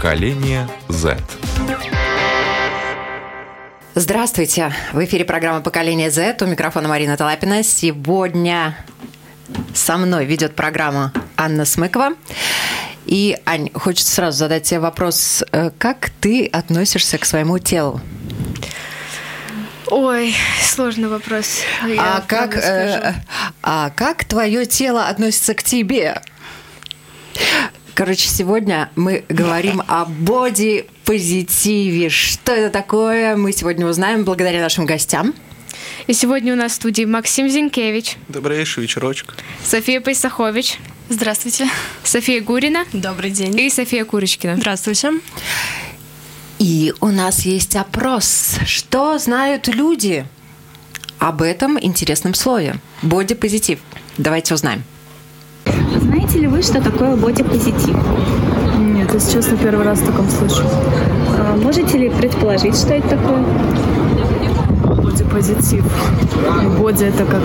Поколение 0.00 0.66
Z. 0.88 1.18
Здравствуйте! 3.94 4.72
В 4.94 5.04
эфире 5.04 5.26
программа 5.26 5.60
«Поколение 5.60 6.10
Z». 6.10 6.38
У 6.40 6.46
микрофона 6.46 6.88
Марина 6.88 7.18
Талапина. 7.18 7.62
Сегодня 7.62 8.74
со 9.74 9.98
мной 9.98 10.24
ведет 10.24 10.56
программу 10.56 11.10
Анна 11.36 11.66
Смыкова. 11.66 12.14
И, 13.04 13.36
Ань, 13.44 13.70
хочется 13.74 14.10
сразу 14.14 14.38
задать 14.38 14.62
тебе 14.62 14.80
вопрос. 14.80 15.44
Э, 15.52 15.70
как 15.76 16.08
ты 16.18 16.46
относишься 16.46 17.18
к 17.18 17.26
своему 17.26 17.58
телу? 17.58 18.00
Ой, 19.88 20.34
сложный 20.62 21.10
вопрос. 21.10 21.58
Я 21.86 22.16
а 22.16 22.24
как, 22.26 22.56
э, 22.56 23.16
а 23.62 23.90
как 23.90 24.24
твое 24.24 24.64
тело 24.64 25.08
относится 25.08 25.52
к 25.52 25.62
тебе? 25.62 26.22
Короче, 27.94 28.28
сегодня 28.28 28.90
мы 28.96 29.24
говорим 29.28 29.82
о 29.86 30.04
боди-позитиве. 30.04 32.08
Что 32.08 32.52
это 32.52 32.70
такое, 32.70 33.36
мы 33.36 33.52
сегодня 33.52 33.86
узнаем 33.86 34.24
благодаря 34.24 34.60
нашим 34.60 34.86
гостям. 34.86 35.34
И 36.06 36.12
сегодня 36.12 36.52
у 36.52 36.56
нас 36.56 36.72
в 36.72 36.74
студии 36.76 37.04
Максим 37.04 37.48
Зинкевич. 37.48 38.16
Добрейший 38.28 38.82
вечерочек. 38.82 39.34
София 39.64 40.00
Пайсахович. 40.00 40.78
Здравствуйте. 41.08 41.68
София 42.04 42.40
Гурина. 42.40 42.84
Добрый 42.92 43.30
день. 43.30 43.58
И 43.58 43.70
София 43.70 44.04
Курочкина. 44.04 44.56
Здравствуйте. 44.56 45.12
И 46.58 46.92
у 47.00 47.08
нас 47.08 47.40
есть 47.40 47.76
опрос. 47.76 48.56
Что 48.66 49.18
знают 49.18 49.68
люди 49.68 50.26
об 51.18 51.42
этом 51.42 51.78
интересном 51.80 52.34
слове? 52.34 52.76
Боди-позитив. 53.02 53.78
Давайте 54.18 54.54
узнаем. 54.54 54.82
Знаете 55.64 56.39
вы, 56.60 56.62
что 56.62 56.82
такое 56.82 57.16
бодипозитив? 57.16 57.96
Нет, 58.78 59.12
если 59.14 59.32
честно, 59.32 59.56
первый 59.56 59.84
раз 59.84 60.00
в 60.00 60.06
таком 60.06 60.28
слышу. 60.28 60.62
А 61.38 61.56
можете 61.56 61.96
ли 61.96 62.10
предположить, 62.10 62.76
что 62.76 62.94
это 62.94 63.08
такое? 63.08 63.42
Бодипозитив. 65.02 65.84
Боди 66.78 67.04
это 67.04 67.24
как 67.24 67.40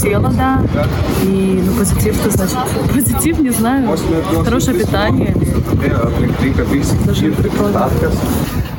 тело. 0.00 0.32
Да. 0.36 0.62
И 1.22 1.62
ну, 1.64 1.72
позитив, 1.74 2.14
что 2.16 2.30
значит? 2.30 2.56
Позитив, 2.92 3.38
не 3.40 3.50
знаю. 3.50 3.96
Хорошее 4.44 4.78
питание. 4.78 5.34
Даже 7.06 7.24
не 7.24 7.30
предполагаю. 7.30 7.90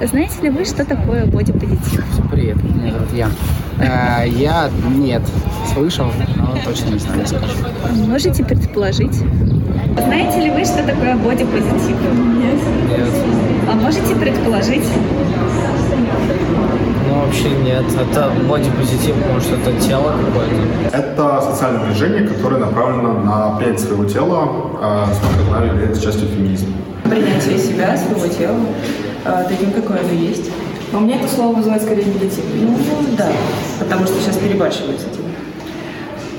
Знаете 0.01 0.41
ли 0.41 0.49
вы, 0.49 0.65
что 0.65 0.83
такое 0.85 1.25
бодипозитив? 1.25 2.03
Привет, 2.31 2.63
меня 2.63 2.91
зовут 2.93 3.13
Ян. 3.13 3.31
Э, 3.79 4.27
я 4.27 4.69
нет, 4.95 5.21
слышал, 5.73 6.07
но 6.37 6.57
точно 6.65 6.89
не 6.89 6.99
знаю, 6.99 7.19
не 7.21 7.27
скажу. 7.27 7.53
Можете 8.07 8.43
предположить? 8.43 9.23
Знаете 9.97 10.41
ли 10.41 10.49
вы, 10.51 10.65
что 10.65 10.83
такое 10.83 11.15
бодипозитив? 11.15 11.97
Нет. 12.37 12.59
Нет. 12.89 13.09
А 13.69 13.75
можете 13.75 14.15
предположить? 14.15 14.85
Вообще 17.21 17.51
нет. 17.51 17.83
Это 17.99 18.31
бодипозитив, 18.49 19.15
может, 19.31 19.51
это 19.53 19.79
тело 19.79 20.15
какое-то? 20.25 20.97
Это 20.97 21.41
социальное 21.41 21.85
движение, 21.85 22.27
которое 22.27 22.57
направлено 22.57 23.13
на 23.13 23.55
принятие 23.57 23.87
своего 23.87 24.05
тела, 24.05 24.49
э, 24.81 25.13
сколько 25.13 25.43
знаю, 25.49 25.67
является 25.67 26.01
частью 26.01 26.27
феминизма. 26.29 26.73
Принятие 27.03 27.59
себя, 27.59 27.95
своего 27.95 28.27
тела, 28.27 28.59
э, 29.25 29.45
таким, 29.47 29.71
какое 29.71 29.99
оно 29.99 30.11
есть. 30.13 30.49
Но 30.91 30.97
у 30.99 31.01
меня 31.01 31.17
это 31.17 31.27
слово 31.27 31.55
вызывает 31.55 31.83
скорее 31.83 32.05
негатив. 32.05 32.43
Ну, 32.55 32.77
да, 33.17 33.29
потому 33.79 34.05
что 34.07 34.19
сейчас 34.19 34.37
перебарщивают 34.37 34.99
с 34.99 35.03
этим. 35.03 35.21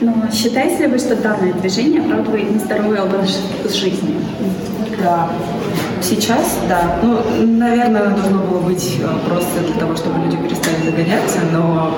Но 0.01 0.15
считаете 0.33 0.87
ли 0.87 0.87
вы, 0.89 0.99
что 0.99 1.15
данное 1.15 1.53
движение 1.53 2.03
оправдывает 2.03 2.51
нездоровый 2.51 3.01
образ 3.01 3.39
жизни? 3.73 4.17
Да. 5.01 5.31
Сейчас, 6.03 6.59
да. 6.69 6.99
Ну, 7.01 7.21
наверное, 7.47 8.09
должно 8.09 8.39
было 8.41 8.61
быть 8.61 8.99
э, 9.01 9.29
просто 9.29 9.61
для 9.61 9.75
того, 9.79 9.95
чтобы 9.97 10.19
люди 10.25 10.37
перестали 10.37 10.91
догоняться, 10.91 11.39
но 11.53 11.97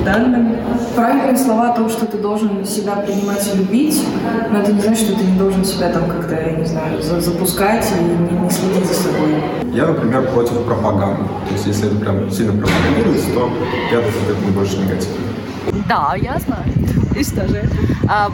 в 0.00 0.04
данном... 0.04 0.56
Правильные 0.94 1.38
слова 1.38 1.70
о 1.70 1.74
том, 1.74 1.88
что 1.88 2.04
ты 2.06 2.18
должен 2.18 2.66
себя 2.66 2.96
принимать 2.96 3.48
и 3.52 3.56
любить, 3.56 4.02
но 4.50 4.60
это 4.60 4.72
не 4.72 4.80
значит, 4.82 5.06
что 5.06 5.16
ты 5.16 5.24
не 5.24 5.38
должен 5.38 5.64
себя 5.64 5.88
там 5.88 6.06
как-то, 6.06 6.34
я 6.34 6.52
не 6.52 6.66
знаю, 6.66 7.00
запускать 7.00 7.86
и 7.98 8.04
не, 8.04 8.38
не 8.38 8.50
следить 8.50 8.86
за 8.86 8.94
собой. 8.94 9.42
Я, 9.72 9.86
например, 9.86 10.30
против 10.32 10.62
пропаганды. 10.64 11.22
То 11.48 11.54
есть, 11.54 11.66
если 11.66 11.86
это 11.86 11.96
прям 11.96 12.30
сильно 12.30 12.52
пропагандируется, 12.52 13.30
то 13.32 13.50
я 13.90 13.98
от 14.00 14.04
этого 14.04 14.52
больше 14.54 14.76
негативно. 14.78 15.16
Да, 15.88 16.14
я 16.20 16.38
знаю. 16.38 16.64
И 17.16 17.24
что 17.24 17.48
же? 17.48 17.64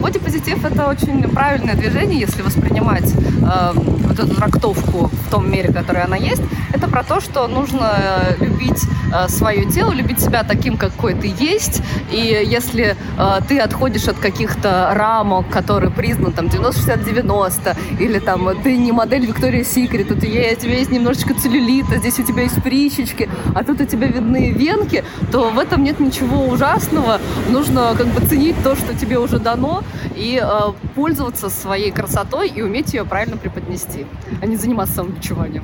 Бодипозитив 0.01 0.63
это 0.65 0.87
очень 0.87 1.23
правильное 1.29 1.75
движение, 1.75 2.19
если 2.19 2.41
воспринимать 2.41 3.13
э, 3.13 3.73
эту 4.19 4.35
трактовку 4.35 5.07
в 5.07 5.31
том 5.31 5.49
мере, 5.49 5.71
которой 5.71 6.03
она 6.03 6.15
есть. 6.15 6.41
Это 6.73 6.87
про 6.87 7.03
то, 7.03 7.19
что 7.21 7.47
нужно 7.47 7.93
э, 7.97 8.43
любить 8.43 8.83
э, 9.13 9.27
свое 9.27 9.65
тело, 9.65 9.91
любить 9.91 10.19
себя 10.19 10.43
таким, 10.43 10.77
какой 10.77 11.13
ты 11.13 11.33
есть. 11.37 11.81
И 12.11 12.17
если 12.17 12.95
э, 13.17 13.39
ты 13.47 13.59
отходишь 13.59 14.07
от 14.07 14.17
каких-то 14.17 14.91
рамок, 14.93 15.49
которые 15.49 15.91
признаны 15.91 16.31
там 16.31 16.45
90-60-90, 16.47 17.77
или 17.99 18.19
там 18.19 18.49
ты 18.63 18.77
не 18.77 18.91
модель 18.91 19.25
Виктория 19.25 19.63
Секрет, 19.63 20.11
у 20.11 20.19
у 20.19 20.19
тебя 20.19 20.77
есть 20.77 20.91
немножечко 20.91 21.33
целлюлита, 21.33 21.97
здесь 21.97 22.19
у 22.19 22.23
тебя 22.23 22.43
есть 22.43 22.61
прищечки, 22.61 23.29
а 23.55 23.63
тут 23.63 23.81
у 23.81 23.85
тебя 23.85 24.07
видны 24.07 24.51
венки, 24.51 25.03
то 25.31 25.49
в 25.49 25.57
этом 25.57 25.83
нет 25.83 25.99
ничего 25.99 26.45
ужасного. 26.45 27.19
Нужно 27.49 27.93
как 27.97 28.07
бы 28.07 28.25
ценить 28.27 28.55
то, 28.63 28.75
что 28.75 28.93
тебе 28.93 29.17
уже 29.17 29.39
дано, 29.39 29.83
и 30.15 30.41
э, 30.41 30.71
пользоваться 30.95 31.49
своей 31.49 31.91
красотой 31.91 32.49
и 32.49 32.61
уметь 32.61 32.93
ее 32.93 33.05
правильно 33.05 33.37
преподнести, 33.37 34.05
а 34.41 34.45
не 34.45 34.55
заниматься 34.55 34.95
самобичеванием. 34.95 35.63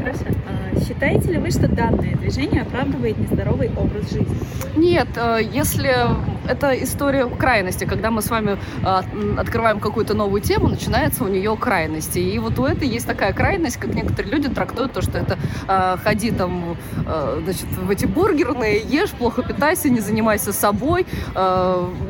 Хорошо. 0.00 0.24
Считаете 0.86 1.32
ли 1.32 1.38
вы, 1.38 1.50
что 1.50 1.68
данное 1.68 2.14
движение 2.16 2.62
оправдывает 2.62 3.18
нездоровый 3.18 3.70
образ 3.76 4.10
жизни? 4.10 4.36
Нет, 4.76 5.08
э, 5.16 5.40
если 5.52 5.94
это 6.48 6.72
история 6.82 7.26
крайности, 7.26 7.84
когда 7.84 8.10
мы 8.10 8.22
с 8.22 8.30
вами 8.30 8.58
э, 8.82 9.38
открываем 9.38 9.80
какую-то 9.80 10.14
новую 10.14 10.40
тему, 10.40 10.68
начинается 10.68 11.24
у 11.24 11.28
нее 11.28 11.56
крайности. 11.56 12.18
И 12.18 12.38
вот 12.38 12.58
у 12.58 12.64
этой 12.64 12.88
есть 12.88 13.06
такая 13.06 13.32
крайность, 13.32 13.76
как 13.76 13.94
некоторые 13.94 14.32
люди 14.32 14.48
трактуют 14.48 14.92
то, 14.92 15.02
что 15.02 15.18
это 15.18 15.38
э, 15.68 15.96
ходи 16.02 16.30
там 16.30 16.76
значит, 17.42 17.66
в 17.66 17.90
эти 17.90 18.06
бургерные, 18.06 18.80
ешь, 18.80 19.10
плохо 19.10 19.42
питайся, 19.42 19.88
не 19.88 20.00
занимайся 20.00 20.52
собой, 20.52 21.06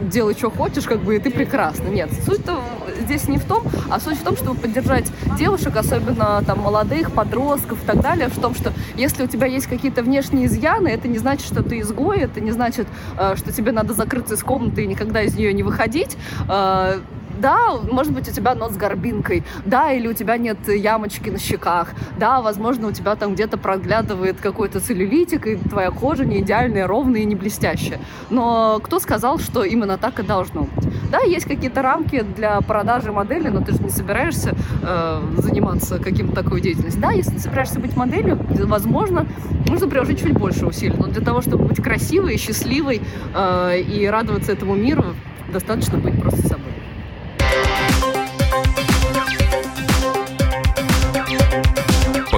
делай, 0.03 0.35
что 0.35 0.51
хочешь, 0.51 0.85
как 0.85 1.01
бы, 1.01 1.17
и 1.17 1.19
ты 1.19 1.31
прекрасна. 1.31 1.89
Нет, 1.89 2.11
суть-то 2.27 2.61
здесь 3.01 3.29
не 3.29 3.39
в 3.39 3.45
том, 3.45 3.65
а 3.91 4.01
суть 4.01 4.19
в 4.19 4.23
том, 4.23 4.37
чтобы 4.37 4.61
поддержать 4.61 5.07
девушек, 5.39 5.77
особенно 5.77 6.43
там 6.47 6.61
молодых, 6.61 7.13
подростков 7.13 7.83
и 7.83 7.87
так 7.87 8.01
далее, 8.01 8.29
в 8.29 8.39
том, 8.49 8.55
что 8.55 8.73
если 8.97 9.23
у 9.23 9.27
тебя 9.27 9.47
есть 9.47 9.67
какие-то 9.67 10.03
внешние 10.03 10.47
изъяны, 10.47 10.89
это 10.89 11.09
не 11.09 11.19
значит, 11.19 11.47
что 11.47 11.63
ты 11.63 11.81
изгой, 11.81 12.21
это 12.21 12.41
не 12.41 12.51
значит, 12.51 12.87
э, 13.19 13.37
что 13.37 13.53
тебе 13.53 13.73
надо 13.73 13.93
закрыться 13.95 14.35
из 14.35 14.43
комнаты 14.43 14.85
и 14.85 14.87
никогда 14.87 15.23
из 15.23 15.35
нее 15.35 15.53
не 15.53 15.63
выходить. 15.63 16.17
Э, 16.49 17.01
да, 17.41 17.79
может 17.91 18.13
быть, 18.13 18.29
у 18.29 18.33
тебя 18.33 18.55
нос 18.55 18.73
с 18.73 18.77
горбинкой, 18.77 19.45
да, 19.65 19.93
или 19.93 20.09
у 20.09 20.13
тебя 20.13 20.37
нет 20.37 20.59
ямочки 20.69 21.31
на 21.31 21.39
щеках, 21.39 21.93
да, 22.19 22.41
возможно, 22.41 22.89
у 22.89 22.93
тебя 22.93 23.15
там 23.17 23.35
где-то 23.35 23.59
проглядывает 23.59 24.41
какой-то 24.41 24.81
целлюлитик, 24.81 25.47
и 25.47 25.57
твоя 25.57 25.91
кожа 25.91 26.25
не 26.25 26.41
идеальная, 26.41 26.87
ровная 26.87 27.21
и 27.21 27.25
не 27.25 27.35
блестящая. 27.35 28.01
Но 28.31 28.81
кто 28.83 28.99
сказал, 28.99 29.39
что 29.39 29.65
именно 29.65 29.99
так 29.99 30.19
и 30.19 30.23
должно 30.23 30.63
быть? 30.63 30.89
Да, 31.11 31.21
есть 31.21 31.47
какие-то 31.47 31.83
рамки 31.83 32.23
для 32.37 32.61
продажи 32.61 33.13
модели, 33.13 33.49
но 33.49 33.63
ты 33.63 33.73
же 33.73 33.83
не 33.83 33.91
собираешься 33.91 34.55
э, 34.83 35.23
заниматься 35.39 35.99
каким-то 35.99 36.35
такой 36.35 36.61
деятельностью. 36.61 37.01
Да, 37.01 37.13
если 37.13 37.33
ты 37.33 37.41
собираешься 37.41 37.81
быть 37.81 37.97
моделью, 37.97 38.39
возможно, 38.67 39.27
нужно 39.67 39.89
приложить 39.89 40.21
чуть 40.21 40.35
больше 40.35 40.67
усилий. 40.67 40.97
Но 40.99 41.07
для 41.07 41.25
того, 41.25 41.41
чтобы 41.41 41.65
быть 41.65 41.83
красивой, 41.83 42.37
счастливой 42.37 43.01
э, 43.35 43.81
и 43.81 44.07
радоваться 44.07 44.53
этому 44.53 44.75
миру, 44.75 45.05
достаточно 45.53 45.99
быть 45.99 46.21
просто 46.21 46.47
собой. 46.47 46.78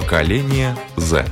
Поколение 0.01 0.75
Z. 0.97 1.27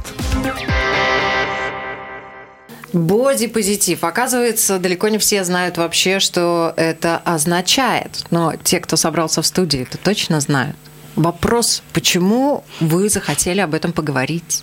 Бодипозитив. 2.92 4.04
Оказывается, 4.04 4.78
далеко 4.78 5.08
не 5.08 5.16
все 5.16 5.42
знают 5.44 5.78
вообще, 5.78 6.20
что 6.20 6.74
это 6.76 7.16
означает. 7.24 8.26
Но 8.30 8.56
те, 8.62 8.80
кто 8.80 8.96
собрался 8.96 9.40
в 9.40 9.46
студии, 9.46 9.80
это 9.80 9.96
точно 9.96 10.38
знают. 10.40 10.76
Вопрос, 11.16 11.82
почему 11.94 12.62
вы 12.78 13.08
захотели 13.08 13.60
об 13.60 13.72
этом 13.72 13.94
поговорить? 13.94 14.62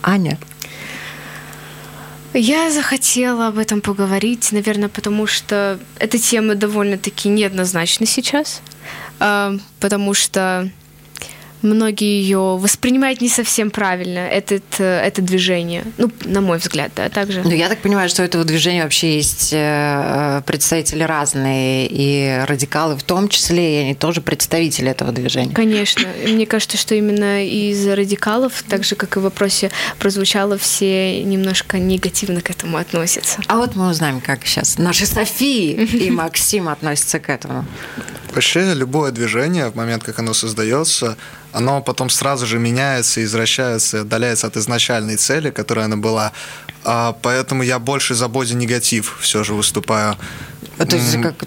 Аня. 0.00 0.38
Я 2.32 2.70
захотела 2.70 3.48
об 3.48 3.58
этом 3.58 3.80
поговорить, 3.80 4.52
наверное, 4.52 4.88
потому 4.88 5.26
что 5.26 5.80
эта 5.98 6.16
тема 6.16 6.54
довольно-таки 6.54 7.28
неоднозначна 7.28 8.06
сейчас, 8.06 8.62
а, 9.18 9.56
потому 9.80 10.14
что 10.14 10.70
многие 11.62 12.20
ее 12.20 12.56
воспринимают 12.58 13.20
не 13.20 13.28
совсем 13.28 13.70
правильно, 13.70 14.20
этот, 14.20 14.64
э, 14.78 15.00
это 15.06 15.22
движение. 15.22 15.84
Ну, 15.98 16.10
на 16.24 16.40
мой 16.40 16.58
взгляд, 16.58 16.92
да, 16.96 17.08
также. 17.08 17.42
Ну, 17.42 17.50
я 17.50 17.68
так 17.68 17.78
понимаю, 17.78 18.08
что 18.08 18.22
у 18.22 18.24
этого 18.24 18.44
движения 18.44 18.82
вообще 18.82 19.16
есть 19.16 19.50
э, 19.52 20.42
представители 20.46 21.02
разные, 21.02 21.86
и 21.90 22.44
радикалы 22.46 22.96
в 22.96 23.02
том 23.02 23.28
числе, 23.28 23.76
и 23.76 23.84
они 23.84 23.94
тоже 23.94 24.20
представители 24.20 24.90
этого 24.90 25.12
движения. 25.12 25.54
Конечно. 25.54 26.08
Мне 26.26 26.46
кажется, 26.46 26.76
что 26.76 26.94
именно 26.94 27.44
из 27.44 27.86
радикалов, 27.86 28.62
так 28.68 28.84
же, 28.84 28.94
как 28.94 29.16
и 29.16 29.20
в 29.20 29.22
вопросе 29.22 29.70
прозвучало, 29.98 30.58
все 30.58 31.22
немножко 31.22 31.78
негативно 31.78 32.40
к 32.40 32.50
этому 32.50 32.76
относятся. 32.76 33.40
А 33.46 33.56
вот 33.56 33.76
мы 33.76 33.88
узнаем, 33.90 34.20
как 34.20 34.46
сейчас 34.46 34.78
наши 34.78 35.06
Софии 35.06 35.72
и 35.72 36.10
Максим 36.22 36.68
относятся 36.68 37.18
к 37.18 37.28
этому. 37.28 37.64
Вообще, 38.32 38.72
любое 38.74 39.12
движение, 39.12 39.68
в 39.68 39.74
момент, 39.74 40.02
как 40.04 40.18
оно 40.18 40.32
создается, 40.32 41.16
оно 41.52 41.82
потом 41.82 42.10
сразу 42.10 42.46
же 42.46 42.58
меняется, 42.58 43.22
извращается, 43.22 44.00
отдаляется 44.00 44.46
от 44.46 44.56
изначальной 44.56 45.16
цели, 45.16 45.50
которая 45.50 45.86
она 45.86 45.96
была. 45.96 46.32
А, 46.84 47.16
поэтому 47.22 47.62
я 47.62 47.78
больше 47.78 48.14
за 48.14 48.28
боди-негатив 48.28 49.18
все 49.20 49.44
же 49.44 49.54
выступаю. 49.54 50.16
А, 50.78 50.86
то 50.86 50.96
есть 50.96 51.20
как 51.20 51.44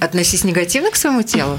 относись 0.00 0.44
негативно 0.44 0.90
к 0.90 0.96
своему 0.96 1.22
телу? 1.22 1.58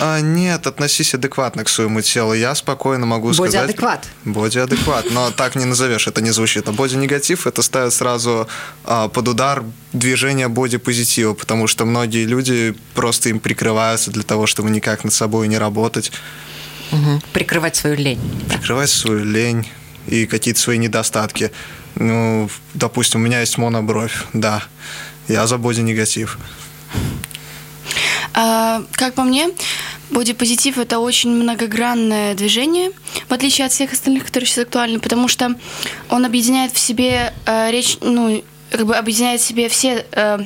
А, 0.00 0.20
нет, 0.20 0.66
относись 0.66 1.14
адекватно 1.14 1.62
к 1.64 1.68
своему 1.68 2.00
телу. 2.00 2.32
Я 2.32 2.54
спокойно 2.54 3.06
могу 3.06 3.32
сказать... 3.32 3.52
Боди-адекват. 3.52 4.08
Боди-адекват, 4.24 5.10
но 5.10 5.30
так 5.30 5.54
не 5.54 5.64
назовешь, 5.64 6.08
это 6.08 6.20
не 6.20 6.30
звучит. 6.30 6.68
А 6.68 6.72
боди-негатив 6.72 7.46
это 7.46 7.62
ставит 7.62 7.92
сразу 7.92 8.48
а, 8.84 9.08
под 9.08 9.28
удар 9.28 9.62
движение 9.92 10.48
боди-позитива, 10.48 11.34
потому 11.34 11.66
что 11.66 11.84
многие 11.84 12.24
люди 12.24 12.74
просто 12.94 13.28
им 13.28 13.38
прикрываются 13.38 14.10
для 14.10 14.22
того, 14.22 14.46
чтобы 14.46 14.70
никак 14.70 15.04
над 15.04 15.12
собой 15.12 15.46
не 15.46 15.58
работать. 15.58 16.10
Угу. 16.92 17.20
Прикрывать 17.32 17.76
свою 17.76 17.96
лень. 17.96 18.20
Прикрывать 18.48 18.90
свою 18.90 19.24
лень 19.24 19.68
и 20.06 20.26
какие-то 20.26 20.60
свои 20.60 20.78
недостатки. 20.78 21.50
Ну, 21.94 22.48
допустим, 22.74 23.20
у 23.20 23.24
меня 23.24 23.40
есть 23.40 23.58
монобровь, 23.58 24.24
да. 24.32 24.62
Я 25.26 25.46
за 25.46 25.58
боди-негатив. 25.58 26.38
А, 28.34 28.82
как 28.92 29.14
по 29.14 29.22
мне, 29.24 29.48
бодипозитив– 30.10 30.78
это 30.78 30.98
очень 31.00 31.30
многогранное 31.30 32.34
движение, 32.34 32.92
в 33.28 33.32
отличие 33.32 33.66
от 33.66 33.72
всех 33.72 33.92
остальных, 33.92 34.26
которые 34.26 34.46
сейчас 34.46 34.64
актуальны, 34.64 35.00
потому 35.00 35.28
что 35.28 35.54
он 36.08 36.24
объединяет 36.24 36.72
в 36.72 36.78
себе 36.78 37.34
э, 37.46 37.70
речь, 37.70 37.98
ну, 38.00 38.42
как 38.70 38.86
бы 38.86 38.96
объединяет 38.96 39.40
в 39.40 39.44
себе 39.44 39.68
все 39.68 40.06
э, 40.12 40.38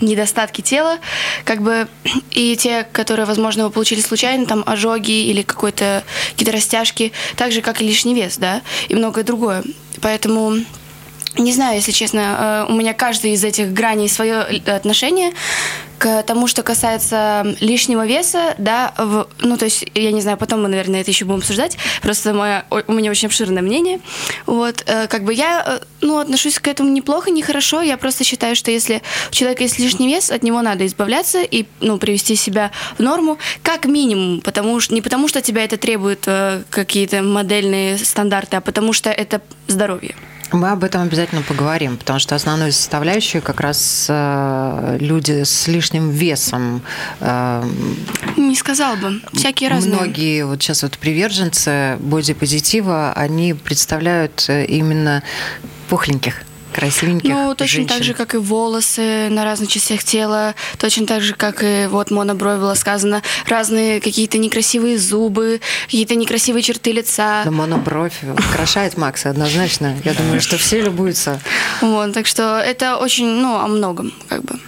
недостатки 0.00 0.60
тела, 0.60 0.98
как 1.44 1.62
бы 1.62 1.88
и 2.30 2.56
те, 2.56 2.86
которые, 2.92 3.26
возможно, 3.26 3.64
вы 3.64 3.70
получили 3.70 4.00
случайно, 4.00 4.46
там 4.46 4.62
ожоги 4.66 5.26
или 5.26 5.42
какой-то 5.42 6.04
какие-то 6.30 6.52
растяжки, 6.52 7.12
так 7.36 7.52
же, 7.52 7.62
как 7.62 7.80
и 7.80 7.86
лишний 7.86 8.14
вес, 8.14 8.36
да, 8.36 8.62
и 8.88 8.94
многое 8.94 9.24
другое. 9.24 9.62
Поэтому 10.00 10.58
не 11.38 11.52
знаю, 11.52 11.76
если 11.76 11.92
честно, 11.92 12.66
э, 12.68 12.72
у 12.72 12.76
меня 12.76 12.94
каждый 12.94 13.32
из 13.32 13.44
этих 13.44 13.72
граней 13.72 14.08
свое 14.08 14.40
отношение 14.66 15.32
к 15.98 16.22
тому, 16.24 16.46
что 16.46 16.62
касается 16.62 17.56
лишнего 17.60 18.06
веса, 18.06 18.54
да, 18.58 18.92
в, 18.98 19.28
ну, 19.40 19.56
то 19.56 19.64
есть, 19.64 19.86
я 19.94 20.12
не 20.12 20.20
знаю, 20.20 20.36
потом 20.36 20.62
мы, 20.62 20.68
наверное, 20.68 21.00
это 21.00 21.10
еще 21.10 21.24
будем 21.24 21.38
обсуждать, 21.38 21.78
просто 22.02 22.34
мое, 22.34 22.66
у 22.70 22.92
меня 22.92 23.10
очень 23.10 23.28
обширное 23.28 23.62
мнение, 23.62 24.00
вот, 24.44 24.82
э, 24.86 25.06
как 25.06 25.24
бы 25.24 25.32
я, 25.32 25.64
э, 25.66 25.84
ну, 26.02 26.18
отношусь 26.18 26.58
к 26.58 26.68
этому 26.68 26.90
неплохо, 26.90 27.30
нехорошо, 27.30 27.80
я 27.80 27.96
просто 27.96 28.24
считаю, 28.24 28.56
что 28.56 28.70
если 28.70 29.02
у 29.30 29.32
человека 29.32 29.62
есть 29.62 29.78
лишний 29.78 30.08
вес, 30.08 30.30
от 30.30 30.42
него 30.42 30.60
надо 30.60 30.86
избавляться 30.86 31.42
и, 31.42 31.64
ну, 31.80 31.98
привести 31.98 32.36
себя 32.36 32.72
в 32.98 33.02
норму, 33.02 33.38
как 33.62 33.86
минимум, 33.86 34.42
потому 34.42 34.80
что, 34.80 34.94
не 34.94 35.00
потому 35.00 35.28
что 35.28 35.40
тебя 35.40 35.64
это 35.64 35.78
требует 35.78 36.28
какие-то 36.70 37.22
модельные 37.22 37.96
стандарты, 37.98 38.56
а 38.56 38.60
потому 38.60 38.92
что 38.92 39.10
это 39.10 39.40
здоровье. 39.66 40.14
Мы 40.52 40.70
об 40.70 40.84
этом 40.84 41.02
обязательно 41.02 41.42
поговорим, 41.42 41.96
потому 41.96 42.18
что 42.18 42.34
основной 42.34 42.72
составляющей 42.72 43.40
как 43.40 43.60
раз 43.60 44.06
э, 44.08 44.98
люди 45.00 45.42
с 45.42 45.66
лишним 45.66 46.10
весом. 46.10 46.82
Э, 47.20 47.64
Не 48.36 48.54
сказал 48.54 48.96
бы, 48.96 49.20
всякие 49.32 49.70
разные. 49.70 49.96
Многие 49.96 50.46
вот 50.46 50.62
сейчас 50.62 50.82
вот 50.82 50.98
приверженцы 50.98 51.96
бодипозитива, 52.00 53.12
они 53.14 53.54
представляют 53.54 54.46
э, 54.48 54.64
именно 54.66 55.22
пухленьких 55.88 56.42
красивеньких 56.76 57.30
Ну, 57.30 57.54
точно 57.54 57.80
женщин. 57.80 57.88
так 57.88 58.04
же, 58.04 58.14
как 58.14 58.34
и 58.34 58.38
волосы 58.38 59.28
на 59.30 59.44
разных 59.44 59.68
частях 59.70 60.04
тела, 60.04 60.54
точно 60.78 61.06
так 61.06 61.22
же, 61.22 61.34
как 61.34 61.62
и 61.62 61.86
вот 61.88 62.10
монобровь 62.10 62.60
было 62.60 62.74
сказано, 62.74 63.22
разные 63.48 64.00
какие-то 64.00 64.38
некрасивые 64.38 64.98
зубы, 64.98 65.60
какие-то 65.86 66.14
некрасивые 66.14 66.62
черты 66.62 66.92
лица. 66.92 67.42
Да, 67.44 67.50
монобровь 67.50 68.14
украшает 68.50 68.96
Макса 68.96 69.30
однозначно. 69.30 69.96
Я 70.04 70.14
думаю, 70.14 70.40
что 70.40 70.58
все 70.58 70.80
любуются. 70.82 71.40
Вот, 71.80 72.12
так 72.12 72.26
что 72.26 72.58
это 72.58 72.96
очень, 72.98 73.26
ну, 73.26 73.56
о 73.58 73.66
многом, 73.66 74.12
как 74.28 74.42
бы. 74.44 74.58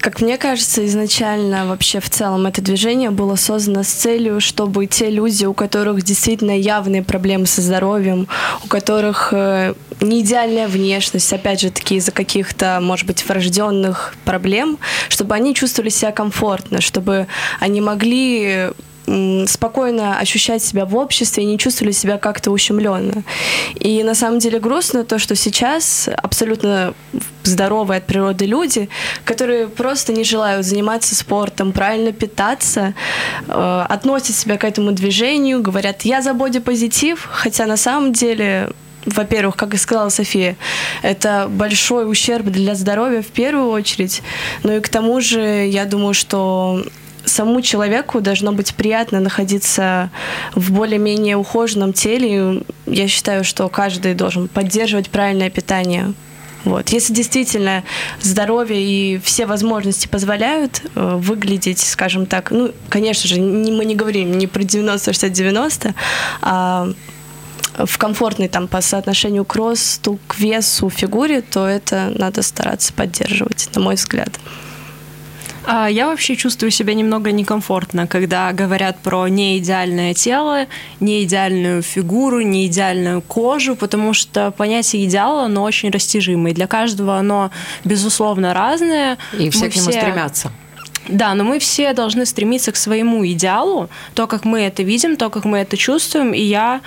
Как 0.00 0.20
мне 0.22 0.38
кажется, 0.38 0.86
изначально 0.86 1.66
вообще 1.66 2.00
в 2.00 2.08
целом 2.08 2.46
это 2.46 2.62
движение 2.62 3.10
было 3.10 3.36
создано 3.36 3.82
с 3.82 3.88
целью, 3.88 4.40
чтобы 4.40 4.86
те 4.86 5.10
люди, 5.10 5.44
у 5.44 5.52
которых 5.52 6.02
действительно 6.02 6.58
явные 6.58 7.02
проблемы 7.02 7.46
со 7.46 7.60
здоровьем, 7.60 8.26
у 8.64 8.68
которых 8.68 9.28
э, 9.32 9.74
не 10.00 10.20
идеальная 10.22 10.68
внешность, 10.68 11.32
опять 11.32 11.60
же 11.60 11.70
таки 11.70 11.96
из-за 11.96 12.12
каких-то, 12.12 12.78
может 12.80 13.06
быть, 13.06 13.26
врожденных 13.28 14.14
проблем, 14.24 14.78
чтобы 15.08 15.34
они 15.34 15.54
чувствовали 15.54 15.90
себя 15.90 16.12
комфортно, 16.12 16.80
чтобы 16.80 17.26
они 17.60 17.80
могли 17.80 18.70
спокойно 19.46 20.18
ощущать 20.18 20.62
себя 20.62 20.84
в 20.84 20.96
обществе 20.96 21.42
и 21.42 21.46
не 21.46 21.58
чувствовали 21.58 21.92
себя 21.92 22.18
как-то 22.18 22.50
ущемленно. 22.50 23.24
И 23.74 24.02
на 24.02 24.14
самом 24.14 24.38
деле 24.38 24.58
грустно 24.60 25.04
то, 25.04 25.18
что 25.18 25.34
сейчас 25.34 26.08
абсолютно 26.16 26.94
здоровые 27.42 27.98
от 27.98 28.06
природы 28.06 28.46
люди, 28.46 28.88
которые 29.24 29.68
просто 29.68 30.12
не 30.12 30.24
желают 30.24 30.64
заниматься 30.66 31.14
спортом, 31.14 31.72
правильно 31.72 32.12
питаться, 32.12 32.94
э, 33.48 33.86
относят 33.88 34.36
себя 34.36 34.56
к 34.56 34.64
этому 34.64 34.92
движению, 34.92 35.62
говорят, 35.62 36.02
я 36.02 36.22
за 36.22 36.34
бодипозитив, 36.34 37.28
хотя 37.30 37.66
на 37.66 37.76
самом 37.76 38.12
деле 38.12 38.70
во-первых, 39.06 39.56
как 39.56 39.74
и 39.74 39.78
сказала 39.78 40.10
София, 40.10 40.56
это 41.02 41.46
большой 41.48 42.10
ущерб 42.10 42.46
для 42.46 42.74
здоровья 42.74 43.22
в 43.22 43.28
первую 43.28 43.70
очередь. 43.70 44.22
Ну 44.62 44.76
и 44.76 44.80
к 44.80 44.88
тому 44.88 45.20
же, 45.20 45.40
я 45.66 45.86
думаю, 45.86 46.12
что 46.12 46.84
самому 47.30 47.62
человеку 47.62 48.20
должно 48.20 48.52
быть 48.52 48.74
приятно 48.74 49.20
находиться 49.20 50.10
в 50.54 50.72
более-менее 50.72 51.36
ухоженном 51.36 51.92
теле. 51.92 52.62
Я 52.86 53.08
считаю, 53.08 53.44
что 53.44 53.68
каждый 53.68 54.14
должен 54.14 54.48
поддерживать 54.48 55.10
правильное 55.10 55.50
питание. 55.50 56.12
Вот. 56.64 56.90
Если 56.90 57.14
действительно 57.14 57.84
здоровье 58.20 58.82
и 58.82 59.18
все 59.18 59.46
возможности 59.46 60.06
позволяют 60.06 60.82
э, 60.94 61.16
выглядеть, 61.16 61.78
скажем 61.78 62.26
так, 62.26 62.50
ну, 62.50 62.72
конечно 62.90 63.28
же, 63.28 63.40
не, 63.40 63.72
мы 63.72 63.86
не 63.86 63.94
говорим 63.94 64.36
не 64.36 64.46
про 64.46 64.62
90-60-90, 64.62 65.94
а 66.42 66.88
в 67.78 67.98
комфортной 67.98 68.48
там 68.48 68.68
по 68.68 68.80
соотношению 68.80 69.44
к 69.44 69.54
росту, 69.54 70.18
к 70.26 70.38
весу, 70.38 70.90
фигуре, 70.90 71.40
то 71.40 71.66
это 71.66 72.12
надо 72.14 72.42
стараться 72.42 72.92
поддерживать, 72.92 73.70
на 73.74 73.80
мой 73.80 73.94
взгляд. 73.94 74.38
А 75.64 75.88
я 75.88 76.06
вообще 76.06 76.36
чувствую 76.36 76.70
себя 76.70 76.94
немного 76.94 77.32
некомфортно, 77.32 78.06
когда 78.06 78.52
говорят 78.52 78.98
про 78.98 79.28
неидеальное 79.28 80.14
тело, 80.14 80.66
неидеальную 81.00 81.82
фигуру, 81.82 82.40
неидеальную 82.40 83.20
кожу, 83.20 83.76
потому 83.76 84.14
что 84.14 84.50
понятие 84.52 85.04
идеала, 85.04 85.44
оно 85.44 85.62
очень 85.62 85.90
растяжимое. 85.90 86.54
Для 86.54 86.66
каждого 86.66 87.18
оно, 87.18 87.50
безусловно, 87.84 88.54
разное. 88.54 89.18
И 89.38 89.50
все 89.50 89.64
Мы 89.64 89.70
к 89.70 89.76
нему 89.76 89.90
все... 89.90 90.00
стремятся. 90.00 90.52
Да, 91.08 91.34
но 91.34 91.44
мы 91.44 91.58
все 91.58 91.92
должны 91.92 92.24
стремиться 92.24 92.72
к 92.72 92.76
своему 92.76 93.26
идеалу, 93.26 93.88
то, 94.14 94.26
как 94.26 94.44
мы 94.44 94.60
это 94.60 94.82
видим, 94.82 95.16
то, 95.16 95.28
как 95.30 95.44
мы 95.44 95.58
это 95.58 95.76
чувствуем, 95.76 96.32
и 96.32 96.40
я 96.40 96.80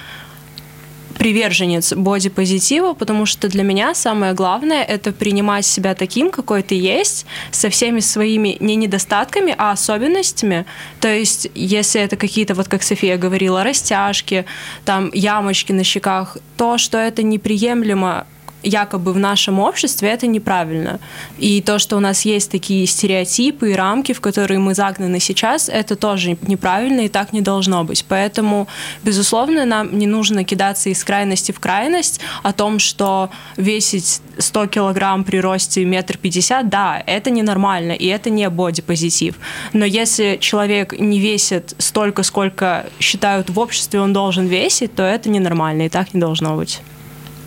приверженец 1.18 1.94
бодипозитива, 1.94 2.94
потому 2.94 3.26
что 3.26 3.48
для 3.48 3.64
меня 3.64 3.94
самое 3.96 4.34
главное 4.34 4.84
это 4.84 5.12
принимать 5.12 5.66
себя 5.66 5.96
таким, 5.96 6.30
какой 6.30 6.64
ты 6.64 6.76
есть, 6.76 7.26
со 7.52 7.70
всеми 7.70 8.00
своими 8.00 8.58
не 8.60 8.76
недостатками, 8.76 9.56
а 9.58 9.72
особенностями. 9.72 10.66
То 11.00 11.08
есть, 11.08 11.48
если 11.56 12.02
это 12.02 12.16
какие-то, 12.16 12.54
вот 12.54 12.68
как 12.68 12.84
София 12.84 13.18
говорила, 13.18 13.64
растяжки, 13.64 14.46
там 14.86 15.12
ямочки 15.14 15.72
на 15.72 15.84
щеках, 15.84 16.38
то, 16.58 16.78
что 16.78 16.98
это 16.98 17.24
неприемлемо 17.24 18.26
якобы 18.64 19.14
в 19.14 19.20
нашем 19.20 19.60
обществе 19.60 20.10
это 20.10 20.28
неправильно. 20.28 21.00
И 21.38 21.62
то, 21.62 21.80
что 21.80 21.98
у 21.98 22.00
нас 22.00 22.26
есть 22.26 22.50
такие 22.50 22.88
стереотипы 22.88 23.72
и 23.72 23.76
рамки, 23.76 24.14
в 24.14 24.22
которые 24.22 24.60
мы 24.60 24.74
загнаны 24.74 25.20
сейчас, 25.20 25.70
это 25.70 25.96
тоже 25.96 26.38
неправильно 26.42 27.02
и 27.02 27.10
так 27.10 27.34
не 27.34 27.42
должно 27.42 27.84
быть. 27.84 28.06
Поэтому, 28.08 28.68
безусловно, 29.04 29.66
нам 29.66 29.98
не 29.98 30.08
нужно 30.08 30.44
кидаться 30.44 30.90
из 30.90 31.04
крайности 31.04 31.52
в 31.52 31.60
крайность 31.60 32.22
о 32.42 32.54
том, 32.54 32.80
что 32.80 33.30
весить 33.58 34.22
100 34.38 34.68
килограмм 34.68 35.24
при 35.24 35.38
росте 35.38 35.86
метр 35.86 36.18
пятьдесят, 36.18 36.70
да, 36.70 37.02
это 37.06 37.30
ненормально, 37.30 37.92
и 37.92 38.08
это 38.08 38.30
не 38.30 38.50
бодипозитив. 38.50 39.36
Но 39.74 39.86
если 39.86 40.38
человек 40.40 41.00
не 41.00 41.20
весит 41.20 41.76
столько, 41.78 42.24
сколько 42.24 42.86
считают 43.00 43.50
в 43.50 43.60
обществе 43.60 44.00
он 44.00 44.14
должен 44.14 44.48
весить, 44.48 44.96
то 44.96 45.04
это 45.04 45.30
ненормально, 45.30 45.84
и 45.84 45.90
так 45.90 46.14
не 46.14 46.20
должно 46.20 46.56
быть. 46.56 46.82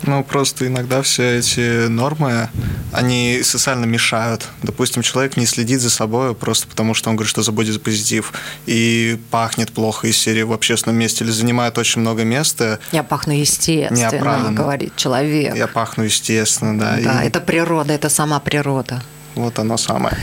Ну, 0.03 0.23
просто 0.23 0.67
иногда 0.67 1.01
все 1.01 1.39
эти 1.39 1.87
нормы, 1.87 2.49
они 2.91 3.41
социально 3.43 3.85
мешают. 3.85 4.47
Допустим, 4.63 5.01
человек 5.01 5.37
не 5.37 5.45
следит 5.45 5.81
за 5.81 5.89
собой 5.89 6.35
просто 6.35 6.67
потому, 6.67 6.93
что 6.93 7.09
он 7.09 7.15
говорит, 7.15 7.29
что 7.29 7.43
забудет 7.43 7.81
позитив, 7.81 8.33
и 8.65 9.19
пахнет 9.31 9.71
плохо 9.71 10.07
из 10.07 10.17
серии 10.17 10.43
в 10.43 10.53
общественном 10.53 10.97
месте, 10.97 11.23
или 11.23 11.31
занимает 11.31 11.77
очень 11.77 12.01
много 12.01 12.23
места. 12.23 12.79
Я 12.91 13.03
пахну 13.03 13.33
естественно, 13.33 13.97
Неоправданно. 13.97 14.57
говорит 14.57 14.95
человек. 14.95 15.55
Я 15.55 15.67
пахну 15.67 16.03
естественно, 16.03 16.77
да. 16.77 16.97
Да, 17.03 17.23
и 17.23 17.27
это 17.27 17.39
природа, 17.41 17.93
это 17.93 18.09
сама 18.09 18.39
природа. 18.39 19.03
Вот 19.37 19.59
оно 19.59 19.77
самое. 19.77 20.15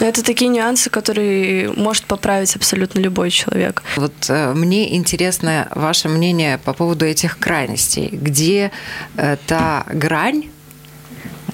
Это 0.00 0.22
такие 0.24 0.48
нюансы, 0.48 0.88
которые 0.88 1.70
может 1.76 2.04
поправить 2.04 2.56
абсолютно 2.56 3.00
любой 3.00 3.30
человек. 3.30 3.82
Вот 3.96 4.14
э, 4.28 4.54
мне 4.54 4.96
интересно 4.96 5.68
ваше 5.74 6.08
мнение 6.08 6.58
по 6.58 6.72
поводу 6.72 7.04
этих 7.04 7.38
крайностей. 7.38 8.08
Где 8.10 8.70
э, 9.16 9.36
та 9.46 9.84
грань, 9.92 10.44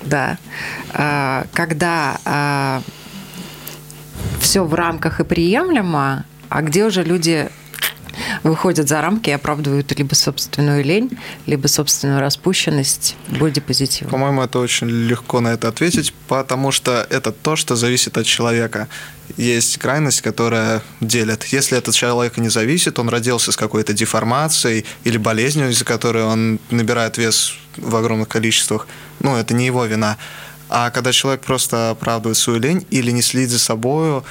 да, 0.04 0.38
э, 0.94 1.44
когда 1.52 2.82
все 4.40 4.64
в 4.64 4.74
рамках 4.74 5.20
и 5.20 5.24
приемлемо, 5.24 6.24
а 6.48 6.62
где 6.62 6.84
уже 6.84 7.02
люди 7.02 7.48
выходят 8.42 8.88
за 8.88 9.00
рамки 9.00 9.30
и 9.30 9.32
оправдывают 9.32 9.96
либо 9.98 10.14
собственную 10.14 10.84
лень, 10.84 11.10
либо 11.46 11.66
собственную 11.66 12.20
распущенность 12.20 13.16
бодипозитива? 13.28 14.08
По-моему, 14.08 14.42
это 14.42 14.58
очень 14.58 14.88
легко 14.88 15.40
на 15.40 15.48
это 15.48 15.68
ответить, 15.68 16.12
потому 16.28 16.72
что 16.72 17.06
это 17.10 17.32
то, 17.32 17.56
что 17.56 17.76
зависит 17.76 18.18
от 18.18 18.26
человека. 18.26 18.88
Есть 19.36 19.78
крайность, 19.78 20.20
которая 20.20 20.82
делит. 21.00 21.44
Если 21.44 21.76
этот 21.76 21.94
человек 21.94 22.36
не 22.38 22.48
зависит, 22.48 22.98
он 22.98 23.08
родился 23.08 23.52
с 23.52 23.56
какой-то 23.56 23.92
деформацией 23.92 24.84
или 25.04 25.18
болезнью, 25.18 25.70
из-за 25.70 25.84
которой 25.84 26.24
он 26.24 26.60
набирает 26.70 27.18
вес 27.18 27.54
в 27.76 27.96
огромных 27.96 28.28
количествах, 28.28 28.86
ну, 29.20 29.36
это 29.36 29.54
не 29.54 29.66
его 29.66 29.84
вина. 29.84 30.16
А 30.68 30.90
когда 30.90 31.12
человек 31.12 31.42
просто 31.42 31.90
оправдывает 31.90 32.36
свою 32.36 32.58
лень 32.58 32.86
или 32.90 33.12
не 33.12 33.22
следит 33.22 33.50
за 33.50 33.58
собой, 33.58 34.22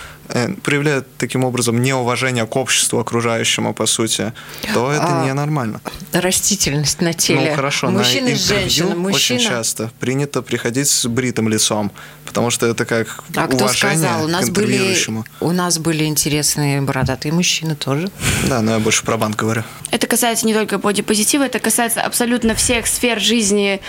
проявляет 0.64 1.06
таким 1.18 1.44
образом 1.44 1.82
неуважение 1.82 2.46
к 2.46 2.56
обществу 2.56 3.00
окружающему, 3.00 3.74
по 3.74 3.86
сути, 3.86 4.34
то 4.74 4.92
это 4.92 5.22
А, 5.22 5.26
ненормально. 5.26 5.82
Растительность 6.12 7.02
на 7.02 7.14
теле. 7.14 7.50
Ну 7.50 7.56
хорошо, 7.56 7.90
Мужчина 7.90 8.28
на 8.28 8.32
и 8.32 8.36
женщина. 8.36 8.86
интервью 8.88 9.00
Мужчина. 9.00 9.40
очень 9.40 9.50
часто 9.50 9.92
принято 10.00 10.42
приходить 10.42 10.90
с 10.90 11.06
бритым 11.08 11.48
лицом, 11.50 11.92
потому 12.26 12.50
что 12.50 12.66
это 12.66 12.86
как 12.86 13.24
А 13.36 13.48
кто 13.48 13.66
уважение 13.66 13.98
сказал? 13.98 14.24
У 14.26 14.28
к 14.28 14.32
нас 14.32 14.50
были, 14.50 14.98
у 15.42 15.52
нас 15.52 15.78
были 15.80 16.04
интересные 16.06 16.82
бородатые 16.82 17.32
мужчины 17.32 17.76
тоже. 17.76 18.10
Да, 18.48 18.62
но 18.62 18.72
я 18.74 18.80
больше 18.80 19.04
про 19.04 19.18
банк 19.18 19.36
говорю. 19.36 19.64
Это 19.92 20.08
касается 20.08 20.46
не 20.46 20.54
только 20.54 20.78
бодипозитива, 20.78 21.44
это 21.44 21.60
касается 21.60 22.02
абсолютно 22.02 22.56
всех 22.56 22.88
сфер 22.88 23.20
жизни 23.20 23.80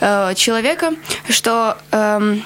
э, 0.00 0.34
человека, 0.36 0.92
что 1.28 1.76
эм, 1.90 2.44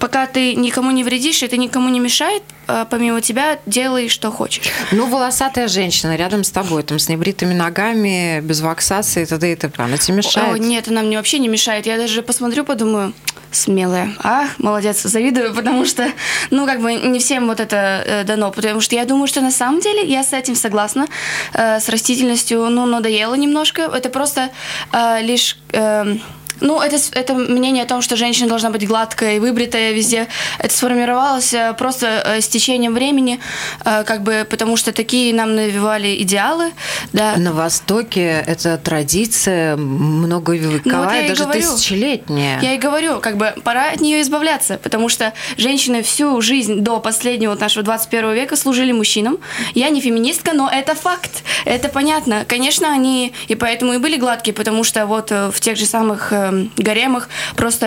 пока 0.00 0.26
ты 0.26 0.54
никому 0.54 0.90
не 0.90 1.04
вредишь, 1.04 1.42
это 1.42 1.56
никому 1.56 1.88
не 1.88 2.00
мешает, 2.00 2.42
э, 2.42 2.57
помимо 2.90 3.20
тебя 3.20 3.58
делай, 3.66 4.08
что 4.08 4.30
хочешь. 4.30 4.64
Ну, 4.92 5.06
волосатая 5.06 5.68
женщина 5.68 6.16
рядом 6.16 6.44
с 6.44 6.50
тобой, 6.50 6.82
там, 6.82 6.98
с 6.98 7.08
небритыми 7.08 7.54
ногами, 7.54 8.40
без 8.40 8.60
ваксации 8.60 9.22
и 9.22 9.26
т.д. 9.26 9.52
и 9.52 9.56
т.п. 9.56 9.82
Она 9.82 9.96
тебе 9.96 10.18
мешает? 10.18 10.54
О, 10.54 10.58
нет, 10.58 10.88
она 10.88 11.02
мне 11.02 11.16
вообще 11.16 11.38
не 11.38 11.48
мешает. 11.48 11.86
Я 11.86 11.96
даже 11.96 12.22
посмотрю, 12.22 12.64
подумаю, 12.64 13.12
смелая. 13.50 14.14
А, 14.22 14.46
молодец, 14.58 15.02
завидую, 15.02 15.54
потому 15.54 15.84
что, 15.84 16.08
ну, 16.50 16.66
как 16.66 16.80
бы 16.80 16.94
не 16.94 17.18
всем 17.18 17.46
вот 17.46 17.60
это 17.60 18.02
э, 18.04 18.24
дано, 18.24 18.50
потому 18.50 18.80
что 18.80 18.94
я 18.94 19.04
думаю, 19.04 19.26
что 19.26 19.40
на 19.40 19.50
самом 19.50 19.80
деле 19.80 20.06
я 20.06 20.22
с 20.22 20.32
этим 20.32 20.54
согласна, 20.54 21.06
э, 21.54 21.80
с 21.80 21.88
растительностью, 21.88 22.68
ну, 22.68 22.86
надоело 22.86 23.34
немножко. 23.34 23.82
Это 23.82 24.08
просто 24.10 24.50
э, 24.92 25.22
лишь... 25.22 25.58
эм, 25.72 26.20
ну, 26.60 26.80
это, 26.80 26.96
это 27.12 27.34
мнение 27.34 27.84
о 27.84 27.86
том, 27.86 28.02
что 28.02 28.16
женщина 28.16 28.48
должна 28.48 28.70
быть 28.70 28.86
гладкая 28.86 29.36
и 29.36 29.38
выбритая 29.38 29.92
везде. 29.92 30.28
Это 30.58 30.74
сформировалось 30.74 31.52
э, 31.52 31.74
просто 31.78 32.22
э, 32.24 32.40
с 32.40 32.48
течением 32.48 32.94
времени, 32.94 33.40
э, 33.84 34.04
как 34.04 34.22
бы 34.22 34.46
потому 34.48 34.76
что 34.76 34.92
такие 34.92 35.34
нам 35.34 35.54
навевали 35.54 36.20
идеалы, 36.22 36.72
да. 37.12 37.36
На 37.36 37.52
Востоке 37.52 38.44
это 38.46 38.78
традиция 38.78 39.76
многовековая, 39.76 40.82
Ну, 40.84 41.04
вот 41.04 41.28
даже 41.28 41.44
говорю. 41.44 41.60
тысячелетняя. 41.60 42.60
Я 42.60 42.74
и 42.74 42.78
говорю, 42.78 43.20
как 43.20 43.36
бы 43.36 43.54
пора 43.64 43.90
от 43.90 44.00
нее 44.00 44.20
избавляться, 44.20 44.78
потому 44.82 45.08
что 45.08 45.32
женщины 45.56 46.02
всю 46.02 46.40
жизнь 46.40 46.80
до 46.80 47.00
последнего 47.00 47.50
вот 47.50 47.60
нашего 47.60 47.84
21 47.84 48.32
века 48.32 48.56
служили 48.56 48.92
мужчинам. 48.92 49.38
Я 49.74 49.90
не 49.90 50.00
феминистка, 50.00 50.52
но 50.52 50.68
это 50.70 50.94
факт, 50.94 51.42
это 51.64 51.88
понятно. 51.88 52.44
Конечно, 52.46 52.92
они 52.92 53.32
и 53.48 53.54
поэтому 53.54 53.94
и 53.94 53.98
были 53.98 54.16
гладкие, 54.16 54.54
потому 54.54 54.84
что 54.84 55.06
вот 55.06 55.30
в 55.30 55.60
тех 55.60 55.76
же 55.76 55.86
самых 55.86 56.32
эм, 56.48 56.72
гаремах 56.76 57.28
просто 57.56 57.86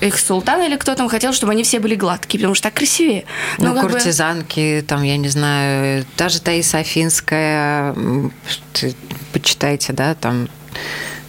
э, 0.00 0.06
их 0.06 0.18
султан 0.18 0.62
или 0.62 0.76
кто 0.76 0.94
там 0.94 1.08
хотел, 1.08 1.32
чтобы 1.32 1.52
они 1.52 1.62
все 1.62 1.80
были 1.80 1.94
гладкие, 1.94 2.40
потому 2.40 2.54
что 2.54 2.64
так 2.64 2.74
красивее. 2.74 3.24
Ну, 3.58 3.74
как 3.74 3.84
бы- 3.84 3.90
куртизанки, 3.90 4.84
там, 4.86 5.02
я 5.02 5.16
не 5.16 5.28
знаю, 5.28 6.04
даже 6.16 6.40
Таиса 6.40 6.78
Афинская, 6.78 7.94
почитайте, 9.32 9.92
да, 9.92 10.14
там, 10.14 10.48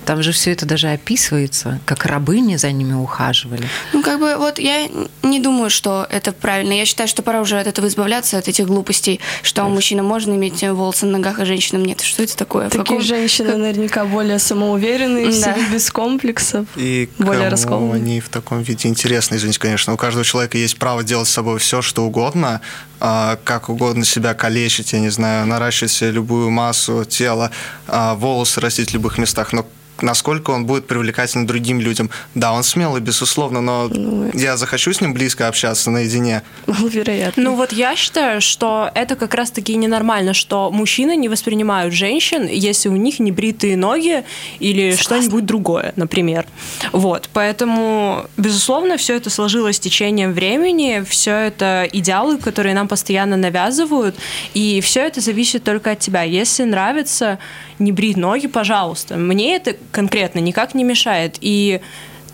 там 0.07 0.23
же 0.23 0.31
все 0.31 0.53
это 0.53 0.65
даже 0.65 0.87
описывается, 0.87 1.79
как 1.85 2.05
рабыни 2.05 2.55
за 2.55 2.71
ними 2.71 2.93
ухаживали. 2.93 3.67
Ну, 3.91 4.01
как 4.01 4.19
бы, 4.21 4.37
вот 4.37 4.57
я 4.57 4.87
не 5.21 5.39
думаю, 5.41 5.69
что 5.69 6.07
это 6.09 6.31
правильно. 6.31 6.71
Я 6.71 6.85
считаю, 6.85 7.09
что 7.09 7.21
пора 7.23 7.41
уже 7.41 7.59
от 7.59 7.67
этого 7.67 7.87
избавляться, 7.87 8.37
от 8.37 8.47
этих 8.47 8.67
глупостей, 8.67 9.19
что 9.43 9.65
у 9.65 9.69
мужчины 9.69 10.03
можно 10.03 10.33
иметь 10.33 10.63
волосы 10.63 11.07
на 11.07 11.17
ногах, 11.17 11.39
а 11.39 11.45
женщинам 11.45 11.83
нет. 11.83 11.99
Что 11.99 12.23
это 12.23 12.37
такое? 12.37 12.69
Такие 12.69 12.83
каком- 12.85 13.01
женщины 13.01 13.57
наверняка 13.57 14.05
более 14.05 14.39
самоуверенные, 14.39 15.25
Да. 15.25 15.31
себе 15.33 15.65
без 15.73 15.91
комплексов. 15.91 16.65
И 16.77 17.09
Более 17.17 17.39
кому 17.41 17.51
раскованные. 17.51 17.95
они 17.95 18.21
в 18.21 18.29
таком 18.29 18.61
виде 18.61 18.87
интересны, 18.87 19.35
извините, 19.35 19.59
конечно. 19.59 19.93
У 19.93 19.97
каждого 19.97 20.23
человека 20.23 20.57
есть 20.57 20.77
право 20.77 21.03
делать 21.03 21.27
с 21.27 21.31
собой 21.31 21.59
все, 21.59 21.81
что 21.81 22.05
угодно, 22.05 22.61
а, 23.01 23.37
как 23.43 23.67
угодно 23.67 24.05
себя 24.05 24.33
калечить, 24.33 24.93
я 24.93 24.99
не 25.01 25.09
знаю, 25.09 25.45
наращивать 25.47 25.91
себе 25.91 26.11
любую 26.11 26.49
массу 26.49 27.03
тела, 27.03 27.51
а, 27.89 28.15
волосы 28.15 28.61
растить 28.61 28.91
в 28.91 28.93
любых 28.93 29.17
местах, 29.17 29.51
но 29.51 29.65
насколько 30.01 30.51
он 30.51 30.65
будет 30.65 30.87
привлекательным 30.87 31.47
другим 31.47 31.79
людям. 31.79 32.09
Да, 32.35 32.53
он 32.53 32.63
смелый, 32.63 33.01
безусловно, 33.01 33.61
но 33.61 33.87
Ну, 33.89 34.29
я 34.33 34.57
захочу 34.57 34.93
с 34.93 35.01
ним 35.01 35.13
близко 35.13 35.47
общаться 35.47 35.91
наедине. 35.91 36.43
Маловероятно. 36.65 37.43
Ну 37.43 37.55
вот 37.55 37.71
я 37.71 37.95
считаю, 37.95 38.41
что 38.41 38.89
это 38.93 39.15
как 39.15 39.33
раз-таки 39.33 39.75
ненормально, 39.75 40.33
что 40.33 40.71
мужчины 40.71 41.15
не 41.15 41.29
воспринимают 41.29 41.93
женщин, 41.93 42.47
если 42.47 42.89
у 42.89 42.95
них 42.95 43.19
не 43.19 43.31
бритые 43.31 43.77
ноги 43.77 44.23
или 44.59 44.95
что-нибудь 44.95 45.45
другое, 45.45 45.93
например. 45.95 46.45
Вот, 46.91 47.29
поэтому, 47.33 48.25
безусловно, 48.37 48.97
все 48.97 49.15
это 49.15 49.29
сложилось 49.29 49.77
с 49.77 49.79
течением 49.79 50.33
времени, 50.33 51.03
все 51.07 51.31
это 51.31 51.87
идеалы, 51.91 52.37
которые 52.37 52.75
нам 52.75 52.87
постоянно 52.87 53.37
навязывают, 53.37 54.15
и 54.53 54.81
все 54.81 55.01
это 55.01 55.21
зависит 55.21 55.63
только 55.63 55.91
от 55.91 55.99
тебя. 55.99 56.23
Если 56.23 56.63
нравится 56.63 57.39
не 57.79 57.91
брить 57.91 58.17
ноги, 58.17 58.47
пожалуйста. 58.47 59.15
Мне 59.15 59.55
это 59.55 59.75
конкретно 59.91 60.39
никак 60.39 60.73
не 60.73 60.83
мешает. 60.83 61.37
И 61.41 61.81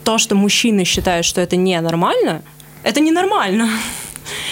то, 0.04 0.18
что 0.18 0.36
мужчины 0.36 0.84
считают, 0.84 1.26
что 1.26 1.42
это 1.42 1.56
ненормально, 1.56 2.42
это 2.84 3.00
ненормально. 3.00 3.70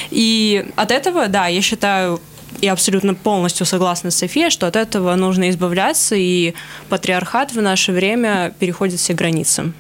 И 0.09 0.65
от 0.75 0.91
этого, 0.91 1.27
да, 1.27 1.47
я 1.47 1.61
считаю, 1.61 2.19
и 2.59 2.67
абсолютно 2.67 3.13
полностью 3.13 3.65
согласна 3.65 4.11
с 4.11 4.17
Софией, 4.17 4.49
что 4.49 4.67
от 4.67 4.75
этого 4.75 5.15
нужно 5.15 5.49
избавляться, 5.49 6.15
и 6.15 6.53
патриархат 6.89 7.53
в 7.53 7.61
наше 7.61 7.91
время 7.91 8.53
переходит 8.59 8.99
все 8.99 9.13
границы. 9.13 9.73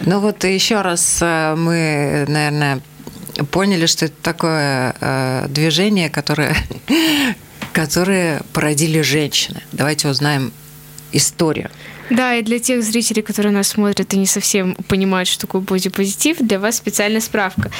Ну 0.00 0.20
вот 0.20 0.44
еще 0.44 0.82
раз 0.82 1.18
э, 1.22 1.54
мы, 1.56 2.24
наверное, 2.28 2.80
поняли, 3.50 3.86
что 3.86 4.06
это 4.06 4.14
такое 4.22 4.94
э, 5.00 5.46
движение, 5.48 6.10
которое, 6.10 6.56
которое 7.72 8.42
породили 8.52 9.00
женщины. 9.00 9.62
Давайте 9.72 10.08
узнаем 10.08 10.52
историю. 11.12 11.70
Да, 12.10 12.34
и 12.34 12.42
для 12.42 12.58
тех 12.58 12.82
зрителей, 12.82 13.22
которые 13.22 13.52
нас 13.52 13.68
смотрят 13.68 14.12
и 14.12 14.18
не 14.18 14.26
совсем 14.26 14.74
понимают, 14.88 15.28
что 15.28 15.42
такое 15.42 15.62
бодипозитив, 15.62 16.38
для 16.40 16.58
вас 16.58 16.76
специальная 16.76 17.20
справка. 17.20 17.70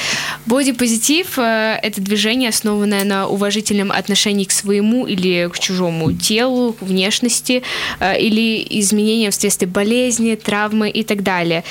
Бодипозитив 0.46 1.36
э,– 1.36 1.78
это 1.82 2.00
движение, 2.00 2.50
основанное 2.50 3.04
на 3.04 3.26
уважительном 3.26 3.90
отношении 3.90 4.44
к 4.44 4.52
своему 4.52 5.06
или 5.06 5.48
к 5.52 5.58
чужому 5.58 6.12
телу, 6.12 6.76
внешности, 6.80 7.64
э, 7.98 8.20
или 8.20 8.64
изменениям 8.80 9.32
вследствие 9.32 9.68
болезни, 9.68 10.36
травмы 10.36 10.90
и 10.90 11.02
так 11.02 11.24
далее. 11.24 11.64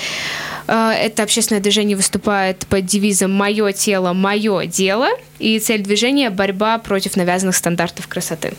Э, 0.67 0.91
это 0.91 1.23
общественное 1.23 1.61
движение 1.61 1.95
выступает 1.95 2.67
под 2.67 2.85
девизом 2.85 3.31
«Мое 3.31 3.71
тело, 3.71 4.11
мое 4.11 4.65
дело», 4.65 5.07
и 5.39 5.57
цель 5.59 5.81
движения– 5.81 6.29
борьба 6.29 6.77
против 6.77 7.15
навязанных 7.15 7.55
стандартов 7.55 8.07
красоты. 8.07 8.53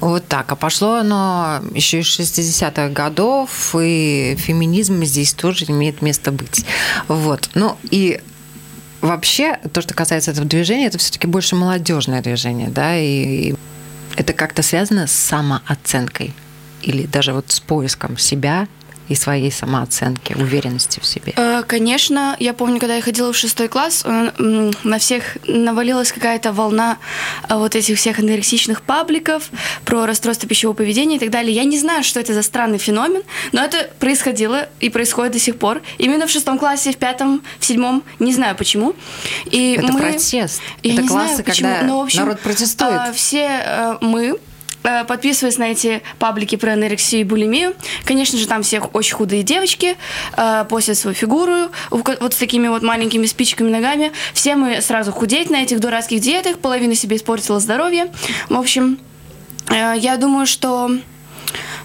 Вот 0.00 0.26
так. 0.26 0.50
А 0.52 0.56
пошло 0.56 0.94
оно 0.94 1.60
еще 1.74 2.00
из 2.00 2.06
60-х 2.06 2.88
годов, 2.88 3.74
и 3.78 4.36
феминизм 4.38 5.04
здесь 5.04 5.32
тоже 5.32 5.66
имеет 5.68 6.02
место 6.02 6.32
быть. 6.32 6.64
Вот. 7.08 7.50
Ну 7.54 7.76
и 7.90 8.20
вообще, 9.00 9.58
то, 9.72 9.80
что 9.82 9.94
касается 9.94 10.30
этого 10.30 10.46
движения, 10.46 10.86
это 10.86 10.98
все-таки 10.98 11.26
больше 11.26 11.56
молодежное 11.56 12.22
движение, 12.22 12.68
да, 12.68 12.96
и 12.96 13.54
это 14.16 14.32
как-то 14.32 14.62
связано 14.62 15.06
с 15.06 15.12
самооценкой 15.12 16.34
или 16.82 17.06
даже 17.06 17.32
вот 17.32 17.50
с 17.50 17.60
поиском 17.60 18.16
себя 18.16 18.66
и 19.10 19.16
своей 19.16 19.50
самооценки, 19.50 20.34
уверенности 20.34 21.00
в 21.00 21.04
себе? 21.04 21.32
Э, 21.36 21.64
конечно, 21.66 22.36
я 22.38 22.54
помню, 22.54 22.78
когда 22.78 22.94
я 22.94 23.02
ходила 23.02 23.32
в 23.32 23.36
шестой 23.36 23.66
класс, 23.66 24.04
э, 24.06 24.70
на 24.84 24.98
всех 24.98 25.36
навалилась 25.48 26.12
какая-то 26.12 26.52
волна 26.52 26.96
э, 27.48 27.56
вот 27.56 27.74
этих 27.74 27.98
всех 27.98 28.20
анорексичных 28.20 28.82
пабликов 28.82 29.50
про 29.84 30.06
расстройство 30.06 30.48
пищевого 30.48 30.76
поведения 30.76 31.16
и 31.16 31.18
так 31.18 31.30
далее. 31.30 31.52
Я 31.52 31.64
не 31.64 31.76
знаю, 31.76 32.04
что 32.04 32.20
это 32.20 32.34
за 32.34 32.42
странный 32.42 32.78
феномен, 32.78 33.22
но 33.50 33.64
это 33.64 33.90
происходило 33.98 34.68
и 34.78 34.90
происходит 34.90 35.32
до 35.32 35.40
сих 35.40 35.56
пор. 35.58 35.82
Именно 35.98 36.28
в 36.28 36.30
шестом 36.30 36.56
классе, 36.56 36.92
в 36.92 36.96
пятом, 36.96 37.42
в 37.58 37.64
седьмом, 37.64 38.04
не 38.20 38.32
знаю 38.32 38.54
почему. 38.54 38.94
И 39.46 39.72
это 39.72 39.92
мы... 39.92 39.98
протест. 39.98 40.62
Я 40.84 40.92
это 40.92 41.02
не 41.02 41.08
классы, 41.08 41.34
знаю, 41.34 41.44
почему, 41.44 41.68
когда 41.68 41.86
но, 41.86 41.98
в 41.98 42.04
общем, 42.04 42.20
народ 42.20 42.40
протестует. 42.40 43.14
Все 43.16 43.98
мы 44.00 44.38
подписываясь 44.82 45.58
на 45.58 45.64
эти 45.64 46.02
паблики 46.18 46.56
про 46.56 46.72
анорексию 46.72 47.22
и 47.22 47.24
булимию. 47.24 47.74
Конечно 48.04 48.38
же, 48.38 48.46
там 48.46 48.62
всех 48.62 48.94
очень 48.94 49.14
худые 49.14 49.42
девочки 49.42 49.96
э, 50.36 50.64
постят 50.68 50.96
свою 50.96 51.14
фигуру 51.14 51.70
вот 51.90 52.34
с 52.34 52.36
такими 52.36 52.68
вот 52.68 52.82
маленькими 52.82 53.26
спичками 53.26 53.70
ногами. 53.70 54.12
Все 54.32 54.56
мы 54.56 54.80
сразу 54.80 55.12
худеть 55.12 55.50
на 55.50 55.62
этих 55.62 55.80
дурацких 55.80 56.20
диетах, 56.20 56.58
половина 56.58 56.94
себе 56.94 57.16
испортила 57.16 57.60
здоровье. 57.60 58.12
В 58.48 58.58
общем, 58.58 58.98
э, 59.68 59.94
я 59.98 60.16
думаю, 60.16 60.46
что 60.46 60.90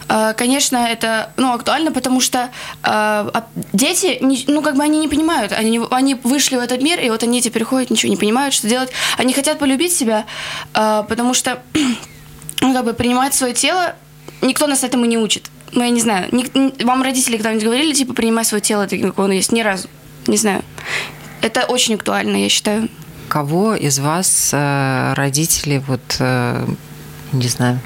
э, 0.08 0.34
Конечно, 0.38 0.78
это 0.78 1.34
ну, 1.38 1.54
актуально, 1.54 1.92
потому 1.92 2.22
что 2.22 2.50
э, 2.84 3.42
дети, 3.74 4.20
ну, 4.48 4.62
как 4.62 4.76
бы 4.76 4.84
они 4.84 5.00
не 5.00 5.08
понимают. 5.08 5.52
Они, 5.52 5.82
они 5.92 6.16
вышли 6.16 6.56
в 6.56 6.60
этот 6.60 6.82
мир, 6.82 7.00
и 7.00 7.10
вот 7.10 7.24
они 7.24 7.42
теперь 7.42 7.64
ходят, 7.64 7.90
ничего 7.90 8.10
не 8.10 8.18
понимают, 8.18 8.54
что 8.54 8.68
делать. 8.68 8.92
Они 9.18 9.34
хотят 9.34 9.60
полюбить 9.60 9.94
себя, 9.94 10.26
э, 10.74 11.04
потому 11.08 11.34
что 11.34 11.62
как 12.60 12.86
бы 12.86 12.94
принимать 12.94 13.34
свое 13.34 13.54
тело, 13.54 13.96
никто 14.42 14.68
нас 14.68 14.84
этому 14.84 15.06
не 15.06 15.18
учит. 15.18 15.50
Ну, 15.72 15.84
я 15.84 15.90
не 15.90 16.00
знаю, 16.00 16.30
вам 16.84 17.02
родители 17.02 17.38
когда-нибудь 17.38 17.66
говорили, 17.66 17.94
типа, 17.94 18.14
принимай 18.14 18.46
свое 18.46 18.62
тело 18.62 18.88
таким, 18.88 19.10
как 19.10 19.20
оно 19.20 19.34
есть? 19.34 19.52
Ни 19.52 19.62
разу. 19.62 19.90
Не 20.28 20.38
знаю. 20.38 20.64
Это 21.42 21.66
очень 21.66 21.96
актуально, 21.96 22.38
я 22.38 22.50
считаю. 22.50 22.90
Кого 23.28 23.76
из 23.76 24.00
вас 24.00 24.52
э, 24.54 25.14
родители, 25.16 25.84
вот, 25.86 26.18
э, 26.20 26.66
не 27.34 27.48
знаю, 27.48 27.80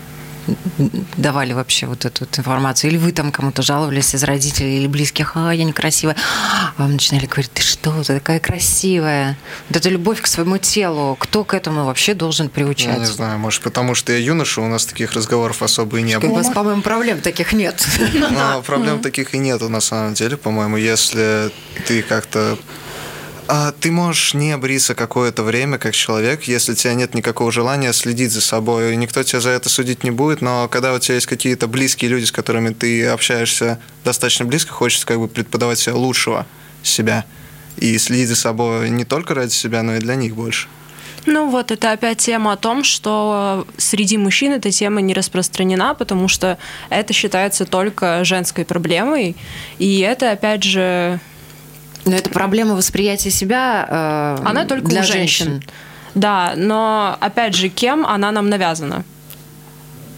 давали 1.17 1.53
вообще 1.53 1.85
вот 1.85 2.05
эту 2.05 2.25
вот 2.25 2.37
информацию? 2.37 2.91
Или 2.91 2.97
вы 2.97 3.11
там 3.11 3.31
кому-то 3.31 3.61
жаловались 3.61 4.13
из 4.15 4.23
родителей 4.23 4.77
или 4.77 4.87
близких, 4.87 5.33
а, 5.35 5.51
я 5.51 5.63
некрасивая. 5.63 6.15
А 6.77 6.81
вам 6.81 6.93
начинали 6.93 7.25
говорить, 7.25 7.51
ты 7.51 7.61
что, 7.61 8.03
ты 8.03 8.15
такая 8.15 8.39
красивая. 8.39 9.37
Вот 9.69 9.77
эта 9.77 9.89
любовь 9.89 10.21
к 10.21 10.27
своему 10.27 10.57
телу, 10.57 11.15
кто 11.19 11.43
к 11.43 11.53
этому 11.53 11.85
вообще 11.85 12.13
должен 12.13 12.49
приучать? 12.49 12.95
Я 12.95 12.99
не 12.99 13.05
знаю, 13.05 13.39
может, 13.39 13.61
потому 13.61 13.95
что 13.95 14.11
я 14.11 14.19
юноша, 14.19 14.61
у 14.61 14.67
нас 14.67 14.85
таких 14.85 15.13
разговоров 15.13 15.61
особо 15.61 15.99
и 15.99 16.01
не 16.01 16.19
было. 16.19 16.31
У 16.31 16.35
вас, 16.35 16.49
по-моему, 16.49 16.81
проблем 16.81 17.21
таких 17.21 17.53
нет. 17.53 17.85
Но 18.31 18.61
проблем 18.61 19.01
таких 19.01 19.33
и 19.33 19.37
нету 19.37 19.69
на 19.69 19.81
самом 19.81 20.13
деле, 20.13 20.37
по-моему, 20.37 20.77
если 20.77 21.51
ты 21.87 22.01
как-то 22.01 22.57
а 23.51 23.71
ты 23.71 23.89
можешь 23.91 24.35
не 24.35 24.55
бриться 24.57 24.93
какое-то 24.93 25.41
время 25.41 25.79
как 25.79 25.95
человек, 25.95 26.43
если 26.43 26.73
у 26.73 26.75
тебя 26.75 26.93
нет 26.93 27.15
никакого 27.15 27.51
желания 27.51 27.91
следить 27.93 28.31
за 28.31 28.41
собой. 28.41 28.95
Никто 28.95 29.23
тебя 29.23 29.39
за 29.39 29.49
это 29.49 29.69
судить 29.69 30.03
не 30.03 30.11
будет, 30.11 30.41
но 30.41 30.67
когда 30.67 30.93
у 30.93 30.99
тебя 30.99 31.15
есть 31.15 31.25
какие-то 31.25 31.67
близкие 31.67 32.11
люди, 32.11 32.25
с 32.25 32.31
которыми 32.31 32.75
ты 32.75 33.07
общаешься 33.07 33.79
достаточно 34.05 34.45
близко, 34.45 34.71
хочется 34.71 35.07
как 35.07 35.17
бы 35.17 35.27
преподавать 35.27 35.79
себя 35.79 35.95
лучшего 35.95 36.45
себя 36.83 37.25
и 37.77 37.97
следить 37.97 38.27
за 38.27 38.35
собой 38.35 38.91
не 38.91 39.03
только 39.03 39.33
ради 39.33 39.51
себя, 39.51 39.81
но 39.81 39.95
и 39.95 39.99
для 39.99 40.13
них 40.13 40.35
больше. 40.35 40.67
Ну 41.25 41.49
вот, 41.49 41.71
это 41.71 41.91
опять 41.91 42.19
тема 42.19 42.53
о 42.53 42.55
том, 42.55 42.83
что 42.83 43.65
среди 43.77 44.19
мужчин 44.19 44.53
эта 44.53 44.69
тема 44.69 45.01
не 45.01 45.15
распространена, 45.15 45.95
потому 45.95 46.27
что 46.27 46.59
это 46.89 47.13
считается 47.13 47.65
только 47.65 48.23
женской 48.23 48.63
проблемой. 48.63 49.35
И 49.79 50.01
это, 50.01 50.31
опять 50.31 50.63
же, 50.63 51.19
но 52.05 52.15
это 52.15 52.29
проблема 52.29 52.75
восприятия 52.75 53.29
себя 53.29 54.37
э, 54.41 54.47
она 54.47 54.65
только 54.65 54.87
для 54.87 55.01
у 55.01 55.03
женщин. 55.03 55.45
женщин. 55.45 55.69
Да, 56.15 56.53
но 56.55 57.17
опять 57.19 57.55
же, 57.55 57.69
кем 57.69 58.05
она 58.05 58.31
нам 58.31 58.49
навязана? 58.49 59.03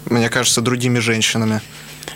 Мне 0.05 0.29
кажется, 0.29 0.61
другими 0.61 0.99
женщинами. 0.99 1.61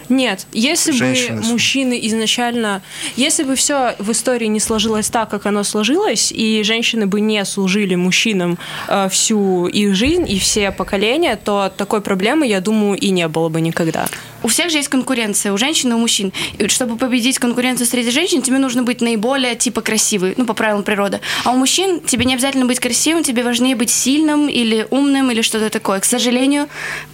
Нет, 0.09 0.45
если 0.53 0.91
Женщины. 0.91 1.41
бы 1.41 1.47
мужчины 1.47 1.99
изначально, 2.03 2.81
если 3.15 3.43
бы 3.43 3.55
все 3.55 3.95
в 3.99 4.11
истории 4.11 4.47
не 4.47 4.59
сложилось 4.59 5.09
так, 5.09 5.29
как 5.29 5.45
оно 5.45 5.63
сложилось, 5.63 6.31
и 6.31 6.63
женщины 6.63 7.05
бы 7.07 7.21
не 7.21 7.43
служили 7.45 7.95
мужчинам 7.95 8.57
э, 8.87 9.09
всю 9.09 9.67
их 9.67 9.95
жизнь 9.95 10.25
и 10.29 10.39
все 10.39 10.71
поколения, 10.71 11.35
то 11.35 11.71
такой 11.75 12.01
проблемы, 12.01 12.47
я 12.47 12.61
думаю, 12.61 12.97
и 12.97 13.09
не 13.09 13.27
было 13.27 13.49
бы 13.49 13.61
никогда. 13.61 14.07
У 14.43 14.47
всех 14.47 14.69
же 14.69 14.77
есть 14.77 14.89
конкуренция, 14.89 15.53
у 15.53 15.57
женщин 15.57 15.91
и 15.91 15.93
у 15.95 15.97
мужчин. 15.97 16.31
И 16.59 16.67
чтобы 16.67 16.97
победить 16.97 17.39
конкуренцию 17.39 17.87
среди 17.87 18.11
женщин, 18.11 18.41
тебе 18.41 18.59
нужно 18.59 18.83
быть 18.83 19.01
наиболее 19.01 19.55
типа 19.55 19.81
красивой, 19.81 20.35
ну, 20.37 20.45
по 20.45 20.53
правилам 20.53 20.83
природы. 20.83 21.19
А 21.43 21.51
у 21.51 21.57
мужчин 21.57 21.99
тебе 21.99 22.25
не 22.25 22.33
обязательно 22.33 22.65
быть 22.65 22.79
красивым, 22.79 23.23
тебе 23.23 23.43
важнее 23.43 23.75
быть 23.75 23.89
сильным 23.89 24.47
или 24.47 24.87
умным 24.91 25.31
или 25.31 25.41
что-то 25.41 25.69
такое. 25.69 25.99
К 25.99 26.05
сожалению, 26.05 26.67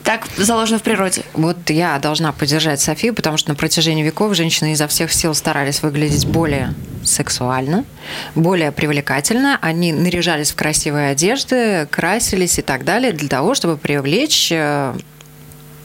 так 0.03 0.27
заложено 0.37 0.79
в 0.79 0.83
природе. 0.83 1.23
Вот 1.33 1.69
я 1.69 1.99
должна 1.99 2.31
поддержать 2.31 2.70
Софию, 2.79 3.13
потому 3.13 3.37
что 3.37 3.49
на 3.49 3.55
протяжении 3.55 4.03
веков 4.03 4.35
женщины 4.35 4.73
изо 4.73 4.87
всех 4.87 5.11
сил 5.11 5.33
старались 5.33 5.81
выглядеть 5.81 6.25
более 6.27 6.73
сексуально, 7.03 7.83
более 8.35 8.71
привлекательно. 8.71 9.57
Они 9.61 9.91
наряжались 9.91 10.51
в 10.51 10.55
красивые 10.55 11.09
одежды, 11.09 11.87
красились 11.91 12.59
и 12.59 12.61
так 12.61 12.85
далее 12.85 13.11
для 13.11 13.27
того, 13.27 13.55
чтобы 13.55 13.77
привлечь 13.77 14.51
э, 14.51 14.93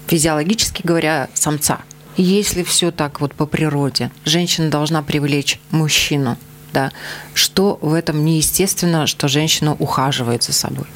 физиологически 0.07 0.83
говоря, 0.85 1.29
самца. 1.35 1.81
Если 2.17 2.63
все 2.63 2.91
так 2.91 3.21
вот 3.21 3.35
по 3.35 3.47
природе, 3.47 4.11
женщина 4.25 4.71
должна 4.71 5.03
привлечь 5.03 5.61
мужчину, 5.71 6.39
да, 6.73 6.91
что 7.35 7.79
в 7.83 7.93
этом 7.93 8.25
неестественно, 8.25 9.07
что 9.07 9.29
женщина 9.29 9.75
ухаживает 9.75 10.43
за 10.43 10.53
собой? 10.53 10.87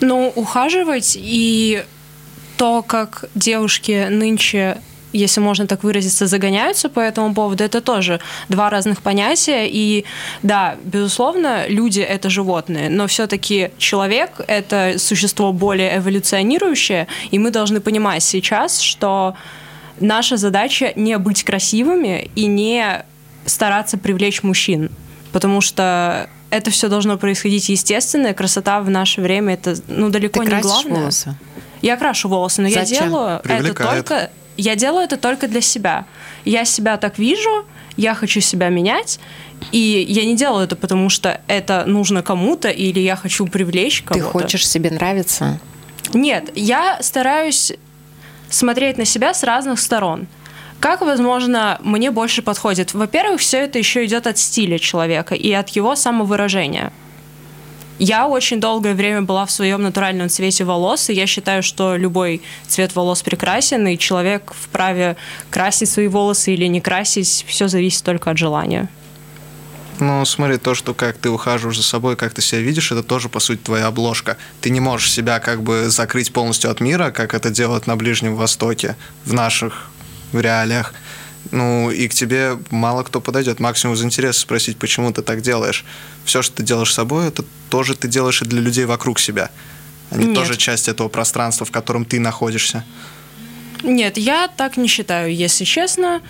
Ну, 0.00 0.32
ухаживать 0.34 1.16
и 1.16 1.84
то, 2.56 2.82
как 2.82 3.24
девушки 3.34 4.08
нынче 4.10 4.78
если 5.14 5.40
можно 5.40 5.66
так 5.66 5.84
выразиться, 5.84 6.26
загоняются 6.26 6.88
по 6.88 7.00
этому 7.00 7.34
поводу, 7.34 7.64
это 7.64 7.80
тоже 7.80 8.20
два 8.48 8.68
разных 8.68 9.00
понятия. 9.00 9.66
И 9.68 10.04
да, 10.42 10.76
безусловно, 10.84 11.66
люди— 11.68 12.00
это 12.00 12.28
животные, 12.28 12.90
но 12.90 13.06
все-таки 13.06 13.70
человек— 13.78 14.40
это 14.48 14.96
существо 14.98 15.52
более 15.52 15.98
эволюционирующее, 15.98 17.06
и 17.30 17.38
мы 17.38 17.50
должны 17.50 17.80
понимать 17.80 18.22
сейчас, 18.22 18.80
что 18.80 19.34
наша 20.00 20.36
задача 20.36 20.92
не 20.96 21.16
быть 21.18 21.44
красивыми 21.44 22.30
и 22.34 22.46
не 22.46 23.04
стараться 23.46 23.96
привлечь 23.98 24.42
мужчин, 24.42 24.90
потому 25.32 25.60
что 25.60 26.28
это 26.50 26.70
все 26.70 26.88
должно 26.88 27.18
происходить 27.18 27.68
естественно, 27.68 28.28
и 28.28 28.34
красота 28.34 28.80
в 28.80 28.90
наше 28.90 29.20
время 29.20 29.54
это 29.54 29.76
ну 29.88 30.08
далеко 30.08 30.42
Ты 30.42 30.50
не 30.50 30.60
главное. 30.60 31.00
волосы? 31.00 31.36
Я 31.82 31.96
крашу 31.96 32.28
волосы, 32.28 32.62
но 32.62 32.68
Зачем? 32.68 32.96
я 32.96 33.02
делаю 33.02 33.40
это 33.40 33.48
Привлекает. 33.48 34.06
только 34.06 34.30
я 34.56 34.76
делаю 34.76 35.04
это 35.04 35.16
только 35.16 35.48
для 35.48 35.60
себя. 35.60 36.06
Я 36.44 36.64
себя 36.64 36.96
так 36.96 37.18
вижу, 37.18 37.64
я 37.96 38.14
хочу 38.14 38.40
себя 38.40 38.68
менять, 38.68 39.20
и 39.72 40.04
я 40.08 40.24
не 40.24 40.36
делаю 40.36 40.64
это 40.64 40.76
потому, 40.76 41.08
что 41.08 41.40
это 41.46 41.84
нужно 41.86 42.22
кому-то 42.22 42.68
или 42.68 43.00
я 43.00 43.16
хочу 43.16 43.46
привлечь 43.46 44.00
Ты 44.02 44.20
кого-то. 44.20 44.30
хочешь 44.30 44.66
себе 44.68 44.90
нравиться? 44.90 45.60
Нет, 46.12 46.50
я 46.54 46.98
стараюсь 47.00 47.72
смотреть 48.50 48.98
на 48.98 49.04
себя 49.04 49.32
с 49.34 49.42
разных 49.42 49.80
сторон. 49.80 50.26
Как, 50.80 51.00
возможно, 51.00 51.78
мне 51.82 52.10
больше 52.10 52.42
подходит? 52.42 52.92
Во-первых, 52.92 53.40
все 53.40 53.58
это 53.58 53.78
еще 53.78 54.04
идет 54.04 54.26
от 54.26 54.38
стиля 54.38 54.78
человека 54.78 55.34
и 55.34 55.50
от 55.52 55.70
его 55.70 55.96
самовыражения. 55.96 56.92
Я 57.98 58.26
очень 58.26 58.60
долгое 58.60 58.94
время 58.94 59.22
была 59.22 59.46
в 59.46 59.52
своем 59.52 59.82
натуральном 59.82 60.28
цвете 60.28 60.64
волос, 60.64 61.10
и 61.10 61.14
я 61.14 61.26
считаю, 61.26 61.62
что 61.62 61.96
любой 61.96 62.42
цвет 62.66 62.94
волос 62.96 63.22
прекрасен, 63.22 63.86
и 63.86 63.96
человек 63.96 64.52
вправе 64.52 65.16
красить 65.50 65.90
свои 65.90 66.08
волосы 66.08 66.54
или 66.54 66.66
не 66.66 66.80
красить, 66.80 67.44
все 67.46 67.68
зависит 67.68 68.04
только 68.04 68.30
от 68.30 68.38
желания. 68.38 68.88
Ну, 70.00 70.24
смотри, 70.24 70.58
то, 70.58 70.74
что 70.74 70.92
как 70.92 71.18
ты 71.18 71.30
ухаживаешь 71.30 71.76
за 71.76 71.84
собой, 71.84 72.16
как 72.16 72.34
ты 72.34 72.42
себя 72.42 72.60
видишь, 72.60 72.90
это 72.90 73.04
тоже, 73.04 73.28
по 73.28 73.38
сути, 73.38 73.60
твоя 73.60 73.86
обложка. 73.86 74.36
Ты 74.60 74.70
не 74.70 74.80
можешь 74.80 75.12
себя 75.12 75.38
как 75.38 75.62
бы 75.62 75.88
закрыть 75.88 76.32
полностью 76.32 76.72
от 76.72 76.80
мира, 76.80 77.12
как 77.12 77.32
это 77.32 77.50
делают 77.50 77.86
на 77.86 77.94
Ближнем 77.94 78.34
Востоке, 78.34 78.96
в 79.24 79.32
наших 79.32 79.90
в 80.32 80.40
реалиях. 80.40 80.92
Ну, 81.50 81.90
и 81.90 82.08
к 82.08 82.14
тебе 82.14 82.58
мало 82.70 83.02
кто 83.02 83.20
подойдет. 83.20 83.60
Максимум 83.60 83.94
из 83.94 84.02
интереса 84.02 84.40
спросить, 84.40 84.76
почему 84.78 85.12
ты 85.12 85.22
так 85.22 85.42
делаешь. 85.42 85.84
Все, 86.24 86.42
что 86.42 86.56
ты 86.56 86.62
делаешь 86.62 86.90
с 86.90 86.94
собой, 86.94 87.28
это 87.28 87.44
тоже 87.70 87.94
ты 87.94 88.08
делаешь 88.08 88.42
и 88.42 88.44
для 88.44 88.60
людей 88.60 88.86
вокруг 88.86 89.18
себя. 89.18 89.50
Они 90.10 90.26
Нет. 90.26 90.34
тоже 90.34 90.56
часть 90.56 90.88
этого 90.88 91.08
пространства, 91.08 91.66
в 91.66 91.70
котором 91.70 92.04
ты 92.04 92.20
находишься. 92.20 92.84
Нет, 93.82 94.16
я 94.16 94.48
так 94.48 94.76
не 94.76 94.88
считаю, 94.88 95.34
если 95.34 95.64
честно. 95.64 96.22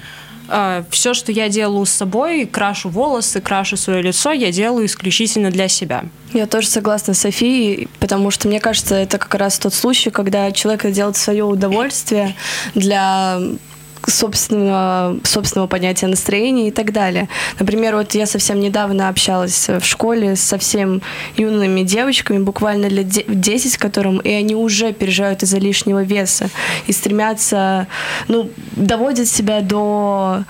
Все, 0.91 1.15
что 1.15 1.33
я 1.33 1.49
делаю 1.49 1.87
с 1.87 1.91
собой, 1.91 2.45
крашу 2.45 2.91
волосы, 2.91 3.41
крашу 3.41 3.79
свое 3.79 4.03
лицо, 4.03 4.31
я 4.33 4.53
делаю 4.53 4.85
исключительно 4.85 5.51
для 5.51 5.69
себя. 5.69 6.05
Я 6.35 6.47
тоже 6.47 6.69
согласна 6.69 7.15
с 7.15 7.21
Софией, 7.21 7.89
потому 7.99 8.31
что 8.31 8.49
мне 8.49 8.61
кажется, 8.61 8.95
это 8.95 9.17
как 9.17 9.35
раз 9.37 9.59
тот 9.59 9.73
случай, 9.73 10.11
когда 10.11 10.53
человек 10.53 10.91
делает 10.91 11.17
свое 11.17 11.45
удовольствие 11.45 12.37
для 12.75 13.41
собственного, 14.09 15.19
собственного 15.25 15.67
понятия 15.67 16.07
настроения 16.07 16.69
и 16.69 16.71
так 16.71 16.93
далее. 16.93 17.29
Например, 17.59 17.97
вот 17.97 18.15
я 18.15 18.27
совсем 18.27 18.61
недавно 18.61 19.09
общалась 19.09 19.69
в 19.69 19.85
школе 19.85 20.37
с 20.37 20.41
совсем 20.41 21.03
юными 21.37 21.83
девочками, 21.83 22.39
буквально 22.39 22.87
лет 22.87 23.09
де- 23.09 23.25
10 23.27 23.77
которым, 23.77 24.19
и 24.19 24.31
они 24.31 24.55
уже 24.55 24.93
переживают 24.93 25.43
из-за 25.43 25.59
лишнего 25.59 26.03
веса 26.03 26.51
и 26.87 26.93
стремятся, 26.93 27.87
ну, 28.29 28.51
доводят 28.73 29.29
себя 29.29 29.61
до 29.61 30.45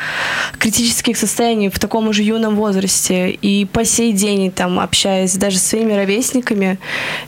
критических 0.58 1.16
состояний 1.16 1.68
в 1.68 1.78
таком 1.78 2.12
же 2.12 2.22
юном 2.22 2.56
возрасте. 2.56 3.30
И 3.30 3.64
по 3.66 3.84
сей 3.84 4.12
день, 4.12 4.50
там, 4.50 4.80
общаясь 4.80 5.36
даже 5.36 5.58
с 5.58 5.62
своими 5.62 5.92
ровесниками, 5.92 6.78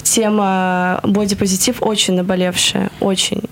тема 0.03 1.01
бодипозитив 1.03 1.83
очень 1.83 2.15
наболевшая, 2.15 2.91
очень 3.01 3.43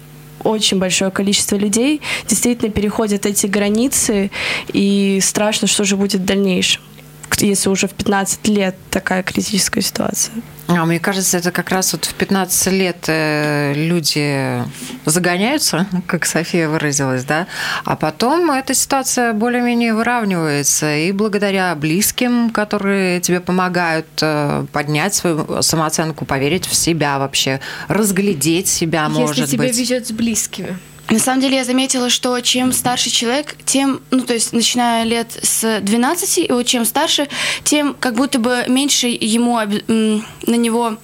очень 0.45 0.79
большое 0.79 1.11
количество 1.11 1.57
людей 1.57 2.01
действительно 2.29 2.71
переходят 2.71 3.27
эти 3.27 3.47
границы, 3.47 4.31
и 4.73 5.19
страшно, 5.23 5.67
что 5.67 5.85
же 5.85 5.97
будет 5.97 6.21
в 6.21 6.25
дальнейшем, 6.25 6.83
если 7.39 7.69
уже 7.69 7.89
в 7.89 7.93
15 7.93 8.49
лет 8.49 8.77
такая 8.91 9.23
критическая 9.23 9.83
ситуация. 9.83 10.35
А 10.67 10.85
мне 10.87 10.99
кажется, 10.99 11.37
это 11.37 11.51
как 11.51 11.69
раз 11.71 11.93
вот 11.93 12.07
в 12.07 12.15
15 12.15 12.73
лет 12.73 13.05
э, 13.09 13.75
люди 13.75 14.63
загоняются, 15.05 15.87
как 16.07 16.25
София 16.25 16.69
выразилась, 16.69 17.25
да, 17.25 17.47
а 17.85 17.97
потом 17.97 18.51
эта 18.51 18.73
ситуация 18.73 19.35
более-менее 19.35 19.95
выравнивается, 19.95 20.97
и 20.97 21.13
благодаря 21.13 21.75
близким, 21.75 22.49
которые 22.49 23.21
тебе 23.21 23.41
помогают 23.41 24.07
э, 24.23 24.65
поднять 24.73 25.15
свою 25.15 25.61
самооценку, 25.61 26.25
поверить 26.25 26.67
в 26.67 26.75
себя 26.75 27.19
вообще, 27.19 27.61
разглядеть 27.89 28.69
себя, 28.69 29.09
может 29.11 29.37
Если 29.37 29.57
тебе 29.57 29.69
быть. 29.69 29.77
везет 29.77 30.07
с 30.07 30.13
близкими. 30.13 30.79
На 31.11 31.19
самом 31.19 31.41
деле 31.41 31.57
я 31.59 31.65
заметила, 31.65 32.09
что 32.09 32.41
чем 32.41 32.73
старше 32.73 33.11
человек, 33.11 33.57
тем, 33.65 34.01
ну 34.11 34.23
то 34.23 34.33
есть 34.33 34.53
начиная 34.53 35.05
лет 35.05 35.39
с 35.43 35.81
12, 35.81 36.39
и 36.39 36.53
вот 36.53 36.67
чем 36.67 36.85
старше, 36.85 37.29
тем 37.63 37.95
как 37.99 38.15
будто 38.15 38.39
бы 38.39 38.65
меньше 38.69 39.09
ему 39.09 39.59
на 39.87 40.57
него 40.57 40.97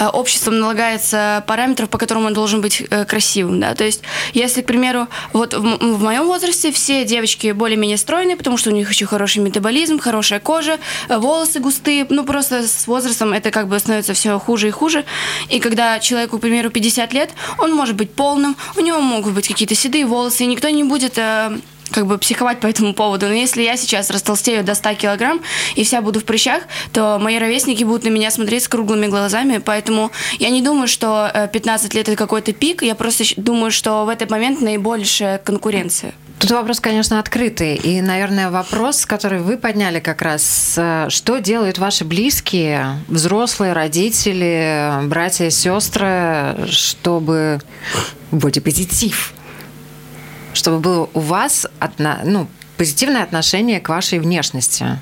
обществом 0.00 0.58
налагается 0.58 1.44
параметров, 1.46 1.88
по 1.88 1.98
которым 1.98 2.26
он 2.26 2.32
должен 2.32 2.60
быть 2.60 2.82
э, 2.90 3.04
красивым, 3.04 3.60
да, 3.60 3.74
то 3.74 3.84
есть 3.84 4.02
если, 4.32 4.62
к 4.62 4.66
примеру, 4.66 5.08
вот 5.32 5.54
в, 5.54 5.60
в 5.60 6.02
моем 6.02 6.26
возрасте 6.26 6.72
все 6.72 7.04
девочки 7.04 7.52
более-менее 7.52 7.96
стройные, 7.96 8.36
потому 8.36 8.56
что 8.56 8.70
у 8.70 8.72
них 8.72 8.88
очень 8.88 9.06
хороший 9.06 9.38
метаболизм, 9.38 9.98
хорошая 9.98 10.40
кожа, 10.40 10.78
э, 11.08 11.18
волосы 11.18 11.60
густые, 11.60 12.06
ну 12.10 12.24
просто 12.24 12.66
с 12.66 12.86
возрастом 12.86 13.32
это 13.32 13.50
как 13.50 13.68
бы 13.68 13.78
становится 13.78 14.14
все 14.14 14.38
хуже 14.38 14.68
и 14.68 14.70
хуже, 14.70 15.04
и 15.48 15.60
когда 15.60 15.98
человеку, 16.00 16.38
к 16.38 16.40
примеру, 16.40 16.70
50 16.70 17.12
лет, 17.12 17.30
он 17.58 17.72
может 17.72 17.96
быть 17.96 18.12
полным, 18.12 18.56
у 18.76 18.80
него 18.80 19.00
могут 19.00 19.34
быть 19.34 19.48
какие-то 19.48 19.74
седые 19.74 20.06
волосы, 20.06 20.44
и 20.44 20.46
никто 20.46 20.68
не 20.68 20.84
будет 20.84 21.18
э, 21.18 21.58
как 21.94 22.06
бы 22.06 22.18
психовать 22.18 22.58
по 22.58 22.66
этому 22.66 22.92
поводу. 22.92 23.26
Но 23.26 23.32
если 23.32 23.62
я 23.62 23.76
сейчас 23.76 24.10
растолстею 24.10 24.64
до 24.64 24.74
100 24.74 24.94
килограмм 24.94 25.40
и 25.76 25.84
вся 25.84 26.02
буду 26.02 26.18
в 26.18 26.24
прыщах, 26.24 26.64
то 26.92 27.18
мои 27.20 27.38
ровесники 27.38 27.84
будут 27.84 28.02
на 28.02 28.08
меня 28.08 28.32
смотреть 28.32 28.64
с 28.64 28.68
круглыми 28.68 29.06
глазами. 29.06 29.58
Поэтому 29.58 30.10
я 30.40 30.50
не 30.50 30.60
думаю, 30.60 30.88
что 30.88 31.30
э, 31.32 31.48
15 31.48 31.94
лет 31.94 32.08
это 32.08 32.16
какой-то 32.16 32.52
пик. 32.52 32.82
Я 32.82 32.96
просто 32.96 33.24
думаю, 33.36 33.70
что 33.70 34.04
в 34.04 34.08
этот 34.08 34.28
момент 34.30 34.60
наибольшая 34.60 35.38
конкуренция. 35.38 36.14
Тут 36.40 36.50
вопрос, 36.50 36.80
конечно, 36.80 37.20
открытый. 37.20 37.76
И, 37.76 38.02
наверное, 38.02 38.50
вопрос, 38.50 39.06
который 39.06 39.38
вы 39.38 39.56
подняли 39.56 40.00
как 40.00 40.20
раз, 40.20 40.74
э, 40.76 41.06
что 41.10 41.38
делают 41.38 41.78
ваши 41.78 42.04
близкие, 42.04 42.98
взрослые, 43.06 43.72
родители, 43.72 44.90
братья 45.04 45.48
сестры, 45.48 46.56
чтобы 46.68 47.60
бодипозитив, 48.32 49.32
чтобы 50.54 50.78
было 50.78 51.08
у 51.12 51.20
вас 51.20 51.66
отно- 51.80 52.22
ну, 52.24 52.48
позитивное 52.76 53.22
отношение 53.22 53.80
к 53.80 53.88
вашей 53.88 54.18
внешности, 54.18 54.98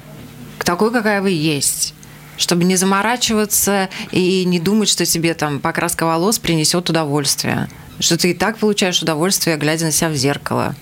к 0.58 0.64
такой, 0.64 0.92
какая 0.92 1.22
вы 1.22 1.30
есть 1.30 1.94
чтобы 2.38 2.64
не 2.64 2.76
заморачиваться 2.76 3.88
и 4.10 4.44
не 4.44 4.58
думать, 4.58 4.88
что 4.88 5.06
тебе 5.06 5.34
там 5.34 5.60
покраска 5.60 6.04
волос 6.04 6.38
принесет 6.38 6.90
удовольствие, 6.90 7.68
что 8.00 8.16
ты 8.16 8.30
и 8.30 8.34
так 8.34 8.58
получаешь 8.58 9.00
удовольствие, 9.00 9.56
глядя 9.56 9.84
на 9.84 9.92
себя 9.92 10.08
в 10.08 10.16
зеркало. 10.16 10.74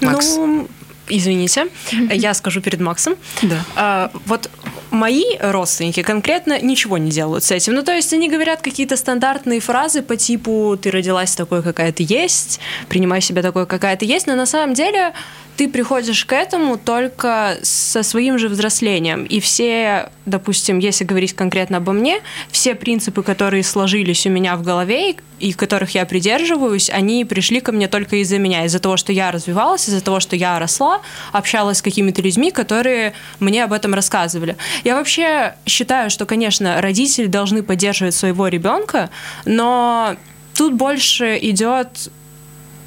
Макс. 0.00 0.36
Ну, 0.36 0.68
извините, 1.08 1.66
я 2.10 2.34
скажу 2.34 2.60
перед 2.60 2.80
Максом. 2.80 3.16
Да. 3.42 3.64
А, 3.76 4.10
вот 4.26 4.50
мои 4.90 5.24
родственники 5.40 6.02
конкретно 6.02 6.60
ничего 6.60 6.98
не 6.98 7.10
делают 7.10 7.44
с 7.44 7.50
этим. 7.50 7.74
Ну, 7.74 7.82
то 7.82 7.92
есть 7.92 8.12
они 8.12 8.28
говорят 8.28 8.60
какие-то 8.62 8.96
стандартные 8.96 9.60
фразы 9.60 10.02
по 10.02 10.16
типу 10.16 10.78
«ты 10.80 10.90
родилась 10.90 11.34
такой, 11.34 11.62
какая 11.62 11.92
ты 11.92 12.04
есть», 12.08 12.60
«принимай 12.88 13.20
себя 13.20 13.42
такой, 13.42 13.66
какая 13.66 13.96
ты 13.96 14.06
есть», 14.06 14.26
но 14.26 14.34
на 14.34 14.46
самом 14.46 14.74
деле 14.74 15.12
ты 15.56 15.68
приходишь 15.68 16.24
к 16.24 16.32
этому 16.32 16.76
только 16.76 17.56
со 17.62 18.02
своим 18.02 18.38
же 18.38 18.48
взрослением. 18.48 19.24
И 19.24 19.40
все, 19.40 20.10
допустим, 20.26 20.78
если 20.78 21.04
говорить 21.04 21.32
конкретно 21.32 21.78
обо 21.78 21.92
мне, 21.92 22.20
все 22.50 22.74
принципы, 22.74 23.22
которые 23.22 23.64
сложились 23.64 24.26
у 24.26 24.30
меня 24.30 24.56
в 24.56 24.62
голове 24.62 25.16
и- 25.38 25.52
которых 25.52 25.94
я 25.94 26.04
придерживаюсь, 26.04 26.90
они 26.90 27.24
пришли 27.24 27.60
ко 27.60 27.72
мне 27.72 27.88
только 27.88 28.16
из-за 28.16 28.38
меня, 28.38 28.66
из-за 28.66 28.78
того, 28.80 28.98
что 28.98 29.12
я 29.12 29.30
развивалась, 29.30 29.88
из-за 29.88 30.02
того, 30.02 30.20
что 30.20 30.36
я 30.36 30.58
росла, 30.58 30.95
общалась 31.32 31.78
с 31.78 31.82
какими-то 31.82 32.22
людьми, 32.22 32.50
которые 32.50 33.12
мне 33.40 33.64
об 33.64 33.72
этом 33.72 33.94
рассказывали. 33.94 34.56
Я 34.84 34.96
вообще 34.96 35.54
считаю, 35.66 36.10
что, 36.10 36.26
конечно, 36.26 36.80
родители 36.80 37.26
должны 37.26 37.62
поддерживать 37.62 38.14
своего 38.14 38.48
ребенка, 38.48 39.10
но 39.44 40.16
тут 40.54 40.74
больше 40.74 41.38
идет 41.42 42.10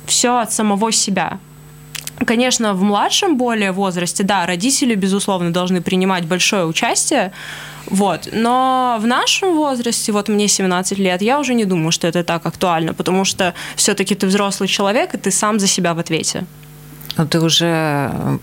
все 0.05 0.37
от 0.39 0.51
самого 0.51 0.91
себя. 0.91 1.39
Конечно, 2.25 2.73
в 2.73 2.83
младшем 2.83 3.37
более 3.37 3.71
возрасте, 3.71 4.23
да, 4.23 4.45
родители, 4.45 4.95
безусловно, 4.95 5.53
должны 5.53 5.81
принимать 5.81 6.25
большое 6.25 6.65
участие, 6.65 7.31
вот. 7.89 8.29
Но 8.31 8.97
в 8.99 9.07
нашем 9.07 9.55
возрасте, 9.55 10.11
вот 10.11 10.27
мне 10.29 10.47
17 10.47 10.97
лет, 10.99 11.21
я 11.21 11.39
уже 11.39 11.53
не 11.53 11.65
думаю, 11.65 11.91
что 11.91 12.07
это 12.07 12.23
так 12.23 12.45
актуально, 12.45 12.93
потому 12.93 13.25
что 13.25 13.53
все-таки 13.75 14.15
ты 14.15 14.27
взрослый 14.27 14.67
человек, 14.69 15.15
и 15.15 15.17
ты 15.17 15.31
сам 15.31 15.59
за 15.59 15.67
себя 15.67 15.93
в 15.93 15.99
ответе. 15.99 16.45
Ну, 17.19 17.27
ты 17.27 17.41
уже 17.41 17.65
э, 18.13 18.37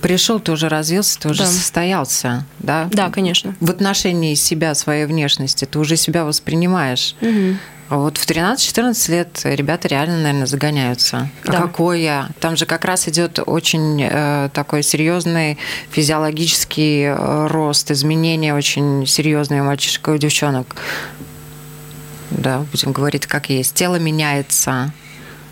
пришел, 0.00 0.38
ты 0.38 0.52
уже 0.52 0.68
развился, 0.68 1.18
ты 1.18 1.28
уже 1.28 1.42
Да. 1.42 1.46
состоялся, 1.48 2.46
да? 2.60 2.88
Да, 2.92 3.10
конечно. 3.10 3.56
В 3.58 3.70
отношении 3.70 4.36
себя, 4.36 4.76
своей 4.76 5.04
внешности, 5.06 5.64
ты 5.64 5.80
уже 5.80 5.96
себя 5.96 6.24
воспринимаешь. 6.24 7.16
А 7.90 7.96
вот 7.96 8.18
в 8.18 8.24
13-14 8.26 9.10
лет 9.10 9.40
ребята 9.42 9.88
реально, 9.88 10.18
наверное, 10.18 10.46
загоняются. 10.46 11.28
А 11.44 11.50
Да. 11.52 11.62
какой 11.62 12.02
я? 12.02 12.28
Там 12.38 12.56
же 12.56 12.66
как 12.66 12.84
раз 12.84 13.08
идет 13.08 13.40
очень 13.44 14.00
э, 14.02 14.50
такой 14.52 14.82
серьезный 14.84 15.58
физиологический 15.90 17.04
э, 17.06 17.46
рост, 17.48 17.90
изменения 17.90 18.54
очень 18.54 19.06
серьезные 19.06 19.62
у 19.62 19.64
мальчишек 19.64 20.06
и 20.06 20.10
у 20.12 20.18
девчонок. 20.18 20.76
Да, 22.30 22.64
будем 22.70 22.92
говорить 22.92 23.26
как 23.26 23.48
есть. 23.50 23.74
Тело 23.74 23.96
меняется, 23.96 24.92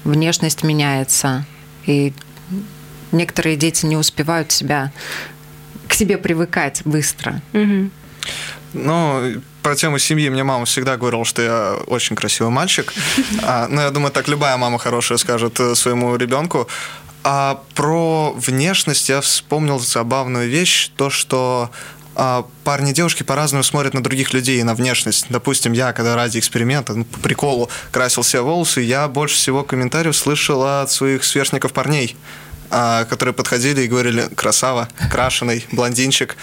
внешность 0.05 0.63
меняется, 0.63 1.45
и 1.87 2.13
некоторые 3.17 3.57
дети 3.57 3.87
не 3.87 3.97
успевают 3.97 4.53
себя 4.53 4.93
к 5.89 5.95
себе 5.95 6.19
привыкать 6.19 6.83
быстро. 6.85 7.41
Ну, 8.73 9.41
про 9.63 9.75
тему 9.75 9.99
семьи 9.99 10.29
мне 10.29 10.45
мама 10.45 10.65
всегда 10.65 10.97
говорила, 10.97 11.25
что 11.25 11.43
я 11.43 11.75
очень 11.87 12.15
красивый 12.17 12.53
мальчик. 12.53 12.93
А, 13.43 13.69
ну, 13.69 13.81
я 13.81 13.91
думаю, 13.91 14.13
так 14.13 14.29
любая 14.29 14.57
мама 14.57 14.79
хорошая 14.79 15.19
скажет 15.19 15.59
э, 15.61 15.75
своему 15.75 16.17
ребенку. 16.17 16.69
А 17.25 17.63
про 17.75 18.33
внешность 18.33 19.09
я 19.09 19.21
вспомнил 19.21 19.79
забавную 19.79 20.49
вещь, 20.49 20.91
то, 20.97 21.11
что 21.11 21.71
а, 22.15 22.47
парни 22.65 22.93
и 22.93 22.95
девушки 22.95 23.25
по-разному 23.25 23.63
смотрят 23.63 23.93
на 23.93 24.03
других 24.03 24.33
людей 24.33 24.61
и 24.61 24.63
на 24.63 24.75
внешность. 24.75 25.27
Допустим, 25.29 25.73
я, 25.73 25.93
когда 25.93 26.15
ради 26.15 26.39
эксперимента, 26.39 26.95
ну, 26.95 27.05
по 27.05 27.19
приколу, 27.21 27.69
красил 27.91 28.23
себе 28.23 28.43
волосы, 28.43 28.81
я 28.81 29.07
больше 29.09 29.37
всего 29.37 29.65
комментариев 29.65 30.17
слышал 30.17 30.63
от 30.63 30.91
своих 30.91 31.25
сверстников 31.25 31.73
парней. 31.73 32.17
А, 32.71 33.05
которые 33.05 33.35
подходили 33.35 33.83
и 33.83 33.89
говорили 33.89 34.29
«красава», 34.35 34.89
«крашеный», 35.11 35.65
«блондинчик», 35.73 36.37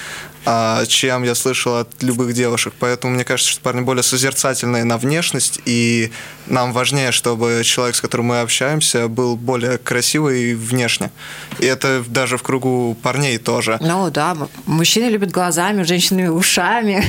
а, 0.46 0.86
чем 0.86 1.24
я 1.24 1.36
слышал 1.36 1.78
от 1.78 2.02
любых 2.02 2.34
девушек. 2.34 2.74
Поэтому 2.80 3.14
мне 3.14 3.24
кажется, 3.24 3.52
что 3.52 3.62
парни 3.62 3.82
более 3.82 4.04
созерцательные 4.04 4.84
на 4.84 4.98
внешность, 4.98 5.60
и 5.66 6.12
нам 6.48 6.74
важнее, 6.74 7.12
чтобы 7.12 7.62
человек, 7.64 7.96
с 7.96 8.02
которым 8.02 8.28
мы 8.28 8.40
общаемся, 8.42 9.08
был 9.08 9.36
более 9.36 9.78
красивый 9.78 10.56
внешне. 10.56 11.12
И 11.60 11.66
это 11.66 12.04
даже 12.08 12.38
в 12.38 12.44
кругу 12.44 12.98
парней 13.02 13.38
тоже. 13.38 13.78
Ну 13.82 14.10
да, 14.10 14.36
мужчины 14.66 15.10
любят 15.10 15.32
глазами, 15.32 15.84
женщины 15.84 16.32
ушами. 16.32 17.04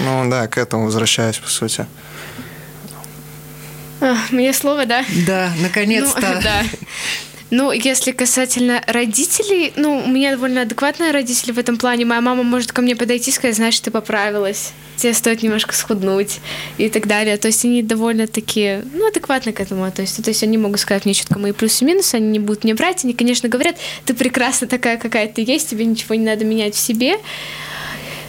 Ну 0.00 0.28
да, 0.30 0.48
к 0.48 0.58
этому 0.58 0.86
возвращаюсь, 0.86 1.38
по 1.38 1.48
сути. 1.48 1.86
А, 4.00 4.16
мне 4.30 4.52
слово, 4.52 4.84
да? 4.84 5.04
Да, 5.26 5.52
наконец-то. 5.60 6.34
Ну, 6.34 6.40
да. 6.42 6.62
Ну, 7.52 7.70
если 7.70 8.12
касательно 8.12 8.82
родителей, 8.86 9.74
ну, 9.76 10.02
у 10.02 10.08
меня 10.08 10.30
довольно 10.30 10.62
адекватные 10.62 11.10
родители 11.10 11.52
в 11.52 11.58
этом 11.58 11.76
плане. 11.76 12.06
Моя 12.06 12.22
мама 12.22 12.44
может 12.44 12.72
ко 12.72 12.80
мне 12.80 12.96
подойти 12.96 13.30
и 13.30 13.34
сказать, 13.34 13.56
знаешь, 13.56 13.78
ты 13.78 13.90
поправилась, 13.90 14.72
тебе 14.96 15.12
стоит 15.12 15.42
немножко 15.42 15.74
схуднуть 15.74 16.40
и 16.78 16.88
так 16.88 17.06
далее. 17.06 17.36
То 17.36 17.48
есть 17.48 17.62
они 17.66 17.82
довольно 17.82 18.26
такие, 18.26 18.82
ну, 18.94 19.06
адекватно 19.06 19.52
к 19.52 19.60
этому 19.60 19.84
относятся. 19.84 20.22
То 20.22 20.30
есть 20.30 20.42
они 20.42 20.56
могут 20.56 20.80
сказать 20.80 21.04
мне 21.04 21.12
четко 21.12 21.38
мои 21.38 21.52
плюсы 21.52 21.84
и 21.84 21.88
минусы, 21.88 22.14
они 22.14 22.28
не 22.28 22.38
будут 22.38 22.64
мне 22.64 22.74
брать. 22.74 23.04
Они, 23.04 23.12
конечно, 23.12 23.50
говорят, 23.50 23.76
ты 24.06 24.14
прекрасна 24.14 24.66
такая, 24.66 24.96
какая 24.96 25.28
ты 25.28 25.42
есть, 25.42 25.68
тебе 25.68 25.84
ничего 25.84 26.14
не 26.14 26.24
надо 26.24 26.46
менять 26.46 26.74
в 26.74 26.78
себе 26.78 27.18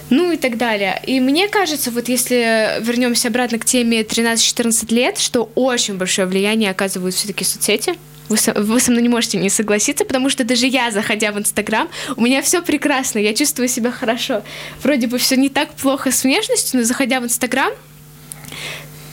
ну 0.10 0.32
и 0.32 0.38
так 0.38 0.58
далее. 0.58 1.02
И 1.08 1.22
мне 1.22 1.48
кажется, 1.48 1.90
вот 1.90 2.10
если 2.10 2.78
вернемся 2.82 3.30
обратно 3.30 3.58
к 3.58 3.64
теме 3.64 4.02
13-14 4.02 4.94
лет, 4.94 5.18
что 5.18 5.50
очень 5.56 5.96
большое 5.96 6.28
влияние 6.28 6.70
оказывают 6.70 7.16
все-таки 7.16 7.46
соцсети, 7.46 7.96
вы 8.34 8.38
со, 8.38 8.54
вы 8.54 8.80
со 8.80 8.91
мной 8.91 9.04
не 9.04 9.10
можете 9.10 9.38
не 9.38 9.50
согласиться, 9.50 10.06
потому 10.06 10.30
что 10.30 10.43
даже 10.43 10.65
я, 10.65 10.89
заходя 10.89 11.32
в 11.32 11.38
Инстаграм, 11.38 11.88
у 12.15 12.22
меня 12.22 12.41
все 12.41 12.63
прекрасно, 12.63 13.19
я 13.19 13.34
чувствую 13.36 13.67
себя 13.67 13.91
хорошо. 13.91 14.41
Вроде 14.82 15.06
бы 15.06 15.19
все 15.19 15.38
не 15.38 15.50
так 15.50 15.72
плохо 15.74 16.12
с 16.12 16.24
внешностью, 16.24 16.80
но 16.80 16.86
заходя 16.86 17.19
в 17.19 17.26
Инстаграм, 17.26 17.72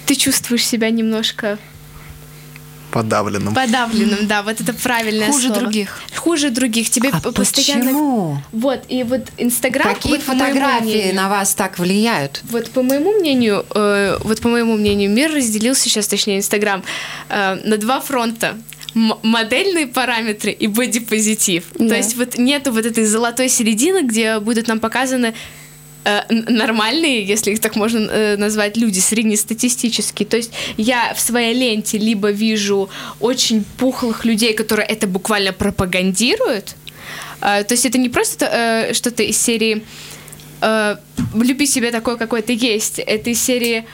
ты 0.06 0.14
чувствуешь 0.14 0.66
себя 0.66 0.90
немножко 0.90 1.59
Подавленным. 2.90 3.54
Подавленным, 3.54 4.26
да, 4.26 4.42
вот 4.42 4.61
это 4.61 4.72
правильное 4.72 5.28
Хуже 5.28 5.46
слово. 5.46 5.61
других. 5.61 6.00
Хуже 6.16 6.50
других. 6.50 6.90
Тебе 6.90 7.11
а 7.12 7.20
постоянно... 7.20 7.85
Почему? 7.85 8.42
Вот, 8.50 8.83
и 8.88 9.04
вот 9.04 9.28
Инстаграм... 9.38 9.94
Какие 9.94 10.14
вот, 10.14 10.22
фотографии 10.22 10.85
мнению, 10.85 11.14
на 11.14 11.28
вас 11.28 11.54
так 11.54 11.78
влияют? 11.78 12.42
Вот 12.50 12.68
по 12.70 12.83
моему 12.83 13.12
мнению, 13.12 13.64
э, 13.74 14.18
вот 14.24 14.40
по 14.40 14.48
моему 14.48 14.76
мнению, 14.76 15.09
мир 15.11 15.33
разделился 15.33 15.85
сейчас, 15.85 16.09
точнее, 16.09 16.38
Инстаграм, 16.38 16.83
э, 17.28 17.61
на 17.62 17.76
два 17.76 18.00
фронта 18.00 18.56
модельные 18.94 19.87
параметры 19.87 20.50
и 20.50 20.66
бодипозитив. 20.66 21.64
Да. 21.79 21.88
То 21.88 21.96
есть 21.96 22.16
вот 22.16 22.38
нету 22.38 22.72
вот 22.72 22.87
этой 22.87 23.05
золотой 23.05 23.48
середины, 23.48 24.03
где 24.03 24.38
будут 24.40 24.68
нам 24.68 24.81
показаны 24.81 25.35
э, 26.05 26.20
нормальные, 26.31 27.24
если 27.24 27.53
их 27.53 27.61
так 27.61 27.76
можно 27.76 27.98
э, 27.98 28.37
назвать, 28.37 28.76
люди 28.76 28.98
среднестатистические. 28.98 30.26
То 30.26 30.37
есть 30.37 30.53
я 30.76 31.14
в 31.14 31.20
своей 31.20 31.55
ленте 31.55 31.98
либо 31.98 32.31
вижу 32.31 32.90
очень 33.20 33.64
пухлых 33.79 34.24
людей, 34.24 34.55
которые 34.55 34.87
это 34.87 35.07
буквально 35.07 35.53
пропагандируют. 35.53 36.74
Э, 37.40 37.64
то 37.64 37.74
есть 37.74 37.87
это 37.87 37.98
не 37.98 38.09
просто 38.09 38.46
э, 38.46 38.92
что-то 38.94 39.22
из 39.22 39.40
серии 39.40 39.85
э, 40.61 40.96
«люби 41.35 41.66
себя 41.66 41.90
такой, 41.90 42.18
какой 42.18 42.42
ты 42.42 42.55
есть». 42.55 42.98
Это 42.98 43.31
из 43.31 43.42
серии 43.42 43.85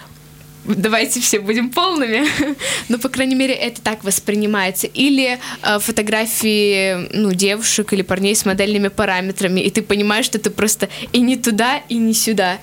давайте 0.66 1.20
все 1.20 1.40
будем 1.40 1.70
полными. 1.70 2.26
ну, 2.88 2.98
по 2.98 3.08
крайней 3.08 3.34
мере, 3.34 3.54
это 3.54 3.80
так 3.80 4.04
воспринимается. 4.04 4.86
Или 4.86 5.38
э, 5.62 5.78
фотографии, 5.78 7.08
ну, 7.16 7.32
девушек 7.32 7.92
или 7.92 8.02
парней 8.02 8.34
с 8.34 8.44
модельными 8.44 8.88
параметрами, 8.88 9.60
и 9.60 9.70
ты 9.70 9.82
понимаешь, 9.82 10.26
что 10.26 10.38
ты 10.38 10.50
просто 10.50 10.88
и 11.12 11.20
не 11.20 11.36
туда, 11.36 11.78
и 11.88 11.96
не 11.96 12.14
сюда. 12.14 12.58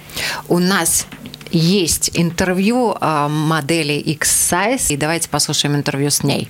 У 0.47 0.59
нас 0.59 1.07
есть 1.51 2.11
интервью 2.13 2.95
э, 2.99 3.27
модели 3.29 3.93
X-Size, 3.93 4.93
и 4.93 4.97
давайте 4.97 5.29
послушаем 5.29 5.75
интервью 5.75 6.09
с 6.09 6.23
ней 6.23 6.49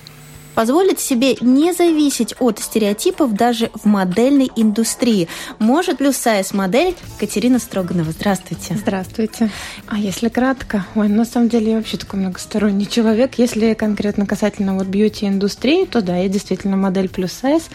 позволить 0.54 1.00
себе 1.00 1.36
не 1.40 1.72
зависеть 1.72 2.34
от 2.38 2.58
стереотипов 2.58 3.32
даже 3.32 3.70
в 3.74 3.84
модельной 3.84 4.50
индустрии. 4.56 5.28
Может 5.58 5.98
плюс-сайз 5.98 6.52
модель 6.52 6.94
Катерина 7.18 7.58
Строганова. 7.58 8.12
Здравствуйте. 8.12 8.76
Здравствуйте. 8.76 9.50
А 9.86 9.98
если 9.98 10.28
кратко? 10.28 10.86
Ой, 10.94 11.08
на 11.08 11.24
самом 11.24 11.48
деле 11.48 11.72
я 11.72 11.76
вообще 11.78 11.96
такой 11.96 12.20
многосторонний 12.20 12.86
человек. 12.86 13.34
Если 13.36 13.74
конкретно 13.74 14.26
касательно 14.26 14.74
вот 14.74 14.86
бьюти-индустрии, 14.86 15.86
то 15.86 16.02
да, 16.02 16.16
я 16.16 16.28
действительно 16.28 16.76
модель 16.76 17.08
плюс-сайз. 17.08 17.68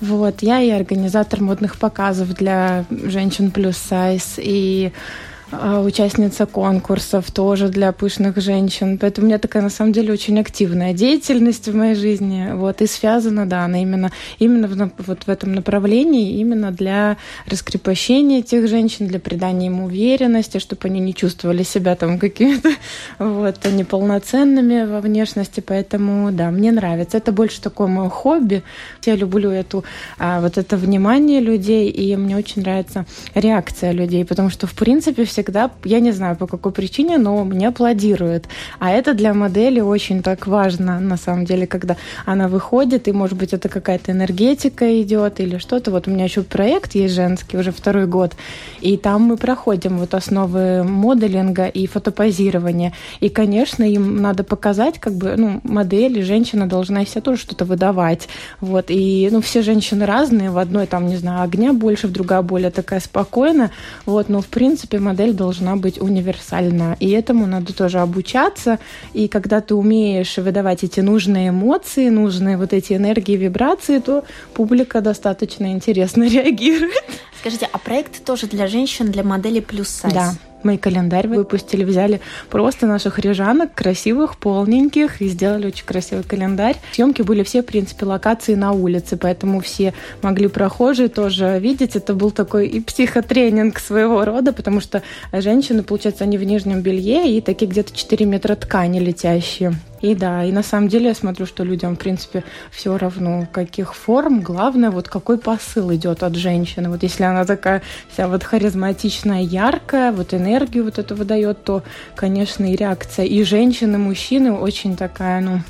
Вот, 0.00 0.42
я 0.42 0.60
и 0.60 0.70
организатор 0.70 1.42
модных 1.42 1.76
показов 1.76 2.28
для 2.28 2.86
женщин 2.90 3.50
плюс-сайз, 3.50 4.34
и 4.38 4.92
а, 4.94 5.29
участница 5.52 6.46
конкурсов 6.46 7.30
тоже 7.30 7.68
для 7.68 7.92
пышных 7.92 8.36
женщин. 8.36 8.98
Поэтому 8.98 9.26
у 9.26 9.28
меня 9.28 9.38
такая, 9.38 9.62
на 9.62 9.70
самом 9.70 9.92
деле, 9.92 10.12
очень 10.12 10.38
активная 10.38 10.92
деятельность 10.92 11.66
в 11.68 11.74
моей 11.74 11.94
жизни. 11.94 12.50
Вот, 12.52 12.80
и 12.82 12.86
связана, 12.86 13.46
да, 13.46 13.64
она 13.64 13.82
именно, 13.82 14.12
именно 14.38 14.68
в, 14.68 14.92
вот 15.06 15.24
в 15.24 15.28
этом 15.28 15.54
направлении, 15.54 16.38
именно 16.38 16.70
для 16.70 17.16
раскрепощения 17.46 18.38
этих 18.40 18.68
женщин, 18.68 19.08
для 19.08 19.18
придания 19.18 19.66
им 19.66 19.82
уверенности, 19.82 20.58
чтобы 20.58 20.82
они 20.84 21.00
не 21.00 21.14
чувствовали 21.14 21.62
себя 21.62 21.96
там 21.96 22.18
какими-то 22.18 22.70
вот, 23.18 23.58
неполноценными 23.64 24.84
во 24.84 25.00
внешности. 25.00 25.60
Поэтому, 25.60 26.30
да, 26.32 26.50
мне 26.50 26.70
нравится. 26.70 27.16
Это 27.16 27.32
больше 27.32 27.60
такое 27.60 27.88
мое 27.88 28.08
хобби. 28.08 28.62
Я 29.04 29.16
люблю 29.16 29.50
эту, 29.50 29.84
а, 30.18 30.40
вот 30.40 30.58
это 30.58 30.76
внимание 30.76 31.40
людей, 31.40 31.90
и 31.90 32.16
мне 32.16 32.36
очень 32.36 32.62
нравится 32.62 33.04
реакция 33.34 33.92
людей, 33.92 34.24
потому 34.24 34.50
что, 34.50 34.66
в 34.66 34.74
принципе, 34.74 35.24
все 35.24 35.39
всегда, 35.40 35.70
я 35.84 36.00
не 36.00 36.12
знаю 36.12 36.36
по 36.36 36.46
какой 36.46 36.72
причине, 36.72 37.16
но 37.16 37.44
мне 37.44 37.68
аплодируют. 37.68 38.44
А 38.78 38.90
это 38.90 39.14
для 39.14 39.32
модели 39.32 39.80
очень 39.80 40.22
так 40.22 40.46
важно, 40.46 41.00
на 41.00 41.16
самом 41.16 41.46
деле, 41.46 41.66
когда 41.66 41.96
она 42.26 42.46
выходит, 42.48 43.08
и, 43.08 43.12
может 43.12 43.38
быть, 43.38 43.54
это 43.54 43.68
какая-то 43.68 44.12
энергетика 44.12 45.00
идет 45.00 45.40
или 45.40 45.56
что-то. 45.58 45.90
Вот 45.90 46.08
у 46.08 46.10
меня 46.10 46.24
еще 46.24 46.42
проект 46.42 46.94
есть 46.94 47.14
женский, 47.14 47.56
уже 47.56 47.72
второй 47.72 48.06
год, 48.06 48.32
и 48.80 48.96
там 48.96 49.22
мы 49.22 49.36
проходим 49.36 49.98
вот 49.98 50.14
основы 50.14 50.84
моделинга 50.84 51.66
и 51.66 51.86
фотопозирования. 51.86 52.92
И, 53.20 53.30
конечно, 53.30 53.84
им 53.84 54.20
надо 54.20 54.44
показать, 54.44 54.98
как 54.98 55.14
бы, 55.14 55.34
ну, 55.36 55.60
модели, 55.62 56.20
женщина 56.20 56.66
должна 56.68 57.06
себя 57.06 57.22
тоже 57.22 57.40
что-то 57.40 57.64
выдавать. 57.64 58.28
Вот, 58.60 58.86
и, 58.88 59.28
ну, 59.32 59.40
все 59.40 59.62
женщины 59.62 60.04
разные, 60.04 60.50
в 60.50 60.58
одной 60.58 60.86
там, 60.86 61.06
не 61.06 61.16
знаю, 61.16 61.42
огня 61.42 61.72
больше, 61.72 62.08
в 62.08 62.12
другая 62.12 62.42
более 62.42 62.70
такая 62.70 63.00
спокойная, 63.00 63.70
вот, 64.04 64.28
но, 64.28 64.42
в 64.42 64.46
принципе, 64.46 64.98
модель 64.98 65.29
модель 65.30 65.34
должна 65.34 65.76
быть 65.76 66.00
универсальна. 66.00 66.96
И 67.00 67.10
этому 67.10 67.46
надо 67.46 67.72
тоже 67.72 68.00
обучаться. 68.00 68.78
И 69.14 69.28
когда 69.28 69.60
ты 69.60 69.74
умеешь 69.74 70.38
выдавать 70.38 70.84
эти 70.84 71.00
нужные 71.00 71.48
эмоции, 71.48 72.10
нужные 72.10 72.56
вот 72.56 72.72
эти 72.72 72.94
энергии, 72.94 73.36
вибрации, 73.36 74.00
то 74.00 74.24
публика 74.54 75.00
достаточно 75.00 75.72
интересно 75.72 76.24
реагирует. 76.28 77.04
Скажите, 77.40 77.68
а 77.72 77.78
проект 77.78 78.24
тоже 78.24 78.46
для 78.46 78.66
женщин, 78.66 79.10
для 79.10 79.22
модели 79.22 79.60
плюс 79.60 79.88
сайз? 79.88 80.14
Да, 80.14 80.34
мы 80.64 80.78
календарь 80.78 81.28
выпустили, 81.28 81.84
взяли 81.84 82.20
просто 82.50 82.86
наших 82.86 83.18
рижанок, 83.18 83.74
красивых, 83.74 84.38
полненьких, 84.38 85.20
и 85.20 85.28
сделали 85.28 85.66
очень 85.66 85.84
красивый 85.84 86.24
календарь. 86.24 86.76
Съемки 86.92 87.22
были 87.22 87.42
все, 87.42 87.62
в 87.62 87.66
принципе, 87.66 88.06
локации 88.06 88.54
на 88.54 88.72
улице, 88.72 89.16
поэтому 89.16 89.60
все 89.60 89.94
могли 90.22 90.48
прохожие 90.48 91.08
тоже 91.08 91.58
видеть. 91.60 91.96
Это 91.96 92.14
был 92.14 92.30
такой 92.30 92.68
и 92.68 92.80
психотренинг 92.80 93.78
своего 93.78 94.24
рода, 94.24 94.52
потому 94.52 94.80
что 94.80 95.02
женщины, 95.32 95.82
получается, 95.82 96.24
они 96.24 96.38
в 96.38 96.44
нижнем 96.44 96.80
белье 96.80 97.30
и 97.30 97.40
такие 97.40 97.70
где-то 97.70 97.94
4 97.94 98.26
метра 98.26 98.54
ткани 98.54 98.98
летящие. 98.98 99.74
И 100.00 100.14
да, 100.14 100.44
и 100.44 100.52
на 100.52 100.62
самом 100.62 100.88
деле 100.88 101.08
я 101.08 101.14
смотрю, 101.14 101.46
что 101.46 101.62
людям, 101.62 101.94
в 101.94 101.98
принципе, 101.98 102.42
все 102.70 102.96
равно, 102.96 103.46
каких 103.52 103.94
форм. 103.94 104.40
Главное, 104.40 104.90
вот 104.90 105.08
какой 105.08 105.38
посыл 105.38 105.94
идет 105.94 106.22
от 106.22 106.36
женщины. 106.36 106.88
Вот 106.88 107.02
если 107.02 107.24
она 107.24 107.44
такая 107.44 107.82
вся 108.12 108.28
вот 108.28 108.42
харизматичная, 108.42 109.42
яркая, 109.42 110.12
вот 110.12 110.32
энергию 110.32 110.84
вот 110.84 110.98
эту 110.98 111.14
выдает, 111.14 111.64
то, 111.64 111.82
конечно, 112.14 112.64
и 112.64 112.76
реакция 112.76 113.26
и 113.26 113.42
женщины, 113.42 113.96
и 113.96 113.98
мужчины 113.98 114.52
очень 114.52 114.96
такая, 114.96 115.40
ну, 115.40 115.60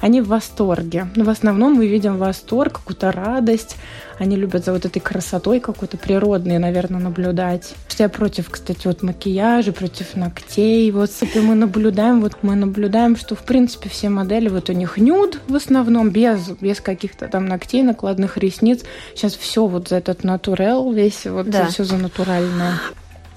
они 0.00 0.20
в 0.20 0.28
восторге. 0.28 1.08
Но 1.16 1.24
в 1.24 1.30
основном 1.30 1.74
мы 1.74 1.86
видим 1.86 2.16
восторг, 2.18 2.74
какую-то 2.74 3.12
радость. 3.12 3.76
Они 4.18 4.36
любят 4.36 4.64
за 4.64 4.72
вот 4.72 4.84
этой 4.84 4.98
красотой 5.00 5.60
какой-то 5.60 5.96
природной, 5.96 6.58
наверное, 6.58 7.00
наблюдать. 7.00 7.74
Что 7.88 8.04
я 8.04 8.08
против, 8.08 8.50
кстати, 8.50 8.86
вот 8.86 9.02
макияжа, 9.02 9.72
против 9.72 10.16
ногтей. 10.16 10.90
Вот 10.90 11.10
мы 11.36 11.54
наблюдаем, 11.54 12.20
вот 12.20 12.34
мы 12.42 12.56
наблюдаем, 12.56 13.16
что, 13.16 13.34
в 13.36 13.42
принципе, 13.42 13.88
все 13.88 14.08
модели, 14.08 14.48
вот 14.48 14.70
у 14.70 14.72
них 14.72 14.96
нюд 14.96 15.40
в 15.48 15.54
основном, 15.54 16.10
без, 16.10 16.48
без 16.60 16.80
каких-то 16.80 17.28
там 17.28 17.46
ногтей, 17.46 17.82
накладных 17.82 18.38
ресниц. 18.38 18.82
Сейчас 19.14 19.34
все 19.34 19.66
вот 19.66 19.88
за 19.88 19.96
этот 19.96 20.24
натурел, 20.24 20.90
весь 20.92 21.26
вот 21.26 21.48
Да. 21.50 21.66
все 21.66 21.84
за 21.84 21.96
натуральное 21.96 22.74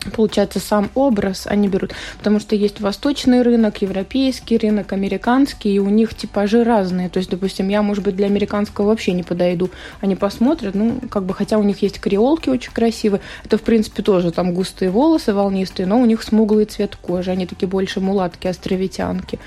получается, 0.10 0.60
сам 0.60 0.90
образ 0.96 1.46
они 1.46 1.68
берут. 1.68 1.94
Потому 2.18 2.40
что 2.40 2.56
есть 2.56 2.82
восточный 2.82 3.42
рынок, 3.42 3.82
европейский 3.82 4.58
рынок, 4.58 4.94
американский, 4.94 5.76
и 5.76 5.80
у 5.80 5.90
них 5.90 6.16
типажи 6.16 6.64
разные. 6.64 7.10
То 7.10 7.18
есть, 7.18 7.30
допустим, 7.30 7.70
я, 7.70 7.82
может 7.82 8.04
быть, 8.04 8.16
для 8.16 8.26
американского 8.26 8.88
вообще 8.88 9.12
не 9.12 9.24
подойду. 9.24 9.70
Они 10.00 10.16
посмотрят, 10.16 10.76
ну, 10.76 11.00
как 11.10 11.24
бы, 11.24 11.34
хотя 11.34 11.58
у 11.58 11.64
них 11.64 11.82
есть 11.82 12.00
креолки 12.00 12.50
очень 12.50 12.72
красивые. 12.72 13.22
Это, 13.44 13.58
в 13.58 13.62
принципе, 13.62 14.02
тоже 14.02 14.32
там 14.32 14.54
густые 14.54 14.90
волосы 14.90 15.34
волнистые, 15.34 15.86
но 15.86 16.00
у 16.00 16.06
них 16.06 16.24
смуглый 16.24 16.66
цвет 16.66 16.96
кожи. 16.96 17.32
Они 17.32 17.46
такие 17.46 17.68
больше 17.68 18.00
мулатки, 18.00 18.48
островитянки. 18.48 19.40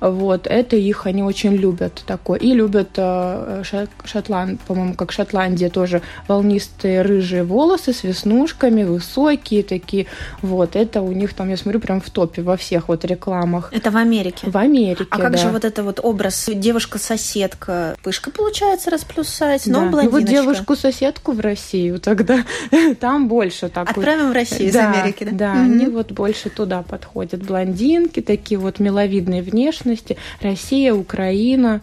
Вот, 0.00 0.46
это 0.46 0.76
их 0.76 1.06
они 1.06 1.22
очень 1.22 1.54
любят 1.54 2.02
такое. 2.06 2.38
И 2.38 2.52
любят 2.52 2.90
э, 2.96 3.62
Шот- 3.64 3.88
Шотланд, 4.04 4.60
по-моему, 4.62 4.94
как 4.94 5.12
Шотландия 5.12 5.68
тоже 5.70 6.02
волнистые 6.28 7.02
рыжие 7.02 7.44
волосы 7.44 7.92
с 7.92 8.02
веснушками, 8.02 8.82
высокие 8.84 9.62
такие. 9.62 10.06
Вот, 10.42 10.74
это 10.76 11.02
у 11.02 11.12
них 11.12 11.34
там, 11.34 11.50
я 11.50 11.56
смотрю, 11.56 11.80
прям 11.80 12.00
в 12.00 12.08
топе 12.10 12.42
во 12.42 12.56
всех 12.56 12.88
вот 12.88 13.04
рекламах. 13.04 13.68
Это 13.72 13.90
в 13.90 13.96
Америке? 13.96 14.48
В 14.50 14.56
Америке, 14.56 15.06
А 15.10 15.18
как 15.18 15.32
да. 15.32 15.38
же 15.38 15.48
вот 15.48 15.64
это 15.64 15.82
вот 15.82 16.00
образ 16.02 16.48
девушка-соседка? 16.52 17.96
Пышка, 18.02 18.30
получается, 18.30 18.90
раз 18.90 19.04
плюс 19.04 19.28
сайз, 19.28 19.64
Да. 19.66 19.72
но 19.72 19.82
И 19.82 19.84
вот 19.90 19.90
блондиночка. 20.10 20.30
девушку-соседку 20.32 21.32
в 21.32 21.40
Россию 21.40 22.00
тогда 22.00 22.44
там 23.00 23.28
больше 23.28 23.68
так. 23.68 23.90
Отправим 23.90 24.30
в 24.30 24.32
Россию 24.32 24.68
из 24.68 24.74
Да, 24.74 24.92
Америки, 24.92 25.24
да? 25.24 25.30
Да, 25.32 25.54
Мгм. 25.54 25.72
они 25.72 25.86
вот 25.86 26.12
больше 26.12 26.50
туда 26.50 26.82
подходят. 26.82 27.42
Блондинки, 27.42 28.20
такие 28.20 28.58
вот 28.58 28.78
миловидной 28.78 29.40
внешности. 29.90 30.16
Россия, 30.40 30.94
Украина. 30.94 31.80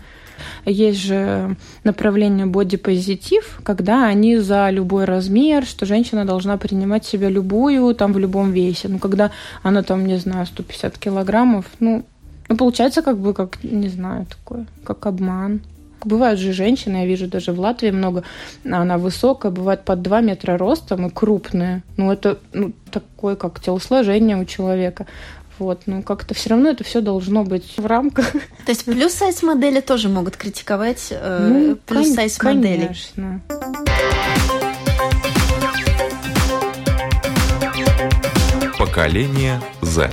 Есть 0.65 1.00
же 1.00 1.56
направление 1.84 2.46
бодипозитив, 2.46 3.60
когда 3.63 4.06
они 4.06 4.38
за 4.38 4.70
любой 4.70 5.06
размер, 5.06 5.65
что 5.65 5.88
женщина 5.88 6.26
должна 6.26 6.58
принимать 6.58 7.06
себя 7.06 7.28
любую, 7.30 7.96
там, 7.96 8.13
в 8.13 8.20
любом 8.20 8.52
весе. 8.52 8.88
Ну, 8.88 9.00
когда 9.00 9.32
она 9.63 9.82
там, 9.82 10.06
не 10.06 10.17
знаю, 10.17 10.46
150 10.46 10.98
килограммов, 11.00 11.65
ну, 11.80 12.06
ну, 12.50 12.56
получается 12.56 13.02
как 13.02 13.17
бы, 13.17 13.34
как, 13.34 13.63
не 13.63 13.89
знаю, 13.89 14.26
такое, 14.26 14.67
как 14.84 15.06
обман. 15.08 15.62
Бывают 16.06 16.39
же 16.39 16.54
женщины, 16.54 16.98
я 16.98 17.06
вижу 17.08 17.28
даже 17.28 17.52
в 17.52 17.60
Латвии 17.60 17.89
много, 17.89 18.24
она 18.63 19.00
высокая, 19.00 19.52
бывает 19.52 19.84
под 19.84 20.04
2 20.04 20.22
метра 20.22 20.58
ростом 20.58 21.08
и 21.08 21.10
крупная. 21.10 21.82
Ну, 21.98 22.12
это 22.12 22.38
ну, 22.54 22.74
такое, 22.91 23.36
как 23.36 23.60
телосложение 23.60 24.38
у 24.38 24.46
человека. 24.46 25.08
Вот, 25.60 25.84
ну 25.88 26.04
как-то 26.04 26.34
все 26.34 26.50
равно 26.52 26.70
это 26.70 26.84
все 26.84 27.02
должно 27.02 27.43
быть 27.43 27.74
в 27.78 27.86
рамках. 27.86 28.32
То 28.65 28.70
есть 28.70 28.86
плюс-сайз 28.86 29.41
модели 29.43 29.80
тоже 29.80 30.10
могут 30.10 30.38
критиковать 30.38 31.08
э, 31.10 31.48
Ну, 31.50 31.76
плюс-сайз 31.76 32.41
модели. 32.41 32.86
Конечно. 32.86 33.41
Поколение 38.78 39.60
Z. 39.82 40.12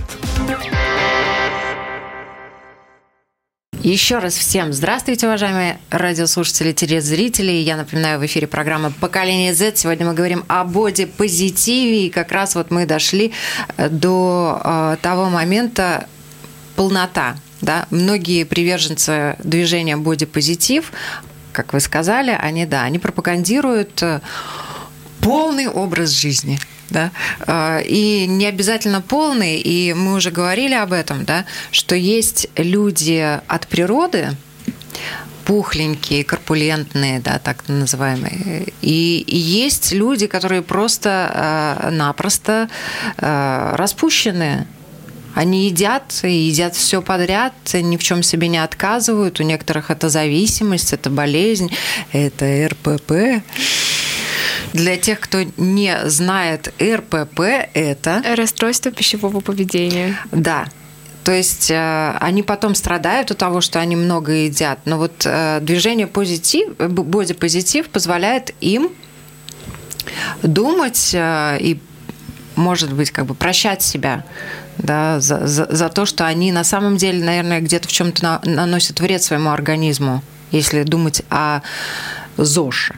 Еще 3.82 4.18
раз 4.18 4.34
всем 4.34 4.72
здравствуйте, 4.72 5.26
уважаемые 5.26 5.78
радиослушатели, 5.90 6.72
телезрители. 6.72 7.52
Я 7.52 7.76
напоминаю, 7.76 8.18
в 8.18 8.26
эфире 8.26 8.46
программа 8.46 8.90
«Поколение 8.90 9.54
Z». 9.54 9.76
Сегодня 9.76 10.06
мы 10.06 10.14
говорим 10.14 10.44
о 10.48 10.64
бодипозитиве, 10.64 12.06
и 12.06 12.10
как 12.10 12.32
раз 12.32 12.54
вот 12.54 12.70
мы 12.70 12.86
дошли 12.86 13.32
э, 13.76 13.88
до 13.88 14.60
э, 14.64 14.96
того 15.02 15.28
момента 15.28 16.06
полнота. 16.76 17.36
Да? 17.60 17.86
Многие 17.90 18.44
приверженцы 18.44 19.36
движения 19.42 19.96
бодипозитив, 19.96 20.92
как 21.52 21.72
вы 21.72 21.80
сказали, 21.80 22.36
они, 22.38 22.66
да, 22.66 22.82
они 22.82 22.98
пропагандируют 22.98 24.02
э, 24.02 24.20
полный 25.24 25.68
образ 25.68 26.10
жизни. 26.10 26.58
Да? 26.90 27.10
Э, 27.46 27.82
И 27.84 28.26
не 28.26 28.46
обязательно 28.46 29.00
полный, 29.00 29.58
и 29.58 29.94
мы 29.94 30.14
уже 30.14 30.30
говорили 30.30 30.74
об 30.74 30.92
этом, 30.92 31.24
да, 31.24 31.44
что 31.72 31.96
есть 31.96 32.48
люди 32.56 33.40
от 33.48 33.66
природы, 33.66 34.36
пухленькие, 35.44 36.24
корпулентные, 36.24 37.20
да, 37.20 37.38
так 37.38 37.68
называемые. 37.68 38.66
И, 38.82 39.24
и 39.26 39.36
есть 39.36 39.92
люди, 39.92 40.26
которые 40.26 40.62
просто-напросто 40.62 42.68
распущенные. 43.18 44.66
Они 45.34 45.66
едят 45.66 46.20
и 46.22 46.32
едят 46.32 46.76
все 46.76 47.02
подряд, 47.02 47.52
ни 47.74 47.96
в 47.96 48.02
чем 48.02 48.22
себе 48.22 48.48
не 48.48 48.58
отказывают. 48.58 49.40
У 49.40 49.42
некоторых 49.42 49.90
это 49.90 50.08
зависимость, 50.08 50.92
это 50.92 51.10
болезнь, 51.10 51.70
это 52.12 52.68
РПП. 52.68 53.42
Для 54.72 54.96
тех, 54.96 55.20
кто 55.20 55.42
не 55.56 55.96
знает, 56.08 56.72
РПП 56.82 57.40
это... 57.74 58.22
Расстройство 58.36 58.90
пищевого 58.90 59.40
поведения. 59.40 60.18
Да. 60.32 60.66
То 61.24 61.32
есть 61.32 61.70
э, 61.70 62.16
они 62.20 62.42
потом 62.42 62.74
страдают 62.74 63.30
от 63.30 63.38
того, 63.38 63.62
что 63.62 63.80
они 63.80 63.96
много 63.96 64.32
едят. 64.32 64.80
Но 64.84 64.98
вот 64.98 65.22
э, 65.24 65.58
движение 65.62 66.06
позитив, 66.06 66.76
бодипозитив 66.76 67.88
позволяет 67.88 68.54
им 68.60 68.90
думать 70.42 71.12
э, 71.14 71.56
и, 71.60 71.80
может 72.56 72.92
быть, 72.92 73.10
как 73.10 73.24
бы 73.24 73.34
прощать 73.34 73.80
себя 73.82 74.24
да, 74.76 75.18
за, 75.20 75.46
за, 75.46 75.66
за 75.70 75.88
то, 75.88 76.04
что 76.04 76.26
они 76.26 76.52
на 76.52 76.64
самом 76.64 76.98
деле, 76.98 77.24
наверное, 77.24 77.60
где-то 77.60 77.88
в 77.88 77.92
чем-то 77.92 78.22
на, 78.22 78.40
наносят 78.44 79.00
вред 79.00 79.22
своему 79.22 79.50
организму, 79.50 80.22
если 80.50 80.82
думать 80.82 81.22
о 81.30 81.60
ЗОЖе, 82.36 82.94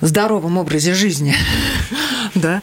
здоровом 0.00 0.58
образе 0.58 0.94
жизни. 0.94 1.34
Да? 2.34 2.60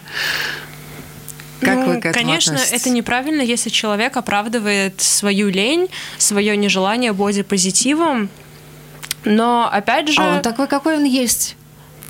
Как 1.61 1.75
Ну, 1.77 1.85
вы 1.85 1.93
к 2.01 2.05
этому 2.05 2.13
Конечно, 2.13 2.53
относитесь? 2.53 2.81
это 2.81 2.89
неправильно, 2.89 3.41
если 3.41 3.69
человек 3.69 4.17
оправдывает 4.17 5.01
свою 5.01 5.49
лень, 5.49 5.87
свое 6.17 6.55
нежелание 6.57 7.13
бодипозитивом. 7.13 8.29
Но 9.23 9.69
опять 9.71 10.09
же. 10.09 10.21
А 10.21 10.35
он 10.35 10.41
такой, 10.41 10.67
какой 10.67 10.97
он 10.97 11.05
есть. 11.05 11.55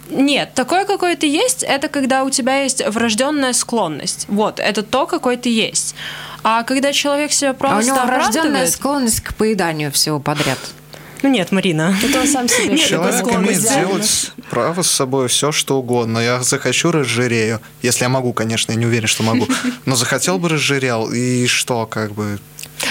Нет, 0.09 0.53
такой, 0.53 0.85
какой 0.85 1.15
ты 1.15 1.27
есть, 1.27 1.63
это 1.63 1.87
когда 1.87 2.23
у 2.23 2.29
тебя 2.29 2.63
есть 2.63 2.85
врожденная 2.85 3.53
склонность. 3.53 4.25
Вот, 4.27 4.59
это 4.59 4.83
то, 4.83 5.05
какой 5.05 5.37
ты 5.37 5.49
есть. 5.49 5.95
А 6.43 6.63
когда 6.63 6.91
человек 6.91 7.31
себя 7.31 7.53
просто 7.53 7.77
а 7.77 7.79
у 7.79 7.83
него 7.83 8.05
врожденная 8.05 8.67
склонность 8.67 9.21
к 9.21 9.33
поеданию 9.35 9.91
всего 9.91 10.19
подряд. 10.19 10.59
Ну 11.23 11.29
нет, 11.29 11.51
Марина. 11.51 11.95
Это 12.03 12.19
он 12.19 12.27
сам 12.27 12.47
себе 12.49 12.77
Человек 12.77 13.25
имеет 13.25 13.61
делать 13.61 14.31
право 14.49 14.81
с 14.81 14.91
собой 14.91 15.29
все, 15.29 15.51
что 15.51 15.79
угодно. 15.79 16.19
Я 16.19 16.43
захочу, 16.43 16.91
разжирею. 16.91 17.61
Если 17.81 18.03
я 18.03 18.09
могу, 18.09 18.33
конечно, 18.33 18.73
я 18.73 18.77
не 18.77 18.85
уверен, 18.85 19.07
что 19.07 19.23
могу. 19.23 19.47
Но 19.85 19.95
захотел 19.95 20.37
бы, 20.37 20.49
разжирел. 20.49 21.11
И 21.11 21.47
что, 21.47 21.85
как 21.85 22.13
бы... 22.13 22.39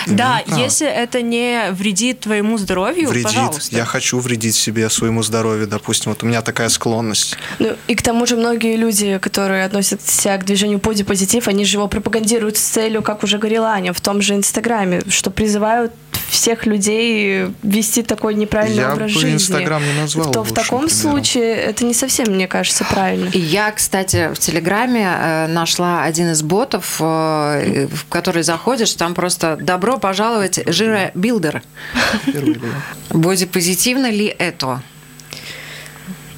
Да, 0.07 0.42
право. 0.47 0.61
если 0.61 0.88
это 0.88 1.21
не 1.21 1.71
вредит 1.73 2.21
твоему 2.21 2.57
здоровью, 2.57 3.11
Вредит. 3.11 3.25
пожалуйста. 3.25 3.77
Я 3.77 3.85
хочу 3.85 4.18
вредить 4.18 4.57
себе, 4.57 4.88
своему 4.88 5.23
здоровью, 5.23 5.66
допустим. 5.66 6.12
Вот 6.12 6.23
у 6.23 6.27
меня 6.27 6.40
такая 6.42 6.71
склонность. 6.71 7.37
Ну, 7.59 7.77
и 7.87 7.95
к 7.95 8.03
тому 8.03 8.27
же 8.27 8.37
многие 8.37 8.77
люди, 8.77 9.18
которые 9.18 9.64
относятся 9.64 10.37
к 10.38 10.45
движению 10.45 10.79
бодипозитив, 10.79 11.47
они 11.47 11.64
же 11.64 11.77
его 11.77 11.88
пропагандируют 11.88 12.57
с 12.57 12.62
целью, 12.62 13.03
как 13.03 13.23
уже 13.23 13.38
говорила 13.38 13.68
Аня, 13.68 13.92
в 13.92 14.01
том 14.01 14.23
же 14.23 14.35
Инстаграме, 14.35 15.03
что 15.09 15.31
призывают 15.31 15.92
всех 16.33 16.66
людей 16.66 17.47
вести 17.62 18.03
такой 18.03 18.35
неправильный 18.35 18.83
Я 18.83 18.92
образ 18.95 19.12
бы 19.12 19.21
жизни. 19.21 19.35
Инстаграм 19.37 19.83
не 19.85 20.01
назвал 20.01 20.33
То 20.33 20.42
в 20.42 20.53
таком 20.53 20.87
примером. 20.87 20.88
случае 20.90 21.55
это 21.55 21.85
не 21.85 21.95
совсем, 21.95 22.29
мне 22.33 22.49
кажется, 22.49 22.85
правильно. 22.85 23.29
И 23.33 23.38
я, 23.38 23.71
кстати, 23.71 24.33
в 24.35 24.38
Телеграме 24.38 25.07
э, 25.14 25.47
нашла 25.49 26.03
один 26.05 26.31
из 26.33 26.42
ботов, 26.42 26.97
э, 27.01 27.87
в 27.87 28.07
который 28.09 28.42
заходишь, 28.42 28.92
там 28.95 29.14
просто 29.14 29.57
«Добро 29.61 29.99
пожаловать, 29.99 30.61
жиробилдер». 30.66 31.62
Бодипозитивно 33.11 34.11
ли 34.11 34.27
это? 34.27 34.83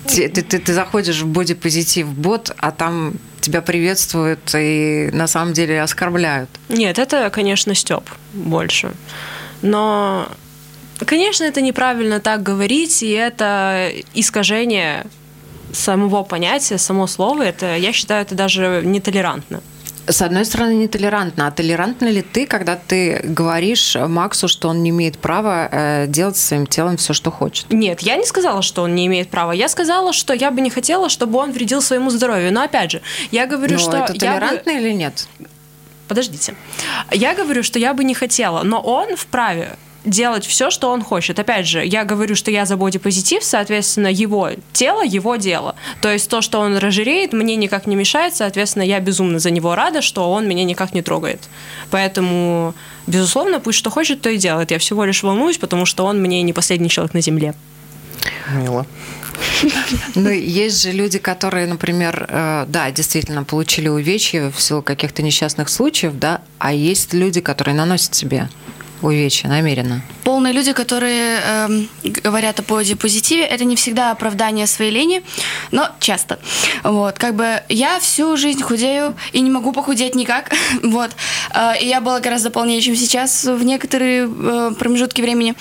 Ты, 0.07 0.29
ты, 0.29 0.43
ты- 0.43 0.59
ты 0.59 0.75
заходишь 0.75 1.23
в 1.23 1.27
бодипозитив 1.27 2.09
бот, 2.09 2.55
а 2.59 2.73
там 2.73 3.15
тебя 3.41 3.63
приветствуют 3.63 4.55
и 4.55 5.09
на 5.13 5.27
самом 5.27 5.55
деле 5.55 5.81
оскорбляют. 5.83 6.51
Нет, 6.69 6.99
это, 6.99 7.31
конечно, 7.31 7.75
Степ 7.75 8.05
больше. 8.33 8.93
Но, 9.65 10.29
конечно, 11.07 11.45
это 11.45 11.61
неправильно 11.63 12.21
так 12.21 12.43
говорить, 12.43 13.03
и 13.03 13.11
это 13.11 13.91
искажение 14.13 15.07
самого 15.73 16.23
понятия, 16.23 16.79
само 16.79 17.07
слово, 17.07 17.43
это, 17.45 17.77
я 17.77 17.93
считаю, 17.93 18.23
это 18.23 18.35
даже 18.35 18.83
нетолерантно. 18.85 19.61
с 20.07 20.21
одной 20.21 20.45
стороны, 20.45 20.75
нетолерантно. 20.75 21.47
А 21.47 21.51
толерантна 21.51 22.11
ли 22.11 22.21
ты, 22.21 22.47
когда 22.47 22.77
ты 22.77 23.21
говоришь 23.25 23.97
Максу, 23.97 24.49
что 24.49 24.69
он 24.69 24.83
не 24.83 24.91
имеет 24.91 25.17
права 25.19 25.67
э, 25.73 26.05
делать 26.09 26.37
со 26.37 26.47
своим 26.49 26.67
телом 26.67 26.99
все, 26.99 27.15
что 27.15 27.31
хочет? 27.31 27.73
Нет, 27.73 28.03
я 28.03 28.17
не 28.17 28.27
сказала, 28.27 28.61
что 28.61 28.83
он 28.83 28.95
не 28.95 29.07
имеет 29.07 29.31
права. 29.31 29.53
Я 29.53 29.69
сказала, 29.71 30.13
что 30.13 30.35
я 30.35 30.51
бы 30.51 30.61
не 30.61 30.69
хотела, 30.71 31.09
чтобы 31.09 31.39
он 31.39 31.53
вредил 31.53 31.81
своему 31.81 32.11
здоровью. 32.11 32.53
Но 32.53 32.63
опять 32.63 32.91
же, 32.91 33.01
я 33.31 33.47
говорю, 33.47 33.73
Но 33.77 33.79
что... 33.79 33.97
это 33.97 34.13
я 34.13 34.35
бы- 34.35 34.41
толерантно 34.41 34.71
или 34.71 34.93
нет? 34.93 35.27
Подождите. 36.15 36.55
Я 37.11 37.35
говорю, 37.35 37.65
что 37.65 37.81
я 37.81 37.93
бы 37.93 38.05
не 38.05 38.15
хотела, 38.15 38.63
но 38.63 38.81
он 38.81 39.17
вправе 39.17 39.77
делать 40.05 40.47
все, 40.47 40.71
что 40.71 40.91
он 40.93 41.03
хочет. 41.03 41.41
Опять 41.41 41.67
же, 41.67 41.85
я 41.85 42.05
говорю, 42.05 42.37
что 42.37 42.53
я 42.53 42.67
за 42.67 42.77
бодипозитив, 42.77 43.43
соответственно, 43.43 44.07
его 44.07 44.51
тело, 44.73 45.03
его 45.03 45.35
дело. 45.35 45.75
То 46.01 46.13
есть 46.13 46.31
то, 46.31 46.41
что 46.41 46.61
он 46.61 46.77
разжиреет, 46.77 47.33
мне 47.33 47.57
никак 47.57 47.89
не 47.89 47.97
мешает, 47.97 48.37
соответственно, 48.37 48.85
я 48.85 49.01
безумно 49.01 49.41
за 49.41 49.51
него 49.51 49.75
рада, 49.75 50.03
что 50.03 50.31
он 50.31 50.47
меня 50.47 50.63
никак 50.63 50.95
не 50.95 51.03
трогает. 51.03 51.41
Поэтому, 51.91 52.75
безусловно, 53.09 53.59
пусть 53.59 53.79
что 53.79 53.91
хочет, 53.91 54.21
то 54.21 54.31
и 54.31 54.37
делает. 54.37 54.71
Я 54.71 54.79
всего 54.79 55.05
лишь 55.05 55.25
волнуюсь, 55.25 55.59
потому 55.59 55.85
что 55.85 56.05
он 56.05 56.21
мне 56.21 56.43
не 56.43 56.53
последний 56.53 56.91
человек 56.91 57.13
на 57.13 57.23
земле. 57.23 57.55
Мило. 58.53 58.87
Ну, 60.15 60.31
есть 60.31 60.83
же 60.83 60.93
люди, 60.93 61.19
которые, 61.19 61.67
например, 61.67 62.27
э, 62.29 62.65
да, 62.69 62.91
действительно 62.91 63.45
получили 63.45 63.89
увечья 63.89 64.51
в 64.51 64.61
силу 64.61 64.83
каких-то 64.83 65.23
несчастных 65.23 65.69
случаев, 65.69 66.15
да, 66.19 66.41
а 66.59 66.73
есть 66.73 67.13
люди, 67.13 67.41
которые 67.41 67.75
наносят 67.75 68.15
себе 68.15 68.49
увечья 69.03 69.49
намеренно. 69.49 70.03
Полные 70.25 70.53
люди, 70.53 70.73
которые 70.73 71.41
эм, 71.41 71.89
говорят 72.03 72.61
о 72.61 72.63
бодипозитиве, 72.63 73.45
это 73.45 73.65
не 73.65 73.77
всегда 73.77 74.11
оправдание 74.11 74.67
своей 74.67 74.91
лени, 74.91 75.23
но 75.71 75.89
часто. 76.01 76.39
Вот, 76.83 77.19
как 77.19 77.35
бы 77.35 77.63
я 77.69 78.01
всю 78.01 78.37
жизнь 78.37 78.63
худею 78.63 79.15
и 79.33 79.41
не 79.41 79.51
могу 79.51 79.73
похудеть 79.73 80.15
никак. 80.15 80.53
Вот. 80.83 81.11
Э, 81.55 81.73
И 81.81 81.87
я 81.87 82.01
была 82.01 82.21
гораздо 82.21 82.51
полнее, 82.51 82.81
чем 82.81 82.97
сейчас 82.97 83.45
в 83.45 83.65
некоторые 83.65 84.29
э, 84.29 84.71
промежутки 84.79 85.21
времени. 85.23 85.55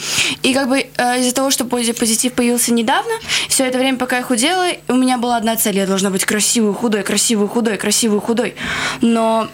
И 0.43 0.53
как 0.53 0.69
бы 0.69 0.79
э, 0.79 1.19
из-за 1.19 1.34
того, 1.34 1.51
что 1.51 1.63
бодипозитив 1.63 2.34
появился 2.34 2.73
недавно, 2.73 3.13
все 3.49 3.65
это 3.65 3.77
время, 3.77 3.97
пока 3.97 4.17
я 4.17 4.23
худела, 4.23 4.67
у 4.88 4.93
меня 4.93 5.17
была 5.17 5.38
одна 5.38 5.55
цель. 5.55 5.77
Я 5.77 5.88
должна 5.88 6.09
быть 6.09 6.25
красивой, 6.25 6.73
худой, 6.73 7.03
красивой, 7.03 7.47
худой, 7.47 7.77
красивой, 7.77 8.19
худой. 8.19 8.55
Но 9.01 9.47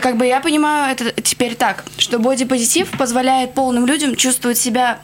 Как 0.00 0.16
бы 0.16 0.26
я 0.26 0.40
понимаю 0.40 0.92
это 0.92 1.12
теперь 1.22 1.54
так, 1.54 1.84
что 1.98 2.18
бодипозитив 2.18 2.90
позволяет 2.90 3.54
полным 3.54 3.86
людям 3.86 4.16
чувствовать 4.16 4.58
себя 4.58 4.98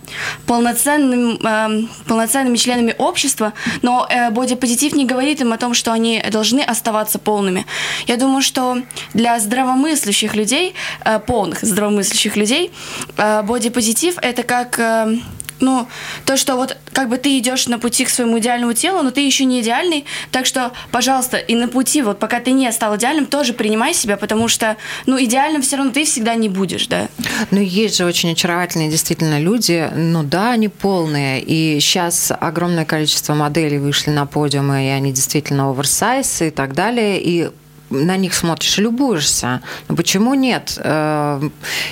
полноценным, 0.47 1.39
эм, 1.45 1.89
полноценными 2.07 2.57
членами 2.57 2.95
общества, 2.99 3.53
но 3.83 4.07
э, 4.09 4.31
бодипозитив 4.31 4.95
не 4.95 5.07
говорит 5.07 5.41
им 5.41 5.53
о 5.53 5.59
том, 5.59 5.75
что 5.75 5.93
они 5.93 6.23
должны 6.31 6.61
оставаться 6.61 7.19
полными. 7.19 7.67
Я 8.07 8.17
думаю, 8.17 8.43
что 8.43 8.79
для 9.15 9.39
здравомыслящих 9.39 10.35
людей, 10.35 10.75
э, 11.05 11.19
полных 11.19 11.61
здравомыслящих 11.63 12.37
людей, 12.37 12.71
э, 13.17 13.43
бодипозитив 13.43 14.17
это 14.23 14.43
как... 14.43 14.79
э, 14.79 15.19
ну, 15.61 15.89
то, 16.25 16.37
что 16.37 16.57
вот 16.57 16.77
как 16.93 17.09
бы 17.09 17.17
ты 17.17 17.39
идешь 17.39 17.67
на 17.67 17.79
пути 17.79 18.05
к 18.05 18.11
своему 18.11 18.39
идеальному 18.39 18.73
телу, 18.73 19.03
но 19.03 19.11
ты 19.11 19.21
еще 19.21 19.45
не 19.45 19.61
идеальный, 19.61 20.05
так 20.31 20.47
что, 20.47 20.73
пожалуйста, 20.91 21.37
и 21.37 21.55
на 21.55 21.69
пути, 21.69 22.03
вот 22.03 22.19
пока 22.19 22.41
ты 22.41 22.53
не 22.53 22.71
стал 22.73 22.97
идеальным, 22.97 23.27
тоже 23.27 23.53
принимай 23.53 23.95
себя, 23.95 24.17
потому 24.17 24.49
что, 24.49 24.77
ну, 25.07 25.23
идеальным 25.23 25.63
все 25.63 25.77
равно 25.77 25.93
ты 25.93 26.05
всегда 26.05 26.35
не 26.35 26.49
будешь, 26.49 26.87
да. 26.87 27.09
Ну, 27.51 27.61
есть 27.61 27.97
же 27.97 28.05
очень 28.05 28.33
очаровательные 28.33 28.91
действительно 28.91 29.41
люди, 29.41 29.91
ну 29.95 30.23
да, 30.23 30.53
они 30.53 30.69
полные, 30.69 31.41
и 31.41 31.81
сейчас 31.81 32.33
огромное 32.39 32.85
количество 32.85 33.35
моделей 33.35 33.79
вышли 33.79 34.11
на 34.11 34.27
подиумы, 34.27 34.87
и 34.87 34.89
они 34.89 35.13
действительно 35.13 35.71
оверсайз 35.71 36.43
и 36.43 36.51
так 36.51 36.75
далее, 36.75 37.21
и 37.21 37.51
на 37.91 38.17
них 38.17 38.35
смотришь 38.35 38.79
и 38.79 38.83
любуешься. 38.83 39.61
Ну, 39.89 39.97
почему 39.97 40.35
нет? 40.35 40.79
Э, 40.79 41.41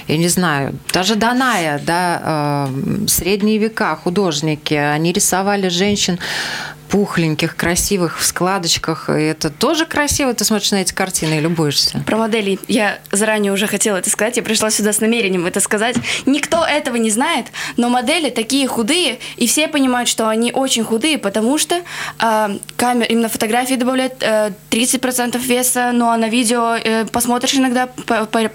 Я 0.08 0.16
не 0.16 0.28
знаю, 0.28 0.74
даже 0.92 1.14
Даная, 1.14 1.80
да, 1.86 2.68
э, 2.68 3.06
средние 3.08 3.58
века, 3.58 3.96
художники, 3.96 4.74
они 4.74 5.12
рисовали 5.12 5.68
женщин 5.68 6.18
пухленьких, 6.88 7.56
красивых, 7.56 8.18
в 8.18 8.24
складочках. 8.24 9.08
И 9.10 9.22
это 9.22 9.50
тоже 9.50 9.86
красиво. 9.86 10.32
Ты 10.34 10.44
смотришь 10.44 10.70
на 10.70 10.82
эти 10.82 10.92
картины 10.92 11.38
и 11.38 11.40
любуешься. 11.40 12.02
Про 12.06 12.16
моделей 12.16 12.58
я 12.68 12.98
заранее 13.12 13.52
уже 13.52 13.66
хотела 13.66 13.96
это 13.96 14.10
сказать, 14.10 14.36
я 14.36 14.42
пришла 14.42 14.70
сюда 14.70 14.92
с 14.92 15.00
намерением 15.00 15.46
это 15.46 15.60
сказать. 15.60 15.96
Никто 16.26 16.64
этого 16.64 16.96
не 16.96 17.10
знает, 17.10 17.46
но 17.76 17.88
модели 17.88 18.30
такие 18.30 18.66
худые, 18.68 19.18
и 19.36 19.46
все 19.46 19.68
понимают, 19.68 20.08
что 20.08 20.28
они 20.28 20.52
очень 20.52 20.84
худые, 20.84 21.18
потому 21.18 21.58
что 21.58 21.82
э, 22.20 22.58
камера, 22.76 23.04
именно 23.06 23.28
фотографии 23.28 23.74
добавляют 23.74 24.14
э, 24.22 24.52
30% 24.70 25.38
веса, 25.38 25.90
ну 25.92 26.08
а 26.08 26.16
на 26.16 26.28
видео 26.28 26.74
э, 26.76 27.04
посмотришь 27.06 27.54
иногда 27.54 27.86
по- 27.86 28.26
по- 28.26 28.50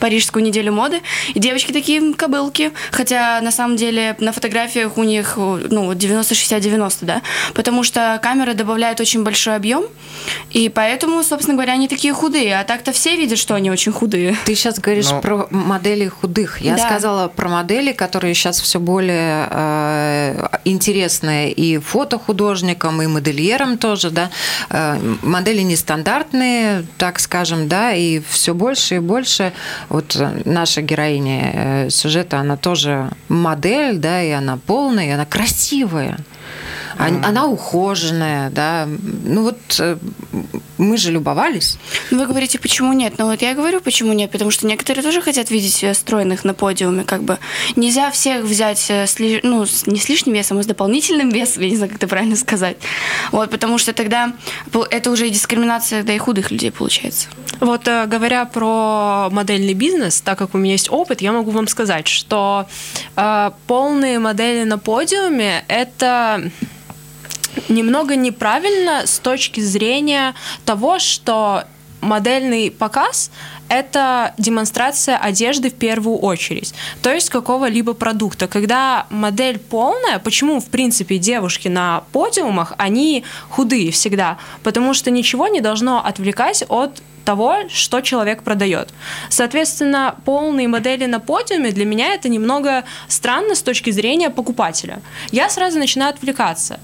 Парижскую 0.00 0.44
неделю 0.44 0.72
моды, 0.72 1.00
и 1.34 1.38
девочки 1.38 1.72
такие 1.72 2.14
кобылки, 2.14 2.72
хотя 2.90 3.40
на 3.40 3.50
самом 3.50 3.76
деле 3.76 4.16
на 4.18 4.32
фотографиях 4.32 4.96
у 4.98 5.04
них 5.04 5.34
ну, 5.36 5.92
90-60-90, 5.92 6.92
да, 7.02 7.22
потому 7.54 7.82
что 7.82 8.18
камера 8.22 8.54
добавляет 8.54 9.00
очень 9.00 9.22
большой 9.24 9.56
объем, 9.56 9.84
и 10.50 10.68
поэтому, 10.68 11.22
собственно 11.22 11.54
говоря, 11.54 11.72
они 11.74 11.88
такие 11.88 12.12
худые, 12.12 12.58
а 12.58 12.64
так-то 12.64 12.92
все 12.92 13.16
видят, 13.16 13.38
что 13.38 13.54
они 13.54 13.70
очень 13.70 13.92
худые. 13.92 14.36
Ты 14.44 14.54
сейчас 14.54 14.78
говоришь 14.78 15.10
Ну. 15.10 15.20
про 15.20 15.46
моделей 15.50 16.08
худых. 16.08 16.60
Я 16.60 16.76
Да. 16.76 16.86
сказала 16.86 17.28
про 17.28 17.48
модели, 17.48 17.92
которые 17.92 18.34
сейчас 18.34 18.60
все 18.60 18.78
более 18.78 19.48
э, 19.50 20.48
интересные 20.64 21.52
и 21.52 21.78
фотохудожникам, 21.78 23.02
и 23.02 23.06
модельерам 23.06 23.78
тоже, 23.78 24.10
да. 24.10 24.30
Э, 24.70 24.98
модели 25.22 25.60
нестандартные, 25.62 26.84
так 26.98 27.20
скажем, 27.20 27.68
да, 27.68 27.92
и 27.92 28.20
все 28.28 28.54
больше 28.54 28.96
и 28.96 28.98
больше. 28.98 29.52
Вот 29.88 30.16
э, 30.16 30.42
наша 30.44 30.82
героиня 30.82 31.52
э, 31.52 31.90
сюжета, 31.90 32.38
она 32.38 32.56
тоже 32.56 33.10
модель, 33.28 33.98
да, 33.98 34.22
и 34.22 34.30
она 34.30 34.58
полная, 34.66 35.06
и 35.06 35.10
она 35.10 35.24
красивая. 35.24 36.18
Ан- 36.98 37.24
Она 37.24 37.46
ухоженная, 37.46 38.50
да. 38.50 38.88
Ну 39.24 39.44
вот 39.44 39.58
э, 39.78 39.96
мы 40.78 40.96
же 40.96 41.12
любовались. 41.12 41.78
Ну, 42.10 42.18
Вы 42.18 42.26
говорите, 42.26 42.58
почему 42.58 42.92
нет? 42.92 43.14
Ну 43.18 43.26
вот 43.26 43.40
я 43.40 43.54
говорю, 43.54 43.80
почему 43.80 44.12
нет, 44.12 44.30
потому 44.30 44.50
что 44.50 44.66
некоторые 44.66 45.02
тоже 45.04 45.22
хотят 45.22 45.50
видеть 45.50 45.74
себя 45.74 45.94
стройных 45.94 46.44
на 46.44 46.54
подиуме, 46.54 47.04
как 47.04 47.22
бы. 47.22 47.38
Нельзя 47.76 48.10
всех 48.10 48.44
взять 48.44 48.84
э, 48.90 49.06
с 49.06 49.16
ну, 49.42 49.64
не 49.86 49.98
с 50.00 50.08
лишним 50.08 50.34
весом, 50.34 50.58
а 50.58 50.62
с 50.62 50.66
дополнительным 50.66 51.28
весом, 51.28 51.62
я 51.62 51.70
не 51.70 51.76
знаю, 51.76 51.90
как 51.90 51.98
это 51.98 52.08
правильно 52.08 52.36
сказать. 52.36 52.76
Вот, 53.32 53.50
потому 53.50 53.78
что 53.78 53.92
тогда 53.92 54.32
это 54.90 55.10
уже 55.10 55.28
и 55.28 55.30
дискриминация, 55.30 56.02
да 56.02 56.12
и 56.12 56.18
худых 56.18 56.50
людей 56.50 56.72
получается. 56.72 57.28
Вот 57.60 57.86
э, 57.86 58.06
говоря 58.06 58.44
про 58.44 59.28
модельный 59.30 59.74
бизнес, 59.74 60.20
так 60.20 60.38
как 60.38 60.54
у 60.54 60.58
меня 60.58 60.72
есть 60.72 60.90
опыт, 60.90 61.20
я 61.20 61.32
могу 61.32 61.50
вам 61.52 61.68
сказать, 61.68 62.08
что 62.08 62.66
э, 63.16 63.50
полные 63.66 64.18
модели 64.18 64.64
на 64.64 64.78
подиуме 64.78 65.64
это 65.68 66.50
немного 67.68 68.16
неправильно 68.16 69.06
с 69.06 69.18
точки 69.18 69.60
зрения 69.60 70.34
того, 70.64 70.98
что 70.98 71.64
модельный 72.00 72.70
показ 72.70 73.30
это 73.68 74.34
демонстрация 74.38 75.18
одежды 75.18 75.70
в 75.70 75.74
первую 75.74 76.18
очередь, 76.18 76.74
то 77.02 77.12
есть 77.12 77.28
какого-либо 77.28 77.92
продукта. 77.92 78.48
Когда 78.48 79.06
модель 79.10 79.58
полная, 79.58 80.18
почему, 80.18 80.60
в 80.60 80.66
принципе, 80.66 81.18
девушки 81.18 81.68
на 81.68 82.04
подиумах, 82.12 82.72
они 82.78 83.24
худые 83.50 83.90
всегда? 83.92 84.38
Потому 84.62 84.94
что 84.94 85.10
ничего 85.10 85.48
не 85.48 85.60
должно 85.60 86.04
отвлекать 86.04 86.64
от 86.68 87.02
того, 87.24 87.68
что 87.68 88.00
человек 88.00 88.42
продает. 88.42 88.88
Соответственно, 89.28 90.14
полные 90.24 90.66
модели 90.66 91.04
на 91.04 91.20
подиуме 91.20 91.72
для 91.72 91.84
меня 91.84 92.14
это 92.14 92.30
немного 92.30 92.84
странно 93.06 93.54
с 93.54 93.60
точки 93.60 93.90
зрения 93.90 94.30
покупателя. 94.30 95.02
Я 95.30 95.50
сразу 95.50 95.78
начинаю 95.78 96.14
отвлекаться. 96.14 96.80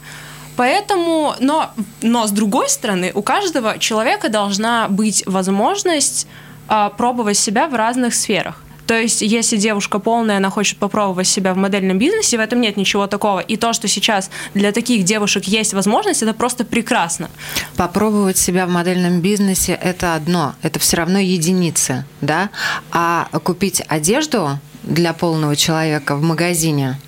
Поэтому, 0.57 1.35
но, 1.41 1.71
но 2.03 2.27
с 2.27 2.31
другой 2.31 2.69
стороны, 2.69 3.11
у 3.15 3.23
каждого 3.23 3.79
человека 3.79 4.29
должна 4.29 4.89
быть 4.89 5.25
возможность 5.27 6.27
а, 6.69 6.91
пробовать 6.91 7.39
себя 7.39 7.69
в 7.69 7.75
разных 7.75 8.15
сферах. 8.15 8.63
То 8.87 8.99
есть, 8.99 9.23
если 9.23 9.57
девушка 9.57 9.99
полная, 9.99 10.37
она 10.37 10.51
хочет 10.51 10.79
попробовать 10.79 11.27
себя 11.27 11.55
в 11.55 11.57
модельном 11.57 11.99
бизнесе, 11.99 12.37
в 12.37 12.41
этом 12.41 12.61
нет 12.61 12.77
ничего 12.77 13.07
такого. 13.07 13.41
И 13.41 13.57
то, 13.57 13.73
что 13.73 13.89
сейчас 13.89 14.31
для 14.53 14.73
таких 14.73 15.05
девушек 15.05 15.45
есть 15.45 15.73
возможность, 15.73 16.23
это 16.23 16.35
просто 16.35 16.65
прекрасно. 16.65 17.31
Попробовать 17.77 18.37
себя 18.37 18.67
в 18.67 18.71
модельном 18.71 19.21
бизнесе– 19.21 19.79
это 19.83 20.15
одно, 20.15 20.55
это 20.63 20.79
все 20.79 20.99
равно 20.99 21.19
единицы, 21.19 22.05
да? 22.21 22.51
А 22.91 23.29
купить 23.43 23.83
одежду 23.89 24.59
для 24.83 25.15
полного 25.15 25.57
человека 25.57 26.15
в 26.17 26.23
магазине 26.23 26.99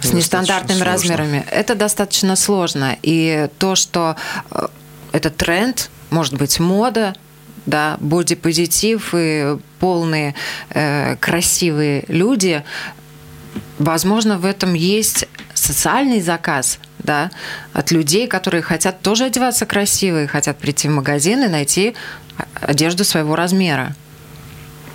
с 0.00 0.12
нестандартными 0.12 0.78
сложно. 0.78 0.92
размерами, 0.92 1.44
это 1.50 1.74
достаточно 1.74 2.36
сложно. 2.36 2.96
И 3.02 3.48
то, 3.58 3.74
что 3.74 4.16
э, 4.50 4.66
это 5.12 5.30
тренд, 5.30 5.90
может 6.10 6.34
быть, 6.34 6.58
мода, 6.60 7.14
да, 7.66 7.96
бодипозитив 8.00 9.14
и 9.14 9.58
полные 9.78 10.34
э, 10.70 11.16
красивые 11.16 12.04
люди, 12.08 12.64
возможно, 13.78 14.38
в 14.38 14.44
этом 14.44 14.74
есть 14.74 15.28
социальный 15.54 16.20
заказ, 16.20 16.78
да, 16.98 17.30
от 17.72 17.90
людей, 17.90 18.26
которые 18.26 18.62
хотят 18.62 19.00
тоже 19.02 19.24
одеваться 19.24 19.66
красиво 19.66 20.24
и 20.24 20.26
хотят 20.26 20.58
прийти 20.58 20.88
в 20.88 20.92
магазин 20.92 21.44
и 21.44 21.48
найти 21.48 21.94
одежду 22.60 23.04
своего 23.04 23.36
размера. 23.36 23.94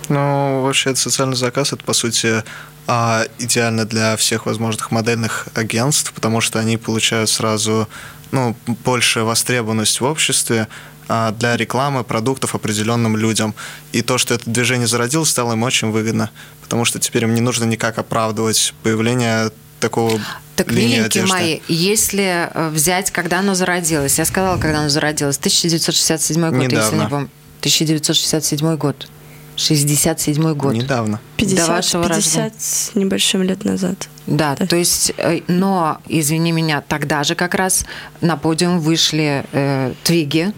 Ну, 0.08 0.62
вообще, 0.62 0.90
это 0.90 1.00
социальный 1.00 1.36
заказ, 1.36 1.72
это, 1.72 1.82
по 1.84 1.92
сути, 1.92 2.44
а, 2.86 3.24
идеально 3.38 3.84
для 3.84 4.16
всех 4.16 4.46
возможных 4.46 4.90
модельных 4.90 5.48
агентств, 5.54 6.12
потому 6.12 6.40
что 6.40 6.58
они 6.58 6.76
получают 6.76 7.30
сразу 7.30 7.88
ну, 8.30 8.56
большая 8.84 9.24
востребованность 9.24 10.00
в 10.00 10.04
обществе 10.04 10.68
а, 11.08 11.32
для 11.32 11.56
рекламы 11.56 12.04
продуктов 12.04 12.54
определенным 12.54 13.16
людям. 13.16 13.54
И 13.92 14.02
то, 14.02 14.18
что 14.18 14.34
это 14.34 14.48
движение 14.50 14.86
зародилось, 14.86 15.30
стало 15.30 15.52
им 15.52 15.62
очень 15.62 15.90
выгодно, 15.90 16.30
потому 16.62 16.84
что 16.84 16.98
теперь 16.98 17.24
им 17.24 17.34
не 17.34 17.40
нужно 17.40 17.64
никак 17.64 17.98
оправдывать 17.98 18.74
появление 18.82 19.50
такого 19.80 20.20
так, 20.56 20.70
миленькие 20.70 21.26
мои, 21.26 21.60
если 21.68 22.50
э, 22.52 22.68
взять, 22.70 23.10
когда 23.10 23.40
оно 23.40 23.54
зародилось, 23.54 24.18
я 24.18 24.24
сказала, 24.24 24.58
когда 24.58 24.80
оно 24.80 24.88
зародилось, 24.88 25.36
1967 25.36 26.40
год, 26.40 26.62
если 26.62 26.76
Недавно. 26.76 27.02
не 27.02 27.08
помню. 27.08 27.30
1967 27.60 28.76
год. 28.76 29.08
67 29.56 30.54
год. 30.54 30.74
Недавно. 30.74 31.20
50, 31.36 31.66
До 31.66 31.72
вашего 31.72 32.02
50 32.04 32.16
рождения. 32.16 32.52
с 32.58 32.90
небольшим 32.94 33.42
лет 33.42 33.64
назад. 33.64 34.08
Да, 34.26 34.56
то 34.56 34.76
есть, 34.76 35.12
э, 35.16 35.40
но, 35.48 35.98
извини 36.08 36.52
меня, 36.52 36.82
тогда 36.86 37.24
же 37.24 37.34
как 37.34 37.54
раз 37.54 37.84
на 38.20 38.36
подиум 38.36 38.80
вышли 38.80 39.44
э, 39.52 39.92
Твиги, 40.04 40.52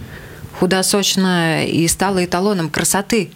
худосочная, 0.59 1.67
и 1.67 1.87
стала 1.89 2.25
эталоном 2.25 2.71
красоты. 2.71 3.31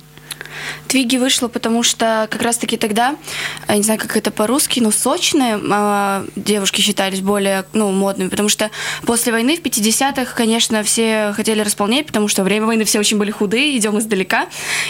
Твиги 0.89 1.17
вышло, 1.17 1.49
потому 1.49 1.83
что 1.83 2.29
как 2.31 2.43
раз-таки 2.43 2.77
тогда, 2.77 3.17
я 3.69 3.77
не 3.77 3.83
знаю, 3.83 3.99
как 3.99 4.17
это 4.17 4.31
по-русски, 4.31 4.81
но 4.81 4.91
сочные 4.91 5.59
а, 5.71 6.25
девушки 6.37 6.81
считались 6.81 7.21
более 7.21 7.65
ну, 7.73 7.91
модными, 7.93 8.29
потому 8.29 8.49
что 8.49 8.71
после 9.05 9.33
войны 9.33 9.57
в 9.57 9.63
50-х, 9.63 10.35
конечно, 10.35 10.83
все 10.83 11.33
хотели 11.35 11.61
располнять, 11.61 12.07
потому 12.07 12.29
что 12.29 12.43
во 12.43 12.45
время 12.45 12.67
войны 12.67 12.85
все 12.85 12.99
очень 12.99 13.19
были 13.19 13.31
худые, 13.31 13.77
идем 13.77 13.99
издалека, 13.99 14.47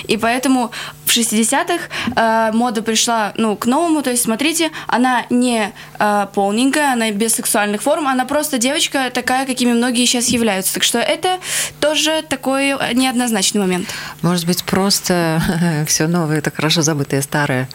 и 0.09 0.17
поэтому 0.17 0.71
в 1.05 1.11
60-х 1.11 1.89
а, 2.17 2.53
мода 2.53 2.83
пришла 2.83 3.33
ну, 3.37 3.57
к 3.57 3.67
новому, 3.67 4.03
то 4.03 4.11
есть, 4.11 4.23
смотрите, 4.23 4.71
она 4.87 5.27
не 5.31 5.73
а, 5.99 6.27
полненькая, 6.27 6.93
она 6.93 7.11
без 7.11 7.35
сексуальных 7.35 7.83
форм, 7.83 8.09
она 8.09 8.25
просто 8.25 8.59
девочка 8.59 9.11
такая, 9.13 9.47
какими 9.47 9.73
многие 9.73 10.07
сейчас 10.07 10.29
являются, 10.29 10.75
так 10.75 10.83
что 10.83 10.99
это 10.99 11.39
тоже 11.81 12.25
такой 12.29 12.75
неоднозначный 12.95 13.61
момент. 13.61 13.89
Может 14.23 14.47
быть, 14.47 14.65
просто 14.65 15.52
все 15.87 16.07
новое, 16.07 16.39
это 16.39 16.51
хорошо 16.51 16.83
забытое 16.83 17.23
старое. 17.23 17.69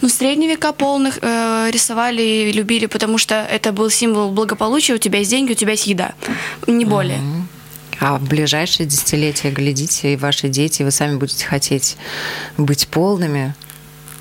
Ну, 0.00 0.08
в 0.08 0.12
средние 0.12 0.50
века 0.50 0.72
полных 0.72 1.18
э, 1.20 1.70
рисовали 1.70 2.22
и 2.22 2.52
любили, 2.52 2.86
потому 2.86 3.18
что 3.18 3.34
это 3.34 3.72
был 3.72 3.90
символ 3.90 4.30
благополучия. 4.30 4.94
У 4.94 4.98
тебя 4.98 5.18
есть 5.18 5.30
деньги, 5.30 5.52
у 5.52 5.54
тебя 5.54 5.72
есть 5.72 5.86
еда. 5.86 6.14
Не 6.66 6.84
более. 6.84 7.20
А 8.00 8.18
в 8.18 8.28
ближайшие 8.28 8.86
десятилетия, 8.86 9.50
глядите, 9.50 10.12
и 10.12 10.16
ваши 10.16 10.48
дети, 10.48 10.84
вы 10.84 10.90
сами 10.90 11.16
будете 11.16 11.44
хотеть 11.44 11.96
быть 12.56 12.86
полными. 12.88 13.54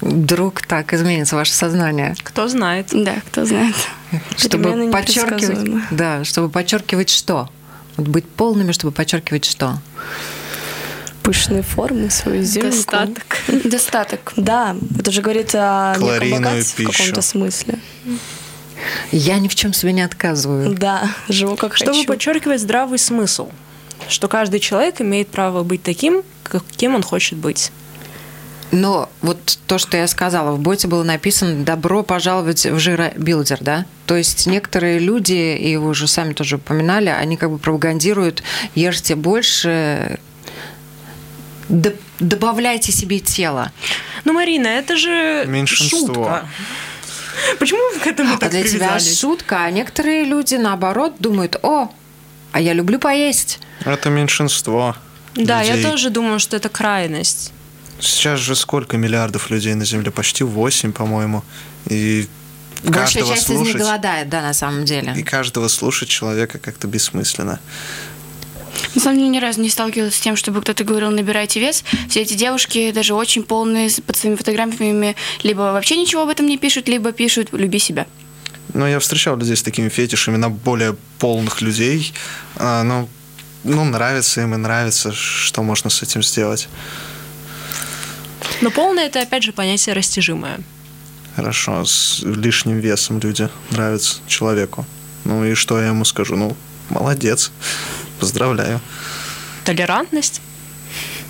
Вдруг 0.02 0.62
так 0.62 0.94
изменится 0.94 1.36
ваше 1.36 1.54
сознание. 1.54 2.16
Кто 2.24 2.48
знает. 2.48 2.88
Да, 2.92 3.16
кто 3.28 3.46
знает. 3.46 3.76
Чтобы 4.38 4.92
подчеркивать, 4.92 5.84
да, 5.92 6.24
чтобы 6.24 6.50
подчеркивать 6.50 7.10
что? 7.10 7.50
Вот 7.98 8.08
быть 8.08 8.26
полными, 8.26 8.72
чтобы 8.72 8.94
подчеркивать 8.94 9.46
что? 9.46 9.80
Пышные 11.28 11.62
формы, 11.62 12.10
свою 12.10 12.42
изюминку. 12.42 12.78
Достаток. 12.78 13.38
Достаток. 13.66 14.34
Да, 14.38 14.78
это 14.98 15.12
же 15.12 15.22
говорит 15.22 15.54
о 15.56 15.94
неком 16.00 16.32
богатстве 16.32 16.86
в 16.86 16.90
каком-то 16.90 17.22
смысле. 17.22 17.80
Я 19.12 19.38
ни 19.38 19.50
в 19.50 19.56
чем 19.56 19.74
себе 19.74 19.92
не 19.92 20.04
отказываю. 20.04 20.74
Да, 20.74 21.10
живу 21.28 21.58
как 21.58 21.76
Чтобы 21.76 21.96
хочу. 21.96 22.08
подчеркивать 22.08 22.62
здравый 22.62 22.98
смысл, 22.98 23.50
что 24.08 24.30
каждый 24.30 24.62
человек 24.62 25.02
имеет 25.02 25.28
право 25.28 25.64
быть 25.64 25.84
таким, 25.84 26.24
каким 26.44 26.96
он 26.96 27.04
хочет 27.04 27.38
быть. 27.38 27.74
Но 28.72 29.10
вот 29.22 29.60
то, 29.68 29.78
что 29.78 29.98
я 29.98 30.08
сказала, 30.08 30.54
в 30.54 30.60
боте 30.60 30.88
было 30.88 31.04
написано 31.04 31.66
«добро 31.66 32.04
пожаловать 32.04 32.66
в 32.66 32.80
жиробилдер», 32.80 33.58
да? 33.60 33.86
То 34.06 34.16
есть 34.16 34.48
некоторые 34.48 35.00
люди, 35.00 35.58
и 35.58 35.76
вы 35.76 35.90
уже 35.90 36.08
сами 36.08 36.32
тоже 36.32 36.56
упоминали, 36.56 37.10
они 37.10 37.36
как 37.36 37.52
бы 37.52 37.58
пропагандируют 37.58 38.44
«ешьте 38.76 39.16
больше, 39.16 40.20
добавляйте 42.20 42.92
себе 42.92 43.20
тело». 43.20 43.72
Ну, 44.26 44.34
Марина, 44.34 44.68
это 44.68 44.98
же 44.98 45.46
Меньшинство. 45.48 46.08
шутка. 46.08 46.50
Почему 47.60 47.80
вы 47.94 48.00
к 48.00 48.08
этому 48.08 48.34
А 48.36 48.38
так 48.38 48.52
для 48.52 48.64
тебя 48.64 48.90
привязались? 48.90 49.20
шутка, 49.20 49.64
а 49.64 49.72
некоторые 49.72 50.24
люди, 50.26 50.56
наоборот, 50.56 51.16
думают 51.20 51.58
«о, 51.62 51.92
а 52.52 52.60
я 52.60 52.74
люблю 52.74 53.00
поесть». 53.00 53.60
Это 53.86 54.10
меньшинство. 54.10 54.96
Да, 55.36 55.62
людей. 55.64 55.82
я 55.84 55.90
тоже 55.90 56.10
думаю, 56.10 56.40
что 56.40 56.58
это 56.58 56.68
крайность. 56.70 57.54
Сейчас 58.00 58.40
же 58.40 58.56
сколько 58.56 58.98
миллиардов 58.98 59.50
людей 59.52 59.76
на 59.76 59.86
Земле? 59.86 60.12
Почти 60.12 60.44
8, 60.44 60.92
по-моему. 60.94 61.44
И 61.90 62.28
Большая 62.84 63.24
каждого 63.24 63.36
часть 63.36 63.46
из 63.46 63.50
них 63.50 63.58
слушать, 63.60 63.78
голодает, 63.82 64.30
да, 64.30 64.42
на 64.42 64.54
самом 64.54 64.86
деле. 64.86 65.14
и 65.16 65.24
каждого 65.24 65.68
слушать 65.68 66.10
человека 66.10 66.60
как-то 66.60 66.88
бессмысленно. 66.88 67.60
На 68.98 69.04
самом 69.04 69.20
деле 69.20 69.30
ни 69.30 69.38
разу 69.38 69.62
не 69.62 69.70
сталкивалась 69.70 70.16
с 70.16 70.20
тем, 70.20 70.36
чтобы 70.36 70.60
кто-то 70.60 70.84
говорил 70.84 71.12
«набирайте 71.12 71.60
вес». 71.60 71.84
Все 72.10 72.22
эти 72.22 72.34
девушки 72.34 72.90
даже 72.90 73.14
очень 73.14 73.44
полные 73.44 73.92
под 74.04 74.18
своими 74.18 74.36
фотографиями 74.36 75.16
либо 75.44 75.60
вообще 75.72 75.98
ничего 75.98 76.24
об 76.24 76.30
этом 76.30 76.48
не 76.48 76.58
пишут, 76.58 76.88
либо 76.88 77.12
пишут 77.12 77.50
«люби 77.52 77.78
себя». 77.78 78.08
Но 78.74 78.88
я 78.88 78.98
встречал 78.98 79.38
людей 79.38 79.56
с 79.56 79.62
такими 79.62 79.90
фетишами 79.90 80.38
на 80.38 80.50
более 80.50 80.96
полных 81.20 81.62
людей. 81.62 82.12
А, 82.56 82.82
ну, 82.82 83.08
ну, 83.64 83.84
нравится 83.86 84.42
им 84.42 84.56
и 84.56 84.58
нравится, 84.58 85.14
что 85.14 85.62
можно 85.62 85.92
с 85.92 86.02
этим 86.02 86.24
сделать. 86.24 86.68
Но 88.62 88.72
полное 88.72 89.06
это 89.06 89.22
опять 89.22 89.44
же 89.44 89.52
понятие 89.52 89.94
растяжимое. 89.94 90.58
Хорошо, 91.36 91.86
с 91.86 92.24
лишним 92.24 92.80
весом 92.80 93.20
люди 93.20 93.48
нравятся 93.70 94.22
человеку. 94.26 94.88
Ну 95.24 95.46
и 95.46 95.54
что 95.54 95.80
я 95.80 95.90
ему 95.90 96.04
скажу? 96.04 96.36
Ну, 96.36 96.58
молодец, 96.90 97.52
поздравляю. 98.20 98.80
Толерантность. 99.64 100.42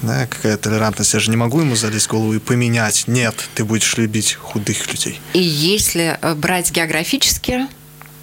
Да, 0.02 0.28
какая 0.28 0.58
толерантность. 0.58 1.14
Я 1.14 1.20
же 1.20 1.32
не 1.32 1.38
могу 1.38 1.60
ему 1.60 1.76
залезть 1.76 2.08
в 2.08 2.12
голову 2.12 2.34
и 2.34 2.40
поменять. 2.40 3.06
Нет, 3.08 3.36
ты 3.56 3.66
будешь 3.66 3.98
любить 3.98 4.34
худых 4.34 4.92
людей. 4.92 5.20
И 5.34 5.42
если 5.42 6.18
э, 6.22 6.36
брать 6.36 6.72
географически, 6.72 7.68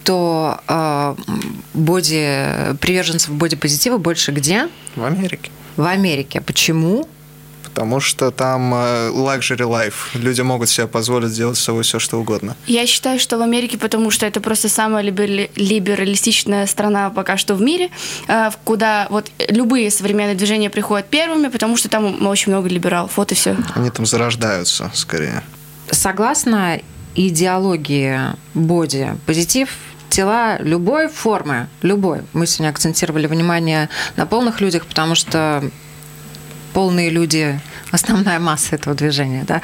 то 0.04 0.60
э, 0.68 1.16
боди, 1.72 2.76
приверженцев 2.80 3.30
бодипозитива 3.30 3.98
больше 3.98 4.30
где? 4.30 4.68
В 4.94 5.04
Америке. 5.04 5.50
В 5.76 5.84
Америке. 5.84 6.40
Почему? 6.40 7.08
Потому 7.74 7.98
что 7.98 8.30
там 8.30 8.72
э, 8.72 9.10
luxury 9.10 9.58
life. 9.68 9.94
Люди 10.14 10.40
могут 10.42 10.68
себе 10.68 10.86
позволить 10.86 11.32
делать 11.34 11.58
с 11.58 11.60
собой 11.60 11.82
все, 11.82 11.98
что 11.98 12.20
угодно. 12.20 12.56
Я 12.66 12.86
считаю, 12.86 13.18
что 13.18 13.36
в 13.36 13.42
Америке, 13.42 13.78
потому 13.78 14.12
что 14.12 14.26
это 14.26 14.40
просто 14.40 14.68
самая 14.68 15.02
либерали- 15.02 15.50
либералистичная 15.56 16.68
страна 16.68 17.10
пока 17.10 17.36
что 17.36 17.56
в 17.56 17.60
мире, 17.60 17.90
э, 18.28 18.50
в 18.50 18.58
куда 18.62 19.08
вот 19.10 19.28
любые 19.48 19.90
современные 19.90 20.36
движения 20.36 20.70
приходят 20.70 21.06
первыми, 21.06 21.48
потому 21.48 21.76
что 21.76 21.88
там 21.88 22.24
очень 22.26 22.52
много 22.52 22.68
либералов. 22.68 23.16
Вот 23.16 23.32
и 23.32 23.34
все. 23.34 23.56
Они 23.74 23.90
там 23.90 24.06
зарождаются, 24.06 24.92
скорее. 24.94 25.42
Согласно 25.90 26.80
идеологии 27.16 28.20
боди, 28.54 29.16
позитив 29.26 29.70
тела 30.10 30.58
любой 30.60 31.08
формы, 31.08 31.66
любой. 31.82 32.20
Мы 32.34 32.46
сегодня 32.46 32.70
акцентировали 32.70 33.26
внимание 33.26 33.88
на 34.14 34.26
полных 34.26 34.60
людях, 34.60 34.86
потому 34.86 35.16
что 35.16 35.64
полные 36.74 37.08
люди– 37.08 37.58
основная 37.92 38.38
масса 38.38 38.74
этого 38.74 38.94
движения. 38.94 39.44
Да? 39.44 39.62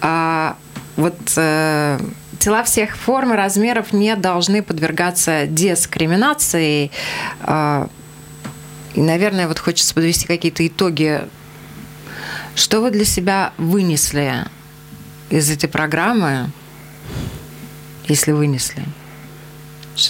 А 0.00 0.56
вот 0.96 1.16
э, 1.36 1.98
тела 2.40 2.64
всех 2.64 2.96
форм 2.96 3.32
и 3.32 3.36
размеров 3.36 3.92
не 3.92 4.16
должны 4.16 4.62
подвергаться 4.62 5.46
дискриминации. 5.46 6.90
А, 7.40 7.88
и, 8.94 9.00
наверное, 9.00 9.46
вот 9.46 9.58
хочется 9.58 9.94
подвести 9.94 10.26
какие-то 10.26 10.66
итоги. 10.66 11.22
Что 12.56 12.80
вы 12.80 12.90
для 12.90 13.04
себя 13.04 13.52
вынесли 13.56 14.44
из 15.30 15.48
этой 15.50 15.68
программы, 15.68 16.50
если 18.08 18.32
вынесли? 18.32 18.84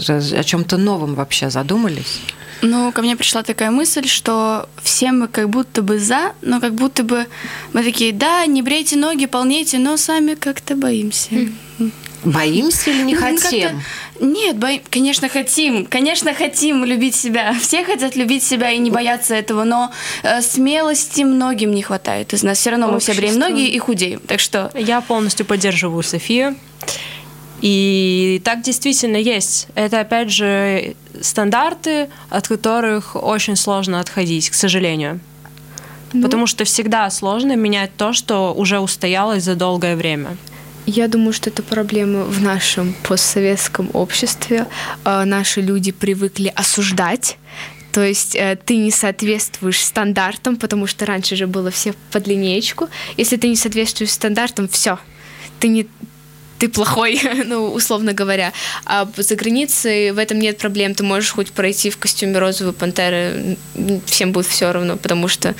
О 0.09 0.43
чем-то 0.43 0.79
новом 0.79 1.15
вообще 1.15 1.51
задумались? 1.51 2.23
Ну, 2.63 2.93
ко 2.93 3.01
мне 3.03 3.17
пришла 3.17 3.43
такая 3.43 3.71
мысль, 3.71 4.07
что 4.07 4.69
все 4.83 5.13
мы 5.13 5.29
как 5.29 5.49
будто 5.49 5.83
бы 5.83 5.99
за, 5.99 6.33
но 6.43 6.61
как 6.61 6.75
будто 6.75 7.03
бы 7.03 7.27
мы 7.73 7.83
такие, 7.83 8.13
да, 8.13 8.45
не 8.47 8.61
брейте 8.63 8.97
ноги, 8.97 9.27
полнейте, 9.27 9.79
но 9.79 9.97
сами 9.97 10.35
как-то 10.35 10.75
боимся. 10.77 11.31
Боимся 12.23 12.91
или 12.91 13.03
не 13.03 13.15
Ну, 13.15 13.21
хотим? 13.21 13.83
Нет, 14.21 14.59
бои- 14.59 14.83
конечно, 14.91 15.31
хотим. 15.31 15.87
Конечно, 15.87 16.35
хотим 16.35 16.85
любить 16.85 17.15
себя. 17.15 17.55
Все 17.59 17.83
хотят 17.83 18.15
любить 18.15 18.43
себя 18.43 18.71
и 18.71 18.77
не 18.79 18.91
бояться 18.91 19.35
этого, 19.35 19.65
но 19.65 19.91
э, 20.23 20.43
смелости 20.43 21.23
многим 21.23 21.71
не 21.75 21.81
хватает 21.81 22.35
из 22.35 22.43
нас. 22.43 22.59
Все 22.59 22.71
равно 22.71 22.89
мы 22.93 23.01
все 23.01 23.15
бреем 23.15 23.37
Общество. 23.37 23.49
ноги 23.55 23.67
и 23.69 23.79
худеем. 23.79 24.21
Так 24.27 24.39
что 24.41 24.71
Я 24.75 25.01
полностью 25.01 25.47
поддерживаю 25.47 26.03
Софию. 26.03 26.57
И 27.61 28.41
так 28.45 28.63
действительно 28.63 29.17
есть. 29.17 29.69
Это, 29.75 30.01
опять 30.01 30.31
же, 30.31 30.95
стандарты, 31.21 32.09
от 32.31 32.49
которых 32.49 33.17
очень 33.17 33.57
сложно 33.57 34.01
отходить, 34.01 34.51
к 34.51 34.55
сожалению. 34.55 35.21
Ну, 36.13 36.23
Потому 36.23 36.47
что 36.47 36.65
всегда 36.65 37.09
сложно 37.11 37.55
менять 37.57 37.91
то, 37.97 38.13
что 38.13 38.53
уже 38.55 38.81
устоялось 38.81 39.45
за 39.45 39.55
долгое 39.55 39.95
время. 39.95 40.37
Я 40.87 41.07
думаю, 41.07 41.33
что 41.33 41.51
это 41.51 41.63
проблема 41.63 42.25
в 42.25 42.43
нашем 42.43 42.95
постсоветском 43.05 43.91
обществе. 43.93 44.67
А, 45.05 45.25
наши 45.25 45.61
люди 45.61 45.93
привыкли 45.93 46.53
осуждать. 46.55 47.39
То 47.93 48.05
есть 48.05 48.35
э, 48.37 48.57
ты 48.65 48.77
не 48.77 48.91
соответствуешь 48.91 49.85
стандартам, 49.85 50.57
потому 50.57 50.87
что 50.87 51.07
раньше 51.07 51.37
же 51.37 51.47
было 51.47 51.71
все 51.71 51.95
под 52.13 52.27
линеечку. 52.27 52.89
Если 53.17 53.37
ты 53.37 53.49
не 53.49 53.57
соответствуешь 53.57 54.11
стандартам, 54.11 54.69
все, 54.69 54.99
ты 55.59 55.69
не 55.69 55.87
ты 56.61 56.69
плохой, 56.69 57.21
ну, 57.47 57.73
условно 57.73 58.13
говоря. 58.13 58.53
А 58.85 59.09
за 59.17 59.35
границей 59.35 60.13
в 60.13 60.19
этом 60.19 60.39
нет 60.39 60.59
проблем. 60.59 60.95
Ты 60.95 61.03
можешь 61.03 61.33
хоть 61.33 61.51
пройти 61.53 61.91
в 61.91 61.97
костюме 61.97 62.39
розовой 62.39 62.75
пантеры, 62.75 63.57
всем 64.07 64.33
будет 64.33 64.47
все 64.47 64.71
равно, 64.71 64.97
потому 64.97 65.27
что 65.27 65.55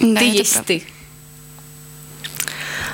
да, 0.00 0.18
ты 0.18 0.24
есть 0.24 0.54
правда. 0.54 0.66
ты. 0.68 0.82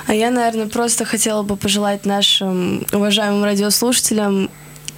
А 0.07 0.13
я, 0.13 0.31
наверное, 0.31 0.67
просто 0.67 1.05
хотела 1.05 1.43
бы 1.43 1.55
пожелать 1.55 2.05
нашим 2.05 2.85
уважаемым 2.91 3.43
радиослушателям 3.43 4.49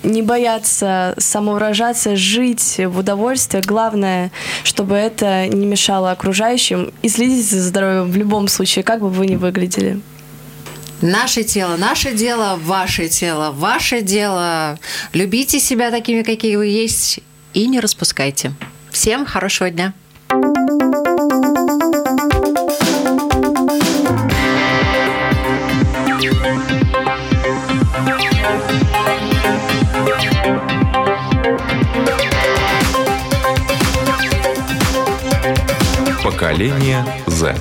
не 0.04 0.24
бояться 0.24 1.14
самовыражаться, 1.20 2.16
жить 2.16 2.82
в 2.84 2.98
удовольствие. 2.98 3.62
Главное, 3.62 4.32
чтобы 4.64 4.96
это 4.96 5.48
не 5.48 5.68
мешало 5.68 6.10
окружающим. 6.12 6.92
И 7.04 7.10
следить 7.10 7.48
за 7.48 7.62
здоровьем 7.62 8.10
в 8.10 8.16
любом 8.16 8.48
случае, 8.48 8.84
как 8.84 9.02
бы 9.02 9.10
вы 9.10 9.28
ни 9.28 9.36
выглядели. 9.36 10.02
Наше 11.02 11.44
тело, 11.44 11.78
наше 11.78 12.14
дело, 12.14 12.60
ваше 12.62 13.08
тело, 13.08 13.52
ваше 13.52 14.02
дело. 14.02 14.78
Любите 15.14 15.60
себя 15.60 15.90
такими, 15.90 16.22
какие 16.22 16.56
вы 16.56 16.68
есть, 16.68 17.20
и 17.56 17.68
не 17.68 17.80
распускайте. 17.80 18.54
Всем 18.92 19.26
хорошего 19.26 19.72
дня! 19.72 19.94
Поколение 36.24 37.04
Z. 37.26 37.56